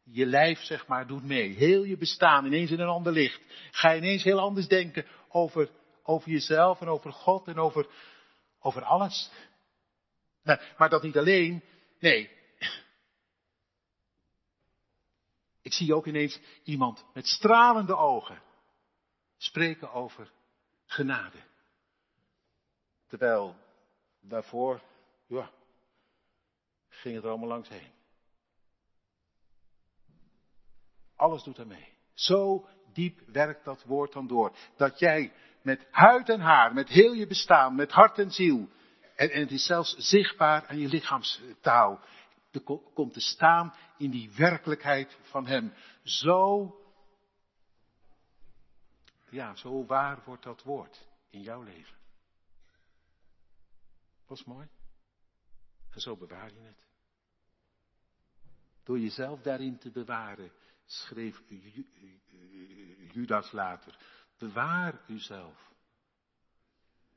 je 0.02 0.26
lijf, 0.26 0.60
zeg 0.60 0.86
maar, 0.86 1.06
doet 1.06 1.24
mee. 1.24 1.54
Heel 1.54 1.84
je 1.84 1.96
bestaan 1.96 2.46
ineens 2.46 2.70
in 2.70 2.80
een 2.80 2.88
ander 2.88 3.12
licht. 3.12 3.40
Ga 3.70 3.90
je 3.90 4.00
ineens 4.00 4.22
heel 4.22 4.40
anders 4.40 4.68
denken 4.68 5.06
over, 5.28 5.70
over 6.02 6.30
jezelf 6.30 6.80
en 6.80 6.88
over 6.88 7.12
God 7.12 7.46
en 7.46 7.58
over, 7.58 7.86
over 8.60 8.82
alles. 8.82 9.30
Nou, 10.42 10.60
maar 10.78 10.88
dat 10.88 11.02
niet 11.02 11.16
alleen. 11.16 11.62
Nee. 11.98 12.30
Ik 15.66 15.72
zie 15.72 15.94
ook 15.94 16.06
ineens 16.06 16.40
iemand 16.62 17.04
met 17.14 17.26
stralende 17.26 17.96
ogen 17.96 18.42
spreken 19.36 19.92
over 19.92 20.32
genade. 20.84 21.38
Terwijl 23.06 23.56
daarvoor, 24.20 24.80
ja, 25.26 25.50
ging 26.88 27.14
het 27.14 27.24
er 27.24 27.30
allemaal 27.30 27.48
langs 27.48 27.68
heen. 27.68 27.92
Alles 31.16 31.42
doet 31.42 31.58
er 31.58 31.66
mee. 31.66 31.92
Zo 32.14 32.68
diep 32.92 33.20
werkt 33.26 33.64
dat 33.64 33.84
woord 33.84 34.12
dan 34.12 34.26
door. 34.26 34.56
Dat 34.76 34.98
jij 34.98 35.32
met 35.62 35.86
huid 35.90 36.28
en 36.28 36.40
haar, 36.40 36.74
met 36.74 36.88
heel 36.88 37.12
je 37.12 37.26
bestaan, 37.26 37.74
met 37.74 37.92
hart 37.92 38.18
en 38.18 38.30
ziel. 38.30 38.68
En, 39.16 39.30
en 39.30 39.40
het 39.40 39.50
is 39.50 39.66
zelfs 39.66 39.96
zichtbaar 39.96 40.66
aan 40.66 40.78
je 40.78 40.88
lichaamstaal. 40.88 42.00
Komt 42.60 43.12
te 43.12 43.20
staan 43.20 43.74
in 43.98 44.10
die 44.10 44.30
werkelijkheid 44.30 45.18
van 45.22 45.46
Hem. 45.46 45.72
Zo, 46.02 46.70
ja, 49.30 49.54
zo 49.54 49.86
waar 49.86 50.22
wordt 50.24 50.42
dat 50.42 50.62
woord 50.62 51.06
in 51.30 51.42
jouw 51.42 51.62
leven. 51.62 51.96
Was 54.26 54.44
mooi. 54.44 54.68
En 55.90 56.00
zo 56.00 56.16
bewaar 56.16 56.52
je 56.52 56.60
het. 56.60 56.84
Door 58.82 58.98
jezelf 58.98 59.42
daarin 59.42 59.78
te 59.78 59.90
bewaren, 59.90 60.52
schreef 60.84 61.42
Judas 63.12 63.52
later. 63.52 63.98
Bewaar 64.38 65.00
uzelf. 65.06 65.72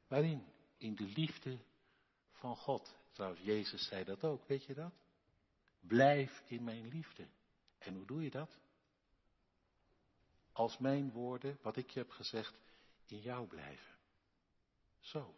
Waarin? 0.08 0.46
In 0.78 0.96
de 0.96 1.04
liefde 1.04 1.60
van 2.32 2.56
God. 2.56 2.96
Trouwens, 3.12 3.42
Jezus 3.44 3.88
zei 3.88 4.04
dat 4.04 4.24
ook, 4.24 4.48
weet 4.48 4.66
je 4.66 4.74
dat? 4.74 4.94
Blijf 5.80 6.44
in 6.46 6.64
mijn 6.64 6.88
liefde. 6.88 7.28
En 7.78 7.96
hoe 7.96 8.06
doe 8.06 8.24
je 8.24 8.30
dat? 8.30 8.60
Als 10.52 10.78
mijn 10.78 11.12
woorden, 11.12 11.58
wat 11.62 11.78
ik 11.78 11.90
je 11.90 12.00
heb 12.00 12.10
gezegd, 12.10 12.56
in 13.06 13.20
jou 13.20 13.48
blijven. 13.48 13.96
Zo. 15.00 15.36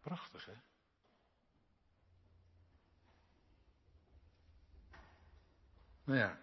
Prachtig, 0.00 0.46
hè? 0.46 0.54
Nou 6.04 6.18
ja, 6.18 6.40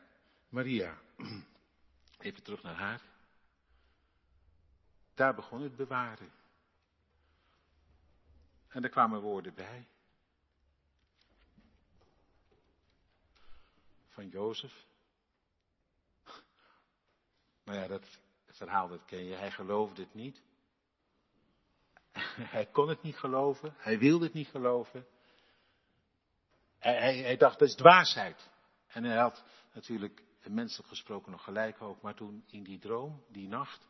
Maria, 0.49 0.97
even 2.19 2.43
terug 2.43 2.63
naar 2.63 2.75
haar. 2.75 3.01
Daar 5.13 5.35
begon 5.35 5.61
het 5.61 5.75
bewaren. 5.75 6.31
En 8.67 8.83
er 8.83 8.89
kwamen 8.89 9.21
woorden 9.21 9.53
bij. 9.53 9.87
Van 14.13 14.27
Jozef. 14.27 14.85
Nou 17.63 17.79
ja, 17.79 17.87
dat 17.87 18.19
verhaal 18.45 18.87
dat 18.87 19.05
ken 19.05 19.23
je. 19.23 19.35
Hij 19.35 19.51
geloofde 19.51 20.01
het 20.01 20.13
niet. 20.13 20.41
Hij 22.55 22.65
kon 22.65 22.89
het 22.89 23.01
niet 23.01 23.17
geloven. 23.17 23.73
Hij 23.77 23.99
wilde 23.99 24.25
het 24.25 24.33
niet 24.33 24.47
geloven. 24.47 25.07
Hij, 26.77 26.97
hij, 26.99 27.17
hij 27.17 27.37
dacht, 27.37 27.59
dat 27.59 27.67
is 27.67 27.75
dwaasheid. 27.75 28.49
En 28.87 29.03
hij 29.03 29.17
had 29.17 29.43
natuurlijk 29.73 30.23
menselijk 30.43 30.89
gesproken 30.89 31.31
nog 31.31 31.43
gelijk 31.43 31.81
ook. 31.81 32.01
Maar 32.01 32.15
toen 32.15 32.43
in 32.47 32.63
die 32.63 32.79
droom, 32.79 33.23
die 33.27 33.47
nacht, 33.47 33.87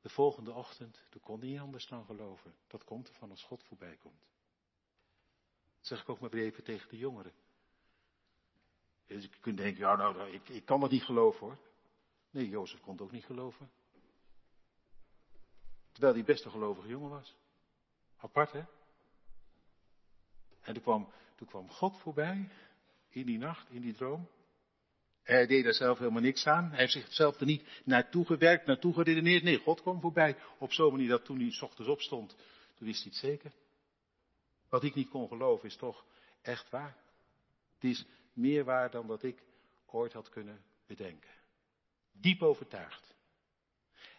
de 0.00 0.08
volgende 0.08 0.52
ochtend, 0.52 1.06
toen 1.10 1.20
kon 1.20 1.38
hij 1.38 1.48
niet 1.48 1.60
anders 1.60 1.86
dan 1.86 2.04
geloven. 2.04 2.54
Dat 2.66 2.84
komt 2.84 3.08
ervan 3.08 3.30
als 3.30 3.42
God 3.42 3.64
voorbij 3.64 3.96
komt. 3.96 4.28
Dat 5.76 5.86
zeg 5.86 6.00
ik 6.00 6.08
ook 6.08 6.20
maar 6.20 6.30
weer 6.30 6.44
even 6.44 6.64
tegen 6.64 6.88
de 6.88 6.96
jongeren. 6.96 7.32
Dus 9.10 9.22
je 9.22 9.30
kunt 9.40 9.56
denken, 9.56 9.80
ja 9.80 9.96
nou, 9.96 10.30
ik, 10.30 10.48
ik 10.48 10.64
kan 10.64 10.80
dat 10.80 10.90
niet 10.90 11.02
geloven 11.02 11.46
hoor. 11.46 11.58
Nee, 12.30 12.48
Jozef 12.48 12.80
kon 12.80 12.92
het 12.92 13.02
ook 13.02 13.12
niet 13.12 13.24
geloven. 13.24 13.70
Terwijl 15.92 16.14
hij 16.14 16.24
best 16.24 16.44
een 16.44 16.50
gelovige 16.50 16.88
jongen 16.88 17.10
was. 17.10 17.36
Apart 18.16 18.52
hè? 18.52 18.62
En 20.60 20.74
toen 20.74 20.82
kwam, 20.82 21.12
toen 21.36 21.46
kwam 21.46 21.70
God 21.70 21.98
voorbij, 21.98 22.48
in 23.08 23.26
die 23.26 23.38
nacht, 23.38 23.70
in 23.70 23.80
die 23.80 23.94
droom. 23.94 24.28
Hij 25.22 25.46
deed 25.46 25.64
daar 25.64 25.74
zelf 25.74 25.98
helemaal 25.98 26.22
niks 26.22 26.46
aan. 26.46 26.70
Hij 26.70 26.78
heeft 26.78 26.92
zichzelf 26.92 27.40
er 27.40 27.46
niet 27.46 27.82
naartoe 27.84 28.26
gewerkt, 28.26 28.66
naartoe 28.66 28.94
geredeneerd. 28.94 29.42
Nee, 29.42 29.58
God 29.58 29.82
kwam 29.82 30.00
voorbij. 30.00 30.36
Op 30.58 30.72
zo'n 30.72 30.92
manier 30.92 31.08
dat 31.08 31.24
toen 31.24 31.40
hij 31.40 31.50
s 31.50 31.62
ochtends 31.62 31.90
opstond, 31.90 32.36
toen 32.74 32.86
wist 32.86 33.02
hij 33.02 33.12
het 33.12 33.20
zeker. 33.20 33.52
Wat 34.68 34.84
ik 34.84 34.94
niet 34.94 35.08
kon 35.08 35.28
geloven 35.28 35.68
is 35.68 35.76
toch 35.76 36.04
echt 36.42 36.70
waar. 36.70 36.96
Het 37.74 37.90
is 37.90 38.06
meer 38.40 38.64
waar 38.64 38.90
dan 38.90 39.06
dat 39.06 39.22
ik 39.22 39.42
ooit 39.86 40.12
had 40.12 40.28
kunnen 40.28 40.64
bedenken. 40.86 41.30
Diep 42.12 42.42
overtuigd. 42.42 43.14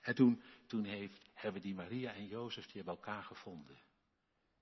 En 0.01 0.15
toen, 0.15 0.41
toen 0.67 0.84
heeft, 0.84 1.29
hebben 1.34 1.62
die 1.62 1.73
Maria 1.73 2.13
en 2.13 2.27
Jozef, 2.27 2.65
die 2.65 2.75
hebben 2.75 2.93
elkaar 2.93 3.23
gevonden. 3.23 3.79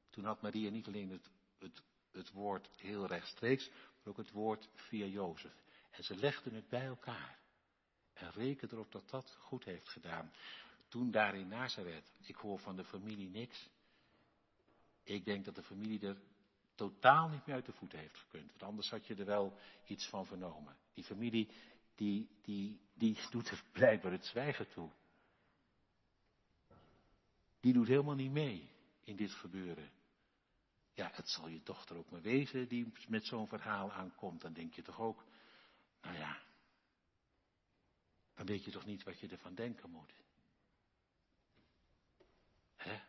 Toen 0.09 0.23
had 0.23 0.41
Maria 0.41 0.69
niet 0.69 0.87
alleen 0.87 1.09
het, 1.09 1.29
het, 1.57 1.81
het 2.11 2.31
woord 2.31 2.69
heel 2.77 3.05
rechtstreeks, 3.05 3.69
maar 3.69 4.03
ook 4.03 4.17
het 4.17 4.31
woord 4.31 4.69
via 4.73 5.05
Jozef. 5.05 5.53
En 5.89 6.03
ze 6.03 6.15
legden 6.15 6.53
het 6.53 6.69
bij 6.69 6.85
elkaar. 6.85 7.39
En 8.13 8.31
rekenen 8.31 8.73
erop 8.73 8.91
dat 8.91 9.09
dat 9.09 9.37
goed 9.39 9.63
heeft 9.63 9.89
gedaan. 9.89 10.31
Toen 10.87 11.11
daar 11.11 11.35
in 11.35 11.47
Nazareth, 11.47 12.11
ik 12.21 12.35
hoor 12.35 12.59
van 12.59 12.75
de 12.75 12.83
familie 12.83 13.29
niks. 13.29 13.69
Ik 15.03 15.25
denk 15.25 15.45
dat 15.45 15.55
de 15.55 15.63
familie 15.63 16.07
er 16.07 16.17
totaal 16.79 17.29
niet 17.29 17.45
meer 17.45 17.55
uit 17.55 17.65
de 17.65 17.73
voeten 17.73 17.99
heeft 17.99 18.17
gekund. 18.17 18.49
Want 18.49 18.63
anders 18.63 18.89
had 18.89 19.05
je 19.07 19.15
er 19.15 19.25
wel 19.25 19.57
iets 19.85 20.07
van 20.07 20.25
vernomen. 20.25 20.75
Die 20.93 21.03
familie, 21.03 21.49
die, 21.95 22.29
die, 22.41 22.79
die 22.93 23.17
doet 23.29 23.49
er 23.49 23.63
blijkbaar 23.71 24.11
het 24.11 24.25
zwijgen 24.25 24.69
toe. 24.69 24.89
Die 27.59 27.73
doet 27.73 27.87
helemaal 27.87 28.15
niet 28.15 28.31
mee 28.31 28.69
in 29.03 29.15
dit 29.15 29.31
gebeuren. 29.31 29.89
Ja, 30.93 31.09
het 31.13 31.29
zal 31.29 31.47
je 31.47 31.63
dochter 31.63 31.97
ook 31.97 32.09
maar 32.09 32.21
wezen 32.21 32.67
die 32.67 32.93
met 33.07 33.25
zo'n 33.25 33.47
verhaal 33.47 33.91
aankomt. 33.91 34.41
Dan 34.41 34.53
denk 34.53 34.73
je 34.73 34.81
toch 34.81 34.99
ook, 34.99 35.23
nou 36.01 36.17
ja, 36.17 36.41
dan 38.35 38.45
weet 38.45 38.63
je 38.63 38.71
toch 38.71 38.85
niet 38.85 39.03
wat 39.03 39.19
je 39.19 39.27
ervan 39.27 39.55
denken 39.55 39.89
moet. 39.89 40.13
Hè? 42.75 43.01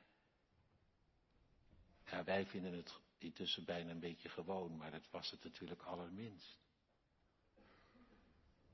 Ja, 2.05 2.25
wij 2.25 2.47
vinden 2.47 2.73
het 2.73 3.01
intussen 3.23 3.65
bijna 3.65 3.91
een 3.91 4.01
beetje 4.01 4.29
gewoon, 4.29 4.77
maar 4.77 4.91
dat 4.91 5.09
was 5.11 5.31
het 5.31 5.45
natuurlijk 5.45 5.83
allerminst. 5.83 6.59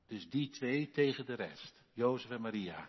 Dus 0.07 0.31
die 0.31 0.51
twee 0.51 0.91
tegen 0.91 1.27
de 1.27 1.35
rest, 1.35 1.83
Jozef 1.93 2.31
en 2.31 2.41
Maria. 2.41 2.89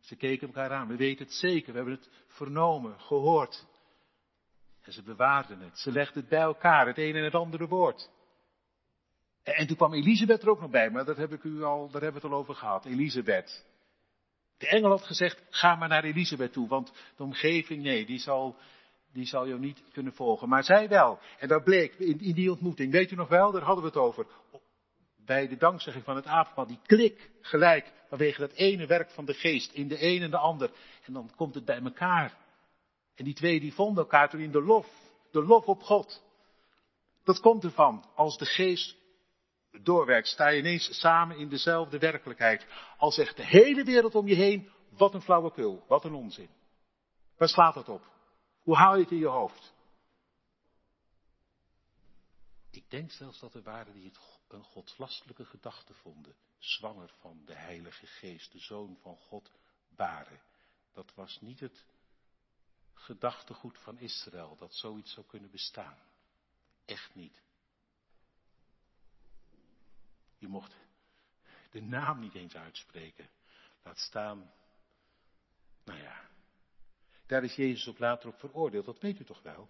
Ze 0.00 0.16
keken 0.16 0.46
elkaar 0.46 0.72
aan, 0.72 0.88
we 0.88 0.96
weten 0.96 1.24
het 1.24 1.34
zeker, 1.34 1.70
we 1.72 1.76
hebben 1.78 1.94
het 1.94 2.10
vernomen, 2.26 3.00
gehoord. 3.00 3.66
En 4.80 4.92
ze 4.92 5.02
bewaarden 5.02 5.60
het, 5.60 5.78
ze 5.78 5.92
legden 5.92 6.20
het 6.20 6.28
bij 6.28 6.40
elkaar, 6.40 6.86
het 6.86 6.98
een 6.98 7.16
en 7.16 7.24
het 7.24 7.34
andere 7.34 7.66
woord. 7.66 8.10
En 9.42 9.66
toen 9.66 9.76
kwam 9.76 9.94
Elisabeth 9.94 10.42
er 10.42 10.48
ook 10.48 10.60
nog 10.60 10.70
bij, 10.70 10.90
maar 10.90 11.04
dat 11.04 11.16
heb 11.16 11.32
ik 11.32 11.42
u 11.42 11.62
al, 11.62 11.90
daar 11.90 12.02
hebben 12.02 12.20
we 12.20 12.26
het 12.26 12.36
al 12.36 12.42
over 12.42 12.54
gehad. 12.54 12.84
Elisabeth. 12.84 13.66
De 14.58 14.68
engel 14.68 14.90
had 14.90 15.02
gezegd, 15.02 15.42
ga 15.50 15.74
maar 15.74 15.88
naar 15.88 16.04
Elisabeth 16.04 16.52
toe, 16.52 16.68
want 16.68 16.92
de 17.16 17.22
omgeving, 17.22 17.82
nee, 17.82 18.06
die 18.06 18.18
zal, 18.18 18.56
die 19.12 19.26
zal 19.26 19.48
jou 19.48 19.60
niet 19.60 19.82
kunnen 19.92 20.12
volgen. 20.12 20.48
Maar 20.48 20.64
zij 20.64 20.88
wel. 20.88 21.18
En 21.38 21.48
dat 21.48 21.64
bleek 21.64 21.94
in, 21.94 22.16
die 22.16 22.50
ontmoeting, 22.50 22.92
weet 22.92 23.10
u 23.10 23.16
nog 23.16 23.28
wel, 23.28 23.52
daar 23.52 23.62
hadden 23.62 23.84
we 23.84 23.90
het 23.90 23.98
over. 23.98 24.26
Bij 25.16 25.48
de 25.48 25.56
dankzegging 25.56 26.04
van 26.04 26.16
het 26.16 26.26
avondmaal, 26.26 26.66
die 26.66 26.80
klik 26.86 27.30
gelijk, 27.40 27.92
vanwege 28.08 28.40
dat 28.40 28.52
ene 28.52 28.86
werk 28.86 29.10
van 29.10 29.24
de 29.24 29.34
geest, 29.34 29.72
in 29.72 29.88
de 29.88 30.04
een 30.04 30.22
en 30.22 30.30
de 30.30 30.38
ander. 30.38 30.70
En 31.04 31.12
dan 31.12 31.30
komt 31.36 31.54
het 31.54 31.64
bij 31.64 31.80
elkaar. 31.80 32.36
En 33.14 33.24
die 33.24 33.34
twee 33.34 33.60
die 33.60 33.74
vonden 33.74 34.02
elkaar 34.02 34.30
toen 34.30 34.40
in 34.40 34.52
de 34.52 34.62
lof, 34.62 34.86
de 35.30 35.42
lof 35.42 35.66
op 35.66 35.82
God. 35.82 36.22
Dat 37.24 37.40
komt 37.40 37.64
ervan, 37.64 38.04
als 38.14 38.38
de 38.38 38.46
geest 38.46 38.96
doorwerkt, 39.82 40.28
sta 40.28 40.48
je 40.48 40.58
ineens 40.58 41.00
samen 41.00 41.36
in 41.36 41.48
dezelfde 41.48 41.98
werkelijkheid. 41.98 42.66
Al 42.96 43.10
zegt 43.10 43.36
de 43.36 43.46
hele 43.46 43.84
wereld 43.84 44.14
om 44.14 44.26
je 44.26 44.34
heen, 44.34 44.70
wat 44.96 45.14
een 45.14 45.22
flauwekul, 45.22 45.84
wat 45.88 46.04
een 46.04 46.14
onzin. 46.14 46.48
Waar 47.36 47.48
slaat 47.48 47.74
dat 47.74 47.88
op? 47.88 48.17
Hoe 48.68 48.76
haal 48.76 48.96
je 48.96 49.02
het 49.02 49.10
in 49.10 49.18
je 49.18 49.26
hoofd? 49.26 49.74
Ik 52.70 52.90
denk 52.90 53.10
zelfs 53.10 53.40
dat 53.40 53.54
er 53.54 53.62
waren 53.62 53.92
die 53.92 54.04
het 54.04 54.18
een 54.48 54.62
godslastelijke 54.62 55.44
gedachte 55.44 55.94
vonden. 55.94 56.34
Zwanger 56.58 57.08
van 57.20 57.42
de 57.44 57.54
Heilige 57.54 58.06
Geest, 58.06 58.52
de 58.52 58.58
Zoon 58.58 58.98
van 59.00 59.16
God, 59.16 59.50
waren. 59.88 60.40
Dat 60.92 61.14
was 61.14 61.40
niet 61.40 61.60
het 61.60 61.84
gedachtegoed 62.94 63.78
van 63.78 63.98
Israël, 63.98 64.56
dat 64.56 64.74
zoiets 64.74 65.12
zou 65.12 65.26
kunnen 65.26 65.50
bestaan. 65.50 65.98
Echt 66.84 67.14
niet. 67.14 67.42
Je 70.38 70.48
mocht 70.48 70.74
de 71.70 71.82
naam 71.82 72.20
niet 72.20 72.34
eens 72.34 72.54
uitspreken. 72.56 73.28
Laat 73.82 73.98
staan. 73.98 74.52
Nou 75.84 75.98
ja. 75.98 76.28
Daar 77.28 77.44
is 77.44 77.54
Jezus 77.54 77.88
ook 77.88 77.98
later 77.98 78.28
op 78.28 78.38
veroordeeld, 78.38 78.84
dat 78.84 79.00
weet 79.00 79.20
u 79.20 79.24
toch 79.24 79.42
wel? 79.42 79.68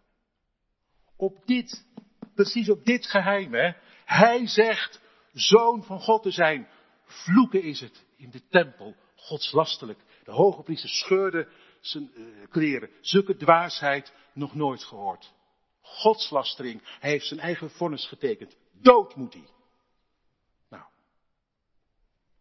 Op 1.16 1.46
dit, 1.46 1.86
precies 2.34 2.70
op 2.70 2.84
dit 2.84 3.06
geheim, 3.06 3.54
hè. 3.54 3.72
Hij 4.04 4.46
zegt 4.46 5.00
zoon 5.32 5.84
van 5.84 6.00
God 6.00 6.22
te 6.22 6.30
zijn. 6.30 6.68
Vloeken 7.04 7.62
is 7.62 7.80
het 7.80 8.04
in 8.16 8.30
de 8.30 8.48
tempel, 8.48 8.96
godslastelijk. 9.14 10.00
De 10.24 10.32
hoge 10.32 10.62
priester 10.62 10.90
scheurde 10.90 11.48
zijn 11.80 12.10
uh, 12.14 12.26
kleren. 12.50 12.90
Zulke 13.00 13.36
dwaasheid 13.36 14.12
nog 14.32 14.54
nooit 14.54 14.84
gehoord. 14.84 15.32
Godslastering. 15.80 16.82
Hij 17.00 17.10
heeft 17.10 17.26
zijn 17.26 17.40
eigen 17.40 17.70
vonnis 17.70 18.06
getekend. 18.06 18.56
Dood 18.72 19.16
moet 19.16 19.32
hij. 19.34 19.48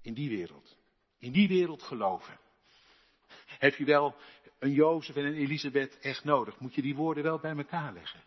In 0.02 0.14
die 0.14 0.30
wereld. 0.30 0.78
In 1.20 1.32
die 1.32 1.48
wereld 1.48 1.84
geloven. 1.84 2.40
Heb 3.46 3.76
je 3.76 3.86
wel 3.86 4.16
een 4.60 4.72
Jozef 4.72 5.16
en 5.16 5.26
een 5.26 5.34
Elisabeth 5.34 6.00
echt 6.00 6.24
nodig? 6.24 6.60
Moet 6.60 6.74
je 6.74 6.82
die 6.82 6.96
woorden 6.96 7.24
wel 7.24 7.40
bij 7.40 7.56
elkaar 7.58 7.94
leggen? 7.94 8.24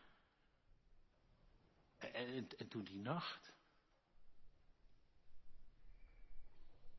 En, 1.99 2.13
en, 2.13 2.49
en 2.59 2.69
toen 2.69 2.85
die 2.85 2.99
nacht. 2.99 3.53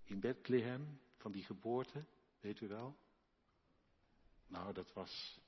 In 0.03 0.19
Bethlehem, 0.19 0.99
van 1.17 1.31
die 1.31 1.43
geboorte, 1.43 2.05
weet 2.39 2.61
u 2.61 2.67
wel? 2.67 2.95
Nou, 4.47 4.73
dat 4.73 4.93
was. 4.93 5.39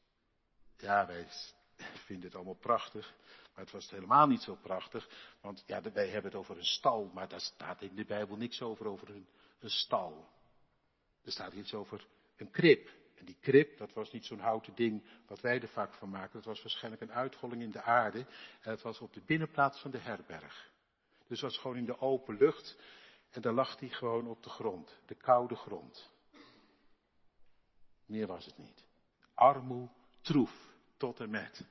Ja, 0.77 1.07
wij 1.07 1.27
vinden 2.05 2.25
het 2.25 2.35
allemaal 2.35 2.53
prachtig. 2.53 3.13
Maar 3.53 3.63
het 3.63 3.73
was 3.73 3.89
helemaal 3.89 4.27
niet 4.27 4.41
zo 4.41 4.55
prachtig, 4.55 5.09
want 5.41 5.63
ja, 5.65 5.81
wij 5.81 6.07
hebben 6.07 6.31
het 6.31 6.39
over 6.39 6.57
een 6.57 6.65
stal, 6.65 7.11
maar 7.13 7.27
daar 7.27 7.41
staat 7.41 7.81
in 7.81 7.95
de 7.95 8.05
Bijbel 8.05 8.37
niks 8.37 8.61
over, 8.61 8.87
over 8.87 9.09
een, 9.09 9.27
een 9.59 9.69
stal. 9.69 10.29
Er 11.23 11.31
staat 11.31 11.53
iets 11.53 11.73
over 11.73 12.07
een 12.35 12.51
krib. 12.51 12.89
En 13.23 13.29
die 13.29 13.37
krib, 13.41 13.77
dat 13.77 13.93
was 13.93 14.11
niet 14.11 14.25
zo'n 14.25 14.39
houten 14.39 14.75
ding 14.75 15.03
wat 15.27 15.41
wij 15.41 15.61
er 15.61 15.67
vaak 15.67 15.93
van 15.93 16.09
maken. 16.09 16.33
Dat 16.33 16.45
was 16.45 16.61
waarschijnlijk 16.61 17.01
een 17.01 17.13
uitholling 17.13 17.61
in 17.61 17.71
de 17.71 17.81
aarde. 17.81 18.19
En 18.61 18.71
het 18.71 18.81
was 18.81 18.99
op 18.99 19.13
de 19.13 19.21
binnenplaats 19.25 19.79
van 19.79 19.91
de 19.91 19.97
herberg. 19.97 20.71
Dus 21.27 21.41
het 21.41 21.51
was 21.51 21.57
gewoon 21.57 21.77
in 21.77 21.85
de 21.85 21.99
open 21.99 22.37
lucht. 22.37 22.77
En 23.29 23.41
daar 23.41 23.53
lag 23.53 23.79
hij 23.79 23.89
gewoon 23.89 24.27
op 24.27 24.43
de 24.43 24.49
grond, 24.49 24.99
de 25.05 25.15
koude 25.15 25.55
grond. 25.55 26.11
Meer 28.05 28.27
was 28.27 28.45
het 28.45 28.57
niet. 28.57 28.83
Armoe, 29.33 29.89
troef, 30.21 30.73
tot 30.97 31.19
en 31.19 31.29
met. 31.29 31.65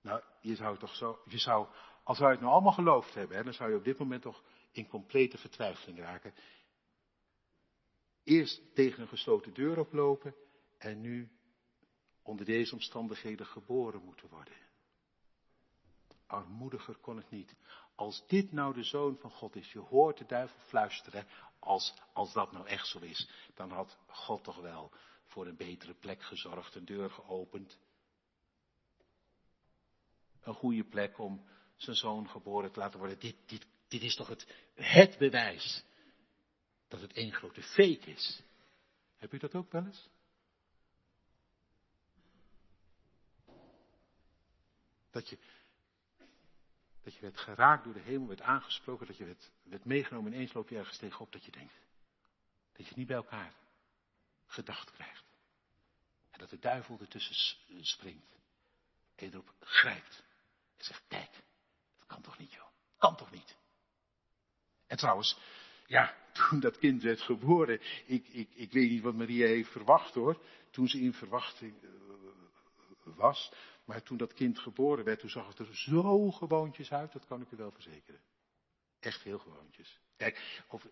Nou, 0.00 0.22
je 0.40 0.54
zou 0.54 0.78
toch 0.78 0.94
zo, 0.94 1.22
je 1.24 1.38
zou, 1.38 1.66
als 2.02 2.18
wij 2.18 2.30
het 2.30 2.40
nou 2.40 2.52
allemaal 2.52 2.72
geloofd 2.72 3.14
hebben, 3.14 3.36
hè, 3.36 3.44
dan 3.44 3.54
zou 3.54 3.70
je 3.70 3.76
op 3.76 3.84
dit 3.84 3.98
moment 3.98 4.22
toch 4.22 4.42
in 4.72 4.88
complete 4.88 5.38
vertwijfeling 5.38 5.98
raken. 5.98 6.34
Eerst 8.24 8.74
tegen 8.74 9.02
een 9.02 9.08
gesloten 9.08 9.54
deur 9.54 9.78
oplopen 9.78 10.34
en 10.78 11.00
nu 11.00 11.30
onder 12.22 12.44
deze 12.44 12.74
omstandigheden 12.74 13.46
geboren 13.46 14.04
moeten 14.04 14.28
worden. 14.28 14.54
Armoediger 16.26 16.96
kon 16.96 17.16
het 17.16 17.30
niet. 17.30 17.54
Als 17.94 18.26
dit 18.26 18.52
nou 18.52 18.74
de 18.74 18.82
zoon 18.82 19.16
van 19.18 19.30
God 19.30 19.56
is, 19.56 19.72
je 19.72 19.78
hoort 19.78 20.18
de 20.18 20.26
duivel 20.26 20.60
fluisteren, 20.60 21.26
als, 21.58 21.94
als 22.12 22.32
dat 22.32 22.52
nou 22.52 22.66
echt 22.66 22.86
zo 22.86 22.98
is, 22.98 23.28
dan 23.54 23.70
had 23.70 23.98
God 24.06 24.44
toch 24.44 24.60
wel 24.60 24.90
voor 25.24 25.46
een 25.46 25.56
betere 25.56 25.94
plek 25.94 26.22
gezorgd, 26.22 26.74
een 26.74 26.84
deur 26.84 27.10
geopend. 27.10 27.78
Een 30.40 30.54
goede 30.54 30.84
plek 30.84 31.18
om 31.18 31.44
zijn 31.76 31.96
zoon 31.96 32.28
geboren 32.28 32.72
te 32.72 32.78
laten 32.78 32.98
worden. 32.98 33.18
Dit, 33.18 33.36
dit, 33.46 33.66
dit 33.88 34.02
is 34.02 34.14
toch 34.16 34.28
het, 34.28 34.54
het 34.74 35.18
bewijs 35.18 35.84
dat 36.92 37.00
het 37.00 37.12
één 37.12 37.32
grote 37.32 37.62
fake 37.62 38.10
is. 38.10 38.42
Heb 39.16 39.32
u 39.32 39.38
dat 39.38 39.54
ook 39.54 39.72
wel 39.72 39.84
eens? 39.84 40.08
Dat 45.10 45.28
je, 45.28 45.38
dat 47.02 47.14
je 47.14 47.20
werd 47.20 47.38
geraakt 47.38 47.84
door 47.84 47.92
de 47.92 48.00
hemel, 48.00 48.28
werd 48.28 48.40
aangesproken, 48.40 49.06
dat 49.06 49.16
je 49.16 49.24
werd, 49.24 49.50
werd 49.62 49.84
meegenomen. 49.84 50.32
Ineens 50.32 50.52
loop 50.52 50.68
je 50.68 50.76
ergens 50.76 50.98
tegenop 50.98 51.32
dat 51.32 51.44
je 51.44 51.50
denkt. 51.50 51.74
Dat 52.72 52.86
je 52.86 52.94
niet 52.96 53.06
bij 53.06 53.16
elkaar 53.16 53.54
gedacht 54.46 54.92
krijgt. 54.92 55.24
En 56.30 56.38
dat 56.38 56.50
de 56.50 56.58
duivel 56.58 56.98
ertussen 57.00 57.56
springt. 57.80 58.32
En 59.14 59.26
je 59.26 59.32
erop 59.32 59.54
grijpt. 59.60 60.24
En 60.76 60.84
zegt, 60.84 61.02
kijk, 61.08 61.32
dat 61.98 62.06
kan 62.06 62.22
toch 62.22 62.38
niet 62.38 62.52
joh. 62.52 62.68
Kan 62.98 63.16
toch 63.16 63.30
niet. 63.30 63.56
En 64.86 64.96
trouwens, 64.96 65.38
ja, 65.86 66.21
toen 66.32 66.60
dat 66.60 66.78
kind 66.78 67.02
werd 67.02 67.20
geboren, 67.20 67.80
ik, 68.06 68.28
ik, 68.28 68.48
ik 68.54 68.72
weet 68.72 68.90
niet 68.90 69.02
wat 69.02 69.14
Maria 69.14 69.46
heeft 69.46 69.70
verwacht 69.70 70.14
hoor. 70.14 70.42
Toen 70.70 70.88
ze 70.88 71.00
in 71.00 71.12
verwachting 71.12 71.74
eh, 71.82 71.90
was. 73.16 73.52
Maar 73.84 74.02
toen 74.02 74.16
dat 74.16 74.32
kind 74.32 74.58
geboren 74.58 75.04
werd, 75.04 75.20
toen 75.20 75.30
zag 75.30 75.48
het 75.48 75.58
er 75.58 75.76
zo 75.76 76.30
gewoontjes 76.30 76.92
uit, 76.92 77.12
dat 77.12 77.26
kan 77.26 77.40
ik 77.40 77.50
u 77.50 77.56
wel 77.56 77.70
verzekeren. 77.70 78.20
Echt 79.00 79.22
heel 79.22 79.38
gewoontjes. 79.38 80.00
Kijk, 80.16 80.62
over 80.68 80.90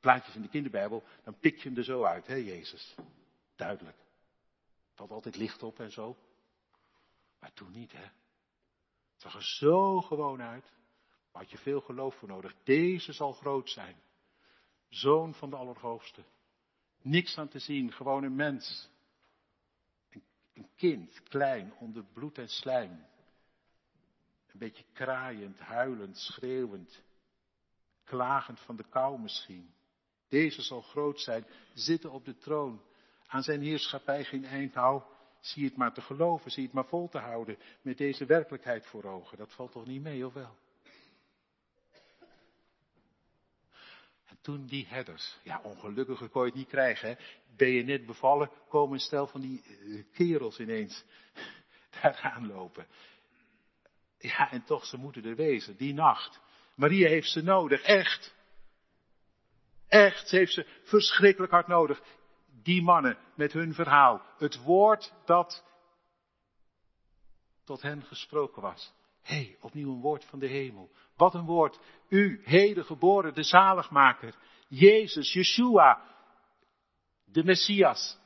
plaatjes 0.00 0.34
in 0.34 0.42
de 0.42 0.48
kinderbijbel, 0.48 1.04
dan 1.24 1.38
pik 1.38 1.56
je 1.56 1.68
hem 1.68 1.78
er 1.78 1.84
zo 1.84 2.04
uit, 2.04 2.26
hè, 2.26 2.34
Jezus. 2.34 2.94
Duidelijk. 3.56 3.96
Valt 4.94 5.10
altijd 5.10 5.36
licht 5.36 5.62
op 5.62 5.80
en 5.80 5.90
zo. 5.90 6.16
Maar 7.38 7.52
toen 7.52 7.70
niet, 7.70 7.92
hè. 7.92 8.02
Het 9.12 9.22
zag 9.22 9.34
er 9.34 9.44
zo 9.44 10.00
gewoon 10.00 10.42
uit. 10.42 10.64
Daar 11.32 11.42
had 11.42 11.50
je 11.50 11.58
veel 11.58 11.80
geloof 11.80 12.14
voor 12.14 12.28
nodig. 12.28 12.54
Deze 12.64 13.12
zal 13.12 13.32
groot 13.32 13.70
zijn. 13.70 13.96
Zoon 14.90 15.34
van 15.34 15.50
de 15.50 15.56
Allerhoogste. 15.56 16.24
Niks 17.02 17.38
aan 17.38 17.48
te 17.48 17.58
zien, 17.58 17.92
gewoon 17.92 18.24
een 18.24 18.34
mens. 18.34 18.88
Een 20.54 20.68
kind, 20.76 21.22
klein, 21.22 21.72
onder 21.78 22.04
bloed 22.04 22.38
en 22.38 22.48
slijm. 22.48 23.06
Een 24.52 24.58
beetje 24.58 24.84
kraaiend, 24.92 25.58
huilend, 25.58 26.18
schreeuwend. 26.18 27.02
Klagend 28.04 28.60
van 28.60 28.76
de 28.76 28.84
kou 28.88 29.20
misschien. 29.20 29.74
Deze 30.28 30.62
zal 30.62 30.80
groot 30.80 31.20
zijn, 31.20 31.46
zitten 31.74 32.10
op 32.10 32.24
de 32.24 32.36
troon. 32.36 32.82
Aan 33.26 33.42
zijn 33.42 33.62
heerschappij 33.62 34.24
geen 34.24 34.44
eind 34.44 34.74
hou. 34.74 35.02
Zie 35.40 35.64
het 35.64 35.76
maar 35.76 35.92
te 35.92 36.00
geloven, 36.00 36.50
zie 36.50 36.64
het 36.64 36.72
maar 36.72 36.86
vol 36.86 37.08
te 37.08 37.18
houden. 37.18 37.58
Met 37.82 37.98
deze 37.98 38.24
werkelijkheid 38.24 38.86
voor 38.86 39.04
ogen. 39.04 39.38
Dat 39.38 39.52
valt 39.52 39.72
toch 39.72 39.86
niet 39.86 40.02
mee, 40.02 40.26
of 40.26 40.32
wel? 40.32 40.56
Toen 44.40 44.66
die 44.66 44.86
herders, 44.88 45.38
ja 45.42 45.60
ongelukkiger 45.62 46.28
kon 46.28 46.42
je 46.42 46.48
het 46.48 46.56
niet 46.56 46.68
krijgen, 46.68 47.08
hè? 47.08 47.14
ben 47.56 47.68
je 47.68 47.84
net 47.84 48.06
bevallen, 48.06 48.50
komen 48.68 48.94
een 48.94 49.00
stel 49.00 49.26
van 49.26 49.40
die 49.40 49.62
eh, 49.62 50.04
kerels 50.12 50.60
ineens 50.60 51.04
daar 52.02 52.20
aanlopen. 52.22 52.86
Ja, 54.18 54.50
en 54.50 54.64
toch, 54.64 54.86
ze 54.86 54.96
moeten 54.96 55.24
er 55.24 55.36
wezen, 55.36 55.76
die 55.76 55.94
nacht. 55.94 56.40
Maria 56.74 57.08
heeft 57.08 57.30
ze 57.30 57.42
nodig, 57.42 57.82
echt. 57.82 58.34
Echt, 59.88 60.28
ze 60.28 60.36
heeft 60.36 60.52
ze 60.52 60.66
verschrikkelijk 60.84 61.52
hard 61.52 61.66
nodig. 61.66 62.02
Die 62.62 62.82
mannen 62.82 63.18
met 63.34 63.52
hun 63.52 63.74
verhaal. 63.74 64.22
Het 64.38 64.62
woord 64.62 65.12
dat 65.24 65.64
tot 67.64 67.82
hen 67.82 68.02
gesproken 68.02 68.62
was. 68.62 68.92
Hé, 69.22 69.34
hey, 69.34 69.56
opnieuw 69.60 69.92
een 69.92 70.00
woord 70.00 70.24
van 70.24 70.38
de 70.38 70.46
hemel. 70.46 70.90
Wat 71.16 71.34
een 71.34 71.44
woord. 71.44 71.78
U, 72.08 72.40
heden 72.44 72.84
geboren, 72.84 73.34
de 73.34 73.42
zaligmaker. 73.42 74.34
Jezus, 74.68 75.32
Yeshua, 75.32 76.02
de 77.24 77.44
Messias. 77.44 78.18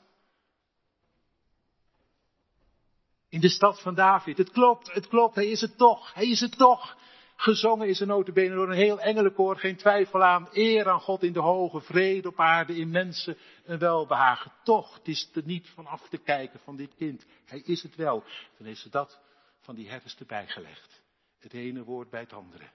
In 3.29 3.41
de 3.41 3.49
stad 3.49 3.81
van 3.81 3.95
David. 3.95 4.39
Het 4.39 4.51
klopt, 4.51 4.93
het 4.93 5.09
klopt, 5.09 5.35
hij 5.35 5.47
is 5.47 5.61
het 5.61 5.79
toch, 5.79 6.15
hij 6.15 6.29
is 6.29 6.41
het 6.41 6.57
toch. 6.57 6.97
Gezongen 7.37 7.89
is 7.89 8.01
een 8.01 8.09
notabene 8.09 8.55
door 8.55 8.69
een 8.69 8.77
heel 8.77 9.01
engelenkoor, 9.01 9.57
geen 9.57 9.77
twijfel 9.77 10.23
aan. 10.23 10.49
Eer 10.53 10.89
aan 10.89 11.01
God 11.01 11.23
in 11.23 11.33
de 11.33 11.41
hoge, 11.41 11.81
vrede 11.81 12.29
op 12.29 12.41
aarde, 12.41 12.77
in 12.77 12.91
mensen 12.91 13.37
een 13.65 13.79
welbehagen. 13.79 14.53
Toch, 14.63 14.95
het 14.95 15.09
is 15.09 15.31
er 15.35 15.43
niet 15.45 15.69
van 15.69 15.87
af 15.87 16.09
te 16.09 16.19
kijken 16.19 16.61
van 16.61 16.77
dit 16.77 16.95
kind. 16.97 17.27
Hij 17.45 17.63
is 17.65 17.83
het 17.83 17.97
wel. 17.97 18.25
Dan 18.59 18.67
heeft 18.67 18.81
ze 18.81 18.91
dat 18.91 19.21
van 19.65 19.75
die 19.75 19.89
herders 19.89 20.17
erbij 20.17 20.49
gelegd. 20.49 21.03
Het 21.39 21.53
ene 21.53 21.85
woord 21.85 22.11
bij 22.11 22.21
het 22.21 22.33
andere. 22.33 22.71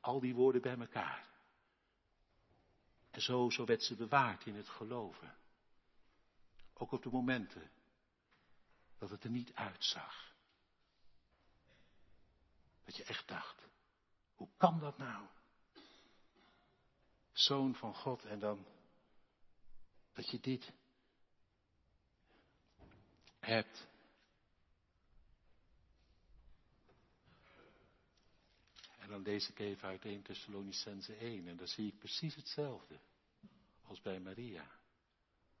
Al 0.00 0.20
die 0.20 0.34
woorden 0.34 0.62
bij 0.62 0.78
elkaar. 0.78 1.28
En 3.10 3.20
zo, 3.20 3.50
zo 3.50 3.64
werd 3.64 3.82
ze 3.82 3.94
bewaard 3.94 4.46
in 4.46 4.54
het 4.54 4.68
geloven. 4.68 5.36
Ook 6.74 6.92
op 6.92 7.02
de 7.02 7.10
momenten 7.10 7.70
dat 8.98 9.10
het 9.10 9.24
er 9.24 9.30
niet 9.30 9.54
uitzag. 9.54 10.32
Dat 12.84 12.96
je 12.96 13.04
echt 13.04 13.28
dacht, 13.28 13.66
hoe 14.34 14.48
kan 14.56 14.78
dat 14.78 14.98
nou? 14.98 15.26
Zoon 17.32 17.74
van 17.74 17.94
God 17.94 18.24
en 18.24 18.38
dan 18.38 18.66
dat 20.12 20.30
je 20.30 20.40
dit 20.40 20.72
hebt. 23.38 23.86
Lees 29.28 29.48
ik 29.48 29.58
even 29.58 29.88
uit 29.88 30.04
1 30.04 30.22
Thessalonicense 30.22 31.14
1 31.14 31.48
en 31.48 31.56
dan 31.56 31.68
zie 31.68 31.86
ik 31.86 31.98
precies 31.98 32.34
hetzelfde 32.34 32.98
als 33.82 34.00
bij 34.00 34.20
Maria. 34.20 34.70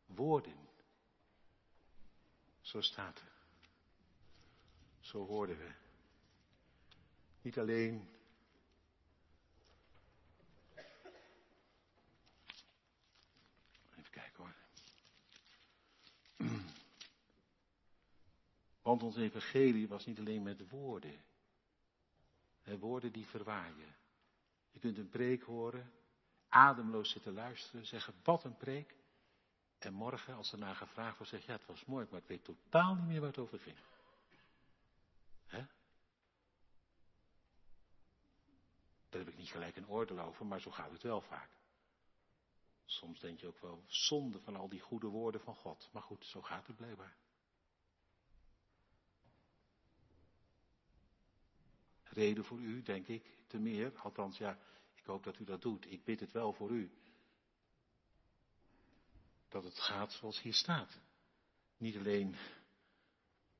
Woorden. 0.06 0.68
Zo 2.60 2.80
staat 2.80 3.18
er. 3.18 3.32
Zo 5.00 5.26
hoorden 5.26 5.58
we. 5.58 5.72
Niet 7.42 7.58
alleen 7.58 8.08
Even 13.96 14.10
kijken 14.10 14.44
hoor. 14.44 14.54
Want 18.82 19.02
ons 19.02 19.16
evangelie 19.16 19.88
was 19.88 20.06
niet 20.06 20.18
alleen 20.18 20.42
met 20.42 20.68
woorden. 20.68 21.24
Woorden 22.76 23.12
die 23.12 23.26
verwaaien. 23.26 23.96
Je 24.70 24.78
kunt 24.78 24.98
een 24.98 25.08
preek 25.08 25.42
horen, 25.42 25.92
ademloos 26.48 27.10
zitten 27.10 27.32
luisteren, 27.32 27.86
zeggen 27.86 28.14
wat 28.22 28.44
een 28.44 28.56
preek. 28.56 28.94
En 29.78 29.92
morgen, 29.92 30.34
als 30.34 30.52
er 30.52 30.58
naar 30.58 30.74
gevraagd 30.74 31.16
wordt, 31.16 31.32
zeg 31.32 31.40
je, 31.40 31.46
ja, 31.46 31.58
het 31.58 31.66
was 31.66 31.84
mooi, 31.84 32.06
maar 32.10 32.20
ik 32.20 32.26
weet 32.26 32.44
totaal 32.44 32.94
niet 32.94 33.06
meer 33.06 33.20
waar 33.20 33.28
het 33.28 33.38
over 33.38 33.58
ging. 33.58 33.76
Hè? 35.46 35.66
Daar 39.08 39.20
heb 39.20 39.28
ik 39.28 39.36
niet 39.36 39.50
gelijk 39.50 39.76
een 39.76 39.88
oordeel 39.88 40.20
over, 40.20 40.46
maar 40.46 40.60
zo 40.60 40.70
gaat 40.70 40.90
het 40.90 41.02
wel 41.02 41.20
vaak. 41.20 41.50
Soms 42.84 43.20
denk 43.20 43.40
je 43.40 43.46
ook 43.46 43.60
wel 43.60 43.84
zonde 43.86 44.40
van 44.40 44.56
al 44.56 44.68
die 44.68 44.80
goede 44.80 45.06
woorden 45.06 45.40
van 45.40 45.54
God. 45.54 45.88
Maar 45.92 46.02
goed, 46.02 46.24
zo 46.26 46.42
gaat 46.42 46.66
het 46.66 46.76
blijkbaar. 46.76 47.16
Reden 52.10 52.44
voor 52.44 52.58
u, 52.58 52.82
denk 52.82 53.06
ik, 53.06 53.24
te 53.46 53.58
meer. 53.58 53.92
Althans, 53.98 54.38
ja, 54.38 54.58
ik 54.94 55.04
hoop 55.04 55.24
dat 55.24 55.38
u 55.38 55.44
dat 55.44 55.62
doet. 55.62 55.90
Ik 55.90 56.04
bid 56.04 56.20
het 56.20 56.32
wel 56.32 56.52
voor 56.52 56.70
u. 56.70 56.90
Dat 59.48 59.64
het 59.64 59.78
gaat 59.78 60.12
zoals 60.12 60.42
hier 60.42 60.54
staat. 60.54 61.00
Niet 61.76 61.96
alleen 61.96 62.36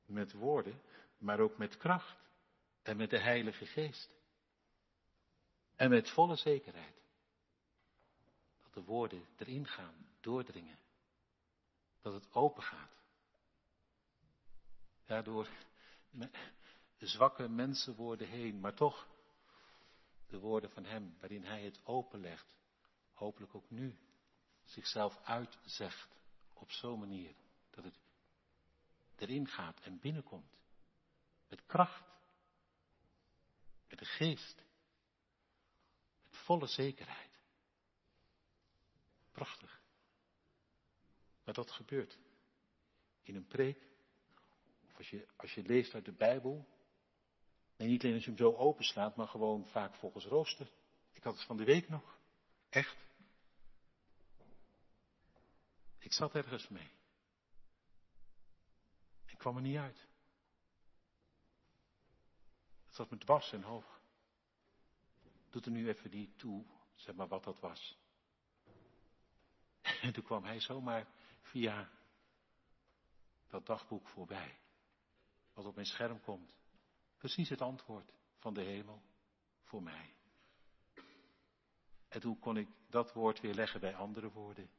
met 0.05 0.31
woorden, 0.31 0.81
maar 1.17 1.39
ook 1.39 1.57
met 1.57 1.77
kracht. 1.77 2.17
En 2.81 2.97
met 2.97 3.09
de 3.09 3.19
Heilige 3.19 3.65
Geest. 3.65 4.15
En 5.75 5.89
met 5.89 6.09
volle 6.09 6.35
zekerheid. 6.35 7.01
Dat 8.61 8.73
de 8.73 8.83
woorden 8.83 9.25
erin 9.37 9.67
gaan, 9.67 10.07
doordringen. 10.19 10.79
Dat 12.01 12.13
het 12.13 12.33
open 12.33 12.63
gaat. 12.63 12.99
Ja, 15.05 15.23
door 16.99 17.07
zwakke 17.07 17.47
mensenwoorden 17.47 18.27
heen, 18.27 18.59
maar 18.59 18.73
toch 18.73 19.07
de 20.27 20.39
woorden 20.39 20.69
van 20.69 20.85
Hem, 20.85 21.15
waarin 21.19 21.43
Hij 21.43 21.63
het 21.63 21.85
openlegt, 21.85 22.55
hopelijk 23.13 23.55
ook 23.55 23.69
nu, 23.69 23.97
zichzelf 24.63 25.19
uitzegt 25.23 26.17
op 26.53 26.71
zo'n 26.71 26.99
manier 26.99 27.35
dat 27.69 27.83
het 27.83 27.99
erin 29.15 29.47
gaat 29.47 29.79
en 29.79 29.99
binnenkomt. 29.99 30.57
Met 31.47 31.65
kracht, 31.65 32.03
met 33.87 33.99
de 33.99 34.05
geest, 34.05 34.63
met 36.23 36.37
volle 36.37 36.67
zekerheid. 36.67 37.39
Prachtig. 39.31 39.81
Maar 41.43 41.53
dat 41.53 41.71
gebeurt 41.71 42.17
in 43.21 43.35
een 43.35 43.47
preek, 43.47 43.87
of 44.85 44.97
als 44.97 45.09
je, 45.09 45.27
als 45.35 45.53
je 45.53 45.63
leest 45.63 45.93
uit 45.93 46.05
de 46.05 46.11
Bijbel, 46.11 46.67
Nee, 47.79 47.87
niet 47.87 48.03
alleen 48.03 48.15
als 48.15 48.23
je 48.23 48.29
hem 48.29 48.39
zo 48.39 48.55
openslaat, 48.55 49.15
maar 49.15 49.27
gewoon 49.27 49.65
vaak 49.65 49.95
volgens 49.95 50.25
rooster. 50.25 50.71
Ik 51.11 51.23
had 51.23 51.33
het 51.33 51.43
van 51.45 51.57
de 51.57 51.63
week 51.63 51.89
nog. 51.89 52.17
Echt. 52.69 52.97
Ik 55.97 56.13
zat 56.13 56.35
ergens 56.35 56.67
mee. 56.67 56.91
Ik 59.25 59.37
kwam 59.37 59.55
er 59.55 59.61
niet 59.61 59.77
uit. 59.77 60.07
Het 62.85 62.95
zat 62.95 63.09
me 63.09 63.17
dwars 63.17 63.51
en 63.51 63.61
hoog. 63.61 63.99
Doet 65.49 65.65
er 65.65 65.71
nu 65.71 65.87
even 65.87 66.11
die 66.11 66.33
toe, 66.35 66.65
zeg 66.95 67.15
maar 67.15 67.27
wat 67.27 67.43
dat 67.43 67.59
was. 67.59 67.97
En 70.01 70.13
toen 70.13 70.23
kwam 70.23 70.43
hij 70.43 70.59
zomaar 70.59 71.07
via 71.41 71.89
dat 73.47 73.65
dagboek 73.65 74.07
voorbij. 74.07 74.59
Wat 75.53 75.65
op 75.65 75.75
mijn 75.75 75.87
scherm 75.87 76.21
komt. 76.21 76.58
Precies 77.19 77.49
het 77.49 77.61
antwoord 77.61 78.13
van 78.37 78.53
de 78.53 78.61
hemel 78.61 79.01
voor 79.63 79.83
mij. 79.83 80.13
En 82.07 82.19
toen 82.19 82.39
kon 82.39 82.57
ik 82.57 82.67
dat 82.87 83.13
woord 83.13 83.39
weer 83.39 83.53
leggen 83.53 83.79
bij 83.79 83.95
andere 83.95 84.31
woorden. 84.31 84.69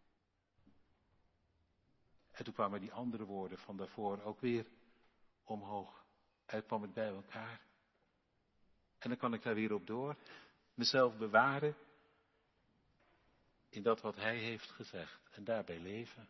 En 2.31 2.45
toen 2.45 2.55
kwamen 2.55 2.81
die 2.81 2.93
andere 2.93 3.25
woorden 3.25 3.59
van 3.59 3.77
daarvoor 3.77 4.23
ook 4.23 4.41
weer 4.41 4.67
omhoog. 5.45 6.05
En 6.47 6.67
kwam 6.67 6.83
het 6.83 6.95
bij 6.95 7.09
elkaar. 7.09 7.61
En 8.99 9.09
dan 9.09 9.19
kan 9.19 9.35
ik 9.35 9.43
daar 9.43 9.55
weer 9.55 9.73
op 9.73 9.87
door. 9.87 10.17
Mezelf 10.75 11.17
bewaren 11.17 11.77
in 13.69 13.83
dat 13.83 14.01
wat 14.01 14.17
hij 14.17 14.39
heeft 14.39 14.71
gezegd. 14.71 15.29
En 15.31 15.45
daarbij 15.45 15.79
leven. 15.79 16.29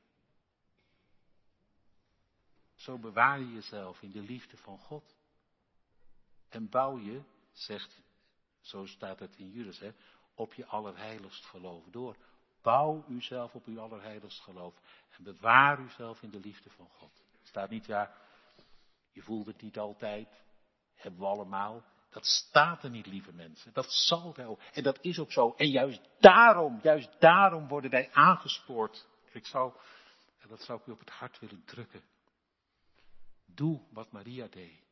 Zo 2.74 2.98
bewaar 2.98 3.40
je 3.40 3.52
jezelf 3.52 4.02
in 4.02 4.10
de 4.10 4.22
liefde 4.22 4.56
van 4.56 4.78
God. 4.78 5.19
En 6.50 6.68
bouw 6.68 6.98
je, 6.98 7.22
zegt, 7.52 8.00
zo 8.60 8.86
staat 8.86 9.18
het 9.18 9.36
in 9.36 9.50
Judas, 9.50 9.78
hè, 9.78 9.90
op 10.34 10.54
je 10.54 10.66
allerheiligst 10.66 11.44
geloof 11.44 11.84
door. 11.90 12.16
Bouw 12.62 13.04
uzelf 13.08 13.54
op 13.54 13.66
uw 13.66 13.80
allerheiligst 13.80 14.40
geloof. 14.40 14.74
En 15.10 15.22
bewaar 15.22 15.80
uzelf 15.80 16.22
in 16.22 16.30
de 16.30 16.40
liefde 16.40 16.70
van 16.70 16.88
God. 16.88 17.22
Staat 17.42 17.70
niet, 17.70 17.86
ja, 17.86 18.14
je 19.12 19.22
voelt 19.22 19.46
het 19.46 19.62
niet 19.62 19.78
altijd. 19.78 20.28
Hebben 20.94 21.20
we 21.20 21.26
allemaal. 21.26 21.84
Dat 22.10 22.26
staat 22.26 22.82
er 22.82 22.90
niet, 22.90 23.06
lieve 23.06 23.32
mensen. 23.32 23.72
Dat 23.72 23.92
zal 23.92 24.34
wel. 24.34 24.58
En 24.72 24.82
dat 24.82 24.98
is 25.00 25.18
ook 25.18 25.32
zo. 25.32 25.54
En 25.56 25.68
juist 25.68 26.00
daarom, 26.18 26.78
juist 26.82 27.20
daarom 27.20 27.68
worden 27.68 27.90
wij 27.90 28.10
aangespoord. 28.12 29.06
Ik 29.32 29.46
zou, 29.46 29.72
en 30.38 30.48
dat 30.48 30.60
zou 30.60 30.80
ik 30.80 30.86
u 30.86 30.92
op 30.92 30.98
het 30.98 31.10
hart 31.10 31.38
willen 31.38 31.62
drukken. 31.64 32.02
Doe 33.46 33.80
wat 33.90 34.12
Maria 34.12 34.46
deed. 34.46 34.89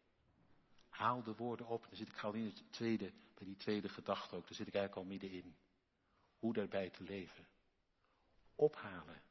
Haal 0.98 1.22
de 1.22 1.34
woorden 1.34 1.66
op. 1.66 1.82
Dan 1.88 1.96
zit 1.96 2.08
ik 2.08 2.20
al 2.22 2.32
in 2.32 2.44
het 2.44 2.62
tweede, 2.70 3.12
bij 3.34 3.46
die 3.46 3.56
tweede 3.56 3.88
gedachte 3.88 4.36
ook. 4.36 4.42
Daar 4.42 4.54
zit 4.54 4.66
ik 4.66 4.74
eigenlijk 4.74 5.06
al 5.06 5.12
middenin. 5.12 5.56
Hoe 6.38 6.52
daarbij 6.52 6.90
te 6.90 7.02
leven. 7.02 7.46
Ophalen. 8.54 9.22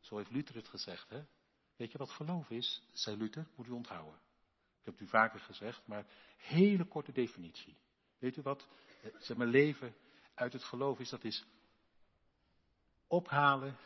Zo 0.00 0.16
heeft 0.16 0.30
Luther 0.30 0.54
het 0.54 0.68
gezegd, 0.68 1.10
hè? 1.10 1.24
Weet 1.76 1.92
je 1.92 1.98
wat 1.98 2.10
geloof 2.10 2.50
is? 2.50 2.82
zei 2.92 3.16
Luther, 3.16 3.46
moet 3.54 3.66
u 3.66 3.70
onthouden. 3.70 4.20
Ik 4.78 4.84
heb 4.84 4.94
het 4.94 5.02
u 5.02 5.06
vaker 5.06 5.40
gezegd, 5.40 5.86
maar 5.86 6.06
hele 6.36 6.84
korte 6.84 7.12
definitie. 7.12 7.76
Weet 8.18 8.36
u 8.36 8.42
wat? 8.42 8.68
Zeg 9.18 9.36
maar, 9.36 9.46
leven 9.46 9.94
uit 10.34 10.52
het 10.52 10.64
geloof 10.64 10.98
is, 10.98 11.08
dat 11.08 11.24
is 11.24 11.44
ophalen 13.06 13.76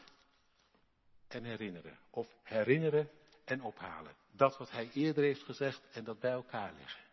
en 1.29 1.45
herinneren. 1.45 1.99
Of 2.11 2.37
herinneren 2.43 3.11
en 3.45 3.63
ophalen. 3.63 4.15
Dat 4.37 4.59
wat 4.59 4.71
hij 4.71 4.91
eerder 4.93 5.25
heeft 5.25 5.43
gezegd 5.43 5.83
en 5.93 6.05
dat 6.05 6.21
bij 6.21 6.31
elkaar 6.31 6.73
leggen. 6.79 7.05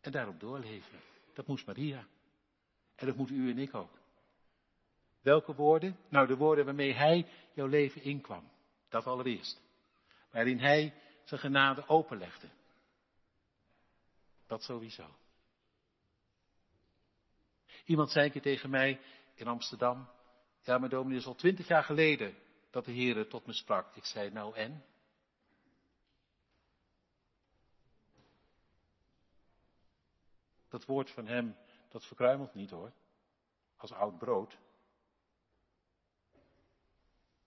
En 0.00 0.12
daarop 0.12 0.40
doorleven. 0.40 1.00
Dat 1.34 1.46
moest 1.46 1.66
Maria. 1.66 2.06
En 2.94 3.06
dat 3.06 3.16
moet 3.16 3.30
u 3.30 3.50
en 3.50 3.58
ik 3.58 3.74
ook. 3.74 3.98
Welke 5.20 5.54
woorden? 5.54 5.96
Nou, 6.08 6.26
de 6.26 6.36
woorden 6.36 6.64
waarmee 6.64 6.92
hij 6.92 7.26
jouw 7.52 7.66
leven 7.66 8.02
inkwam. 8.02 8.50
Dat 8.88 9.06
allereerst. 9.06 9.60
Waarin 10.30 10.58
hij 10.58 10.94
zijn 11.24 11.40
genade 11.40 11.88
openlegde. 11.88 12.48
Dat 14.46 14.62
sowieso. 14.62 15.16
Iemand 17.84 18.10
zei 18.10 18.26
een 18.26 18.32
keer 18.32 18.42
tegen 18.42 18.70
mij 18.70 19.00
in 19.34 19.46
Amsterdam. 19.46 20.08
Ja, 20.62 20.78
mijn 20.78 20.90
dominee 20.90 21.18
is 21.18 21.26
al 21.26 21.34
twintig 21.34 21.68
jaar 21.68 21.84
geleden 21.84 22.34
dat 22.70 22.84
de 22.84 22.92
Heer 22.92 23.28
tot 23.28 23.46
me 23.46 23.52
sprak. 23.52 23.96
Ik 23.96 24.04
zei, 24.04 24.30
nou 24.30 24.54
en? 24.54 24.84
Dat 30.76 30.84
woord 30.84 31.10
van 31.10 31.26
hem, 31.26 31.56
dat 31.88 32.06
verkruimelt 32.06 32.54
niet 32.54 32.70
hoor. 32.70 32.92
Als 33.76 33.92
oud 33.92 34.18
brood. 34.18 34.58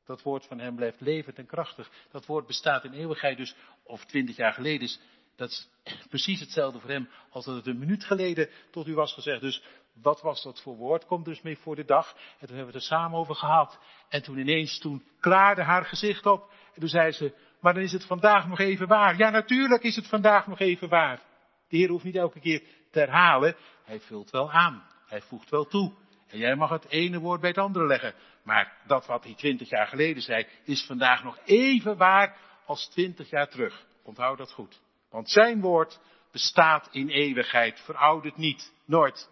Dat 0.06 0.22
woord 0.22 0.46
van 0.46 0.60
hem 0.60 0.76
blijft 0.76 1.02
levend 1.02 1.38
en 1.38 1.46
krachtig. 1.46 1.92
Dat 2.12 2.26
woord 2.26 2.48
bestaat 2.48 2.84
in 2.84 2.94
eeuwigheid 2.94 3.38
dus, 3.38 3.56
of 3.84 4.06
twintig 4.06 4.36
jaar 4.36 4.54
geleden 4.54 4.82
is, 4.82 5.00
dat 5.36 5.50
is 5.50 5.70
precies 6.10 6.40
hetzelfde 6.40 6.80
voor 6.80 6.90
hem 6.90 7.10
als 7.30 7.46
dat 7.46 7.56
het 7.56 7.68
een 7.68 7.80
minuut 7.80 8.06
geleden 8.06 8.50
tot 8.72 8.88
u 8.88 8.94
was 8.94 9.14
gezegd. 9.14 9.42
Dus 9.42 9.64
wat 9.94 10.22
was 10.22 10.44
dat 10.44 10.62
voor 10.62 10.76
woord? 10.76 11.06
Komt 11.06 11.26
dus 11.26 11.42
mee 11.42 11.58
voor 11.58 11.76
de 11.76 11.86
dag. 11.86 12.14
En 12.14 12.48
toen 12.48 12.56
hebben 12.56 12.74
we 12.74 12.80
het 12.80 12.92
er 12.92 12.98
samen 12.98 13.20
over 13.20 13.36
gehad. 13.36 13.80
En 14.08 14.24
toen 14.24 14.38
ineens, 14.38 14.80
toen 14.80 15.04
klaarde 15.20 15.64
haar 15.64 15.86
gezicht 15.86 16.26
op. 16.26 16.52
En 16.74 16.80
toen 16.80 16.90
zei 16.90 17.12
ze, 17.12 17.34
maar 17.60 17.74
dan 17.74 17.84
is 17.84 17.92
het 17.92 18.06
vandaag 18.06 18.48
nog 18.48 18.60
even 18.60 18.88
waar. 18.88 19.18
Ja, 19.18 19.30
natuurlijk 19.30 19.84
is 19.84 19.96
het 19.96 20.08
vandaag 20.08 20.48
nog 20.48 20.60
even 20.60 20.90
waar. 20.90 21.28
De 21.68 21.78
Heer 21.78 21.90
hoeft 21.90 22.04
niet 22.04 22.16
elke 22.16 22.40
keer 22.40 22.64
herhalen. 22.96 23.56
Hij 23.84 24.00
vult 24.00 24.30
wel 24.30 24.52
aan. 24.52 24.84
Hij 25.08 25.22
voegt 25.22 25.50
wel 25.50 25.66
toe. 25.66 25.94
En 26.28 26.38
jij 26.38 26.56
mag 26.56 26.70
het 26.70 26.90
ene 26.90 27.20
woord 27.20 27.40
bij 27.40 27.50
het 27.50 27.58
andere 27.58 27.86
leggen. 27.86 28.14
Maar 28.44 28.78
dat 28.88 29.06
wat 29.06 29.24
hij 29.24 29.36
twintig 29.36 29.70
jaar 29.70 29.88
geleden 29.88 30.22
zei, 30.22 30.48
is 30.64 30.86
vandaag 30.86 31.24
nog 31.24 31.40
even 31.46 31.98
waar 31.98 32.38
als 32.66 32.90
twintig 32.90 33.30
jaar 33.30 33.50
terug. 33.50 33.86
Onthoud 34.04 34.38
dat 34.38 34.52
goed. 34.52 34.82
Want 35.10 35.30
zijn 35.30 35.62
woord 35.62 36.00
bestaat 36.32 36.88
in 36.92 37.10
eeuwigheid, 37.10 37.80
veroudert 37.80 38.38
niet, 38.38 38.74
nooit. 38.86 39.30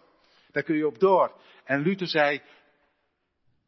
Daar 0.52 0.62
kun 0.62 0.76
je 0.76 0.86
op 0.86 0.98
door. 0.98 1.32
En 1.64 1.80
Luther 1.80 2.06
zei, 2.06 2.42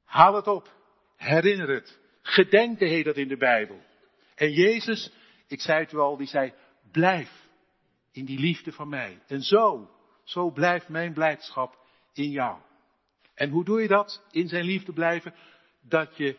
haal 0.04 0.34
het 0.34 0.46
op, 0.46 0.68
herinner 1.16 1.68
het, 1.68 1.98
gedenk 2.22 2.78
heet 2.78 3.04
dat 3.04 3.16
in 3.16 3.28
de 3.28 3.36
Bijbel. 3.36 3.80
En 4.34 4.52
Jezus, 4.52 5.12
ik 5.46 5.60
zei 5.60 5.80
het 5.80 5.92
u 5.92 5.98
al, 5.98 6.16
die 6.16 6.26
zei, 6.26 6.52
blijf 6.92 7.30
in 8.12 8.24
die 8.24 8.38
liefde 8.38 8.72
van 8.72 8.88
mij. 8.88 9.22
En 9.26 9.42
zo, 9.42 9.90
zo 10.24 10.50
blijft 10.50 10.88
mijn 10.88 11.12
blijdschap 11.12 11.78
in 12.12 12.30
jou. 12.30 12.60
En 13.34 13.50
hoe 13.50 13.64
doe 13.64 13.82
je 13.82 13.88
dat? 13.88 14.22
In 14.30 14.48
zijn 14.48 14.64
liefde 14.64 14.92
blijven? 14.92 15.34
Dat 15.80 16.16
je, 16.16 16.38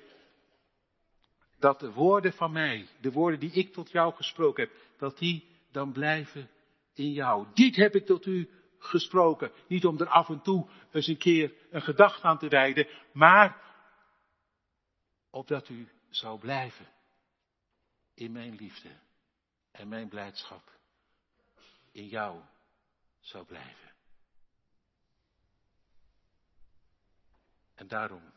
dat 1.60 1.80
de 1.80 1.92
woorden 1.92 2.34
van 2.34 2.52
mij, 2.52 2.88
de 3.02 3.12
woorden 3.12 3.40
die 3.40 3.52
ik 3.52 3.74
tot 3.74 3.92
jou 3.92 4.14
gesproken 4.14 4.64
heb, 4.64 4.74
dat 4.98 5.18
die 5.18 5.48
dan 5.72 5.92
blijven 5.92 6.50
in 6.94 7.12
jou. 7.12 7.48
Dit 7.54 7.76
heb 7.76 7.96
ik 7.96 8.06
tot 8.06 8.26
u 8.26 8.50
gesproken. 8.78 9.52
Niet 9.68 9.86
om 9.86 10.00
er 10.00 10.10
af 10.10 10.30
en 10.30 10.42
toe 10.42 10.70
eens 10.92 11.08
een 11.08 11.18
keer 11.18 11.54
een 11.70 11.82
gedachte 11.82 12.28
aan 12.28 12.38
te 12.38 12.48
wijden, 12.48 12.88
maar 13.14 13.62
opdat 15.30 15.70
u 15.70 15.88
zou 16.10 16.40
blijven 16.40 16.88
in 18.14 18.32
mijn 18.32 18.56
liefde 18.56 18.90
en 19.72 19.88
mijn 19.88 20.08
blijdschap 20.08 20.80
in 21.92 22.08
jou 22.08 22.42
zou 23.20 23.46
blijven. 23.46 23.92
En 27.74 27.88
daarom 27.88 28.32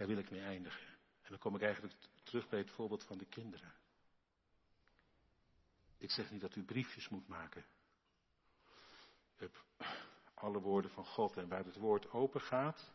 Daar 0.00 0.08
wil 0.08 0.18
ik 0.18 0.30
mee 0.30 0.40
eindigen. 0.40 0.86
En 1.22 1.28
dan 1.28 1.38
kom 1.38 1.54
ik 1.54 1.62
eigenlijk 1.62 1.94
terug 2.22 2.48
bij 2.48 2.58
het 2.58 2.70
voorbeeld 2.70 3.04
van 3.04 3.18
de 3.18 3.24
kinderen. 3.24 3.74
Ik 5.96 6.10
zeg 6.10 6.30
niet 6.30 6.40
dat 6.40 6.56
u 6.56 6.62
briefjes 6.62 7.08
moet 7.08 7.28
maken. 7.28 7.64
alle 10.34 10.60
woorden 10.60 10.90
van 10.90 11.06
God. 11.06 11.36
En 11.36 11.48
waar 11.48 11.64
het 11.64 11.76
woord 11.76 12.10
open 12.10 12.40
gaat, 12.40 12.92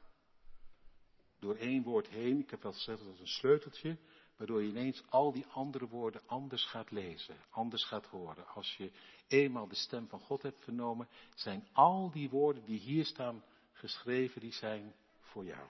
door 1.40 1.56
één 1.56 1.84
woord 1.84 2.08
heen, 2.08 2.40
ik 2.40 2.50
heb 2.50 2.64
wel 2.64 2.74
gezegd 2.74 3.00
dat 3.00 3.14
is 3.14 3.20
een 3.20 3.28
sleuteltje, 3.28 3.98
waardoor 4.38 4.62
je 4.62 4.70
ineens 4.70 5.04
al 5.10 5.32
die 5.32 5.46
andere 5.46 5.88
woorden 5.88 6.22
anders 6.26 6.66
gaat 6.66 6.92
lezen, 6.92 7.36
anders 7.50 7.84
gaat 7.84 8.06
horen. 8.06 8.48
Als 8.48 8.76
je 8.78 8.92
eenmaal 9.28 9.68
de 9.68 9.76
stem 9.76 10.08
van 10.08 10.20
God 10.20 10.42
hebt 10.42 10.64
vernomen, 10.64 11.08
zijn 11.36 11.68
al 11.72 12.12
die 12.12 12.30
woorden 12.30 12.66
die 12.66 12.80
hier 12.80 13.06
staan 13.06 13.44
geschreven, 13.72 14.42
die 14.42 14.54
zijn 14.54 14.94
voor 15.20 15.46
jou. 15.46 15.68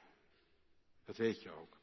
Dat 1.05 1.17
weet 1.17 1.41
je 1.41 1.51
ook. 1.51 1.77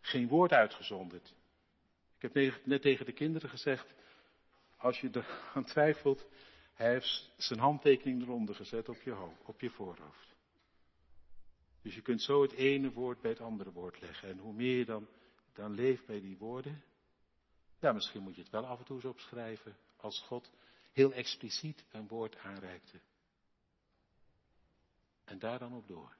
Geen 0.00 0.28
woord 0.28 0.52
uitgezonderd. 0.52 1.34
Ik 2.18 2.32
heb 2.34 2.64
net 2.64 2.82
tegen 2.82 3.06
de 3.06 3.12
kinderen 3.12 3.50
gezegd, 3.50 3.94
als 4.76 5.00
je 5.00 5.10
er 5.10 5.26
aan 5.54 5.64
twijfelt, 5.64 6.26
hij 6.74 6.90
heeft 6.90 7.30
zijn 7.36 7.58
handtekening 7.58 8.22
eronder 8.22 8.54
gezet 8.54 8.88
op 8.88 9.00
je, 9.02 9.10
hoofd, 9.10 9.44
op 9.44 9.60
je 9.60 9.70
voorhoofd. 9.70 10.34
Dus 11.82 11.94
je 11.94 12.02
kunt 12.02 12.22
zo 12.22 12.42
het 12.42 12.52
ene 12.52 12.92
woord 12.92 13.20
bij 13.20 13.30
het 13.30 13.40
andere 13.40 13.72
woord 13.72 14.00
leggen. 14.00 14.28
En 14.28 14.38
hoe 14.38 14.52
meer 14.52 14.76
je 14.76 14.84
dan, 14.84 15.08
dan 15.52 15.74
leeft 15.74 16.06
bij 16.06 16.20
die 16.20 16.38
woorden, 16.38 16.84
ja, 17.80 17.92
misschien 17.92 18.22
moet 18.22 18.34
je 18.34 18.42
het 18.42 18.50
wel 18.50 18.66
af 18.66 18.78
en 18.78 18.84
toe 18.84 18.96
eens 18.96 19.04
opschrijven, 19.04 19.76
als 19.96 20.20
God 20.20 20.50
heel 20.92 21.12
expliciet 21.12 21.84
een 21.90 22.08
woord 22.08 22.36
aanreikte. 22.36 23.00
En 25.24 25.38
daar 25.38 25.58
dan 25.58 25.74
op 25.74 25.86
door. 25.86 26.16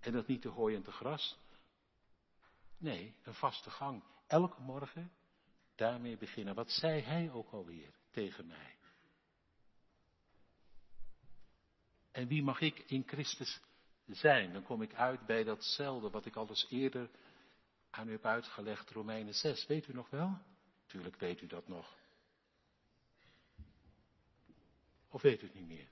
En 0.00 0.12
dat 0.12 0.26
niet 0.26 0.42
te 0.42 0.48
hooi 0.48 0.76
en 0.76 0.82
te 0.82 0.92
gras. 0.92 1.38
Nee, 2.78 3.14
een 3.22 3.34
vaste 3.34 3.70
gang. 3.70 4.02
Elke 4.26 4.60
morgen 4.60 5.12
daarmee 5.74 6.16
beginnen. 6.16 6.54
Wat 6.54 6.70
zei 6.70 7.00
hij 7.00 7.30
ook 7.30 7.50
alweer 7.50 7.94
tegen 8.10 8.46
mij? 8.46 8.78
En 12.10 12.26
wie 12.26 12.42
mag 12.42 12.60
ik 12.60 12.78
in 12.78 13.02
Christus 13.06 13.60
zijn? 14.06 14.52
Dan 14.52 14.62
kom 14.62 14.82
ik 14.82 14.94
uit 14.94 15.26
bij 15.26 15.44
datzelfde 15.44 16.10
wat 16.10 16.26
ik 16.26 16.36
al 16.36 16.48
eens 16.48 16.66
eerder 16.70 17.10
aan 17.90 18.08
u 18.08 18.12
heb 18.12 18.24
uitgelegd, 18.24 18.90
Romeinen 18.90 19.34
6. 19.34 19.66
Weet 19.66 19.88
u 19.88 19.92
nog 19.92 20.10
wel? 20.10 20.38
Tuurlijk 20.86 21.16
weet 21.16 21.40
u 21.40 21.46
dat 21.46 21.68
nog. 21.68 21.98
Of 25.08 25.22
weet 25.22 25.42
u 25.42 25.44
het 25.44 25.54
niet 25.54 25.66
meer? 25.66 25.88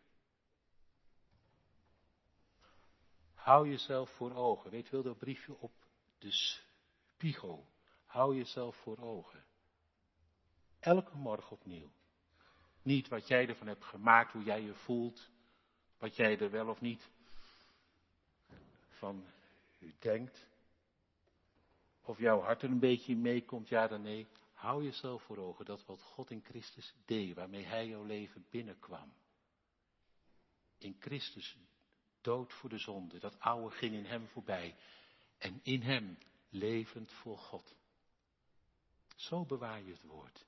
Hou 3.34 3.68
jezelf 3.68 4.10
voor 4.10 4.34
ogen. 4.34 4.70
Weet 4.70 4.86
u 4.86 4.90
wel 4.90 5.02
dat 5.02 5.18
briefje 5.18 5.58
op 5.58 5.72
de 6.18 6.30
spiegel? 6.30 7.68
Hou 8.06 8.36
jezelf 8.36 8.76
voor 8.76 8.98
ogen. 8.98 9.44
Elke 10.80 11.16
morgen 11.16 11.50
opnieuw. 11.50 11.90
Niet 12.82 13.08
wat 13.08 13.28
jij 13.28 13.48
ervan 13.48 13.66
hebt 13.66 13.84
gemaakt, 13.84 14.32
hoe 14.32 14.42
jij 14.42 14.62
je 14.62 14.74
voelt, 14.74 15.30
wat 15.98 16.16
jij 16.16 16.38
er 16.38 16.50
wel 16.50 16.68
of 16.68 16.80
niet 16.80 17.08
van 18.88 19.24
u 19.78 19.94
denkt. 19.98 20.46
Of 22.02 22.18
jouw 22.18 22.40
hart 22.40 22.62
er 22.62 22.70
een 22.70 22.78
beetje 22.78 23.16
meekomt, 23.16 23.68
ja 23.68 23.86
dan 23.86 24.02
nee. 24.02 24.26
Hou 24.52 24.84
jezelf 24.84 25.22
voor 25.22 25.38
ogen 25.38 25.64
dat 25.64 25.84
wat 25.84 26.02
God 26.02 26.30
in 26.30 26.42
Christus 26.44 26.94
deed, 27.04 27.34
waarmee 27.34 27.64
Hij 27.64 27.86
jouw 27.86 28.04
leven 28.04 28.46
binnenkwam. 28.50 29.12
In 30.78 30.96
Christus 31.00 31.56
dood 32.20 32.52
voor 32.52 32.70
de 32.70 32.78
zonde, 32.78 33.18
dat 33.18 33.40
oude 33.40 33.76
ging 33.76 33.94
in 33.94 34.04
Hem 34.04 34.28
voorbij. 34.28 34.76
En 35.38 35.60
in 35.62 35.82
Hem 35.82 36.18
levend 36.48 37.12
voor 37.12 37.38
God. 37.38 37.74
Zo 39.16 39.44
bewaar 39.44 39.82
je 39.82 39.92
het 39.92 40.02
woord. 40.02 40.46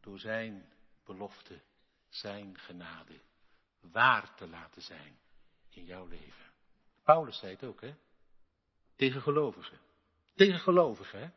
Door 0.00 0.18
Zijn 0.18 0.73
belofte, 1.04 1.60
Zijn 2.08 2.58
genade, 2.58 3.20
waar 3.80 4.34
te 4.34 4.48
laten 4.48 4.82
zijn 4.82 5.18
in 5.70 5.84
jouw 5.84 6.06
leven. 6.06 6.52
Paulus 7.04 7.38
zei 7.38 7.52
het 7.52 7.64
ook, 7.64 7.80
hè? 7.80 7.94
Tegen 8.96 9.22
gelovigen. 9.22 9.78
Tegen 10.34 10.60
gelovigen, 10.60 11.20
hè? 11.20 11.28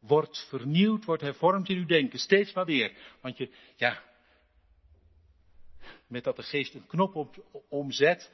Wordt 0.00 0.46
vernieuwd, 0.48 1.04
wordt 1.04 1.22
hervormd 1.22 1.68
in 1.68 1.76
uw 1.76 1.86
denken. 1.86 2.18
Steeds 2.18 2.52
maar 2.52 2.64
weer. 2.64 2.96
Want 3.20 3.36
je, 3.36 3.50
ja, 3.76 4.02
met 6.06 6.24
dat 6.24 6.36
de 6.36 6.42
geest 6.42 6.74
een 6.74 6.86
knop 6.86 7.14
op, 7.14 7.62
omzet, 7.68 8.30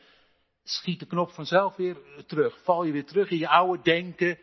schiet 0.63 0.99
de 0.99 1.07
knop 1.07 1.31
vanzelf 1.31 1.77
weer 1.77 1.97
terug. 2.27 2.63
Val 2.63 2.85
je 2.85 2.93
weer 2.93 3.07
terug 3.07 3.31
in 3.31 3.39
je 3.39 3.49
oude 3.49 3.83
denken 3.83 4.39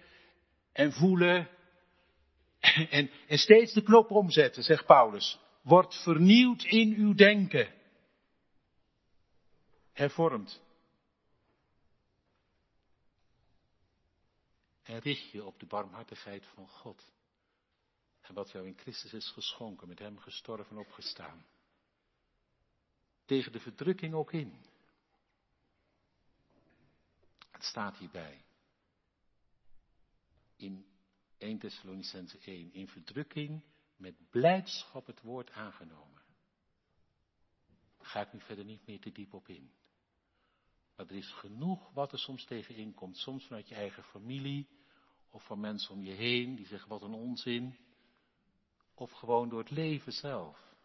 en 0.72 0.92
voelen. 0.92 1.50
En, 2.90 3.10
en 3.28 3.38
steeds 3.38 3.74
de 3.74 3.82
knop 3.82 4.12
omzetten, 4.12 4.64
zegt 4.64 4.86
Paulus. 4.86 5.40
Wordt 5.68 5.96
vernieuwd 6.04 6.64
in 6.64 6.94
uw 6.94 7.14
denken. 7.14 7.74
Hervormd. 9.92 10.62
En 14.84 15.00
richt 15.00 15.30
je 15.30 15.46
op 15.46 15.60
de 15.60 15.66
barmhartigheid 15.66 16.46
van 16.46 16.68
God. 16.68 17.12
En 18.22 18.34
wat 18.34 18.52
jou 18.52 18.68
in 18.68 18.78
Christus 18.78 19.14
is 19.14 19.32
geschonken, 19.32 19.88
met 19.88 20.00
hem 20.00 20.18
gestorven 20.20 20.76
en 20.76 20.78
opgestaan. 20.78 21.46
Tegen 23.26 23.52
de 23.52 23.60
verdrukking 23.60 24.14
ook 24.14 24.32
in. 24.32 24.66
Het 27.52 27.64
staat 27.64 27.98
hierbij. 27.98 28.46
In 30.56 30.86
1 31.38 31.60
Thessalonicense 31.60 32.40
1. 32.40 32.74
In 32.74 32.88
verdrukking 32.88 33.64
met 33.98 34.30
blijdschap 34.30 35.06
het 35.06 35.22
woord 35.22 35.52
aangenomen. 35.52 36.22
Ga 38.00 38.22
ik 38.22 38.34
nu 38.34 38.40
verder 38.40 38.66
niet 38.66 38.86
meer 38.88 39.00
te 39.00 39.12
diep 39.12 39.34
op 39.34 39.48
in. 39.48 39.72
Maar 40.96 41.06
er 41.06 41.16
is 41.16 41.32
genoeg 41.32 41.92
wat 41.94 42.12
er 42.12 42.20
soms 42.20 42.46
tegenin 42.46 42.94
komt. 42.94 43.18
Soms 43.18 43.46
vanuit 43.46 43.68
je 43.68 43.76
eigen 43.76 44.04
familie 44.04 44.68
of 45.30 45.46
van 45.46 45.60
mensen 45.60 45.94
om 45.94 46.04
je 46.04 46.14
heen 46.14 46.56
die 46.56 46.66
zeggen 46.66 46.90
wat 46.90 47.02
een 47.02 47.14
onzin. 47.14 47.78
Of 48.94 49.12
gewoon 49.12 49.50
door 49.50 49.60
het 49.60 49.70
leven 49.70 50.12
zelf. 50.12 50.76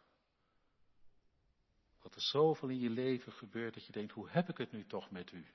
Dat 2.00 2.14
er 2.14 2.20
zoveel 2.20 2.68
in 2.68 2.80
je 2.80 2.90
leven 2.90 3.32
gebeurt 3.32 3.74
dat 3.74 3.86
je 3.86 3.92
denkt, 3.92 4.12
hoe 4.12 4.30
heb 4.30 4.48
ik 4.48 4.56
het 4.56 4.72
nu 4.72 4.86
toch 4.86 5.10
met 5.10 5.32
u? 5.32 5.46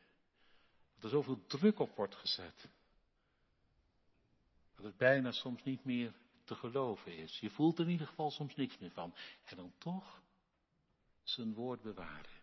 Dat 0.93 1.03
er 1.03 1.09
zoveel 1.09 1.45
druk 1.45 1.79
op 1.79 1.95
wordt 1.95 2.15
gezet. 2.15 2.69
Dat 4.75 4.85
het 4.85 4.97
bijna 4.97 5.31
soms 5.31 5.63
niet 5.63 5.83
meer 5.83 6.13
te 6.47 6.55
geloven 6.55 7.17
is. 7.17 7.39
Je 7.39 7.49
voelt 7.49 7.79
er 7.79 7.85
in 7.85 7.91
ieder 7.91 8.07
geval 8.07 8.31
soms 8.31 8.55
niks 8.55 8.77
meer 8.77 8.91
van. 8.91 9.15
En 9.43 9.55
dan 9.55 9.73
toch 9.77 10.21
zijn 11.23 11.53
woord 11.53 11.81
bewaren. 11.81 12.41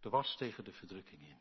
De 0.00 0.08
was 0.08 0.36
tegen 0.36 0.64
de 0.64 0.72
verdrukking 0.72 1.20
in. 1.20 1.40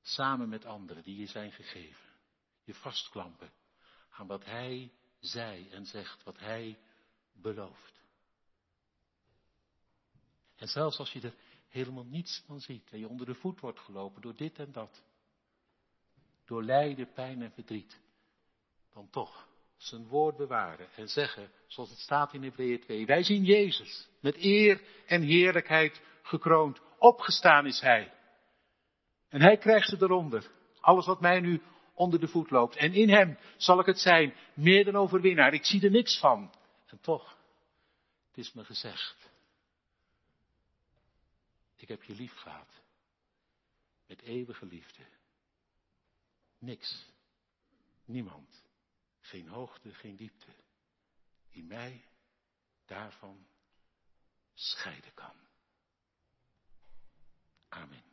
Samen 0.00 0.48
met 0.48 0.64
anderen 0.64 1.02
die 1.02 1.16
je 1.16 1.26
zijn 1.26 1.52
gegeven. 1.52 2.10
Je 2.64 2.74
vastklampen 2.74 3.52
aan 4.08 4.26
wat 4.26 4.44
hij 4.44 4.92
zei 5.20 5.68
en 5.70 5.86
zegt, 5.86 6.24
wat 6.24 6.38
hij 6.38 6.78
belooft. 7.32 8.00
En 10.56 10.68
zelfs 10.68 10.98
als 10.98 11.12
je 11.12 11.20
er 11.20 11.34
helemaal 11.68 12.04
niets 12.04 12.42
van 12.46 12.60
ziet 12.60 12.90
en 12.90 12.98
je 12.98 13.08
onder 13.08 13.26
de 13.26 13.34
voet 13.34 13.60
wordt 13.60 13.80
gelopen 13.80 14.22
door 14.22 14.36
dit 14.36 14.58
en 14.58 14.72
dat. 14.72 15.02
Door 16.44 16.64
lijden, 16.64 17.12
pijn 17.12 17.42
en 17.42 17.52
verdriet. 17.52 18.00
Dan 18.92 19.10
toch 19.10 19.48
zijn 19.76 20.06
woord 20.06 20.36
bewaren 20.36 20.88
en 20.94 21.08
zeggen, 21.08 21.50
zoals 21.66 21.90
het 21.90 21.98
staat 21.98 22.34
in 22.34 22.42
Hebreeën 22.42 22.80
2, 22.80 23.06
wij 23.06 23.22
zien 23.22 23.44
Jezus 23.44 24.08
met 24.20 24.36
eer 24.36 24.82
en 25.06 25.22
heerlijkheid 25.22 26.02
gekroond. 26.22 26.80
Opgestaan 26.98 27.66
is 27.66 27.80
Hij. 27.80 28.12
En 29.28 29.40
Hij 29.40 29.56
krijgt 29.56 29.88
ze 29.88 29.96
eronder. 30.00 30.50
Alles 30.80 31.06
wat 31.06 31.20
mij 31.20 31.40
nu 31.40 31.62
onder 31.94 32.20
de 32.20 32.28
voet 32.28 32.50
loopt. 32.50 32.76
En 32.76 32.92
in 32.92 33.08
Hem 33.08 33.38
zal 33.56 33.80
ik 33.80 33.86
het 33.86 33.98
zijn, 33.98 34.34
meer 34.54 34.84
dan 34.84 34.96
overwinnaar. 34.96 35.54
Ik 35.54 35.64
zie 35.64 35.82
er 35.82 35.90
niks 35.90 36.18
van. 36.18 36.54
En 36.86 37.00
toch, 37.00 37.38
het 38.28 38.38
is 38.38 38.52
me 38.52 38.64
gezegd. 38.64 39.30
Ik 41.76 41.88
heb 41.88 42.02
je 42.02 42.14
lief 42.14 42.34
gehad. 42.34 42.68
Met 44.06 44.22
eeuwige 44.22 44.66
liefde. 44.66 45.02
Niks. 46.58 47.06
Niemand. 48.04 48.61
Geen 49.22 49.48
hoogte, 49.48 49.94
geen 49.94 50.16
diepte. 50.16 50.54
Die 51.50 51.64
mij 51.64 52.04
daarvan 52.84 53.46
scheiden 54.54 55.14
kan. 55.14 55.36
Amen. 57.68 58.11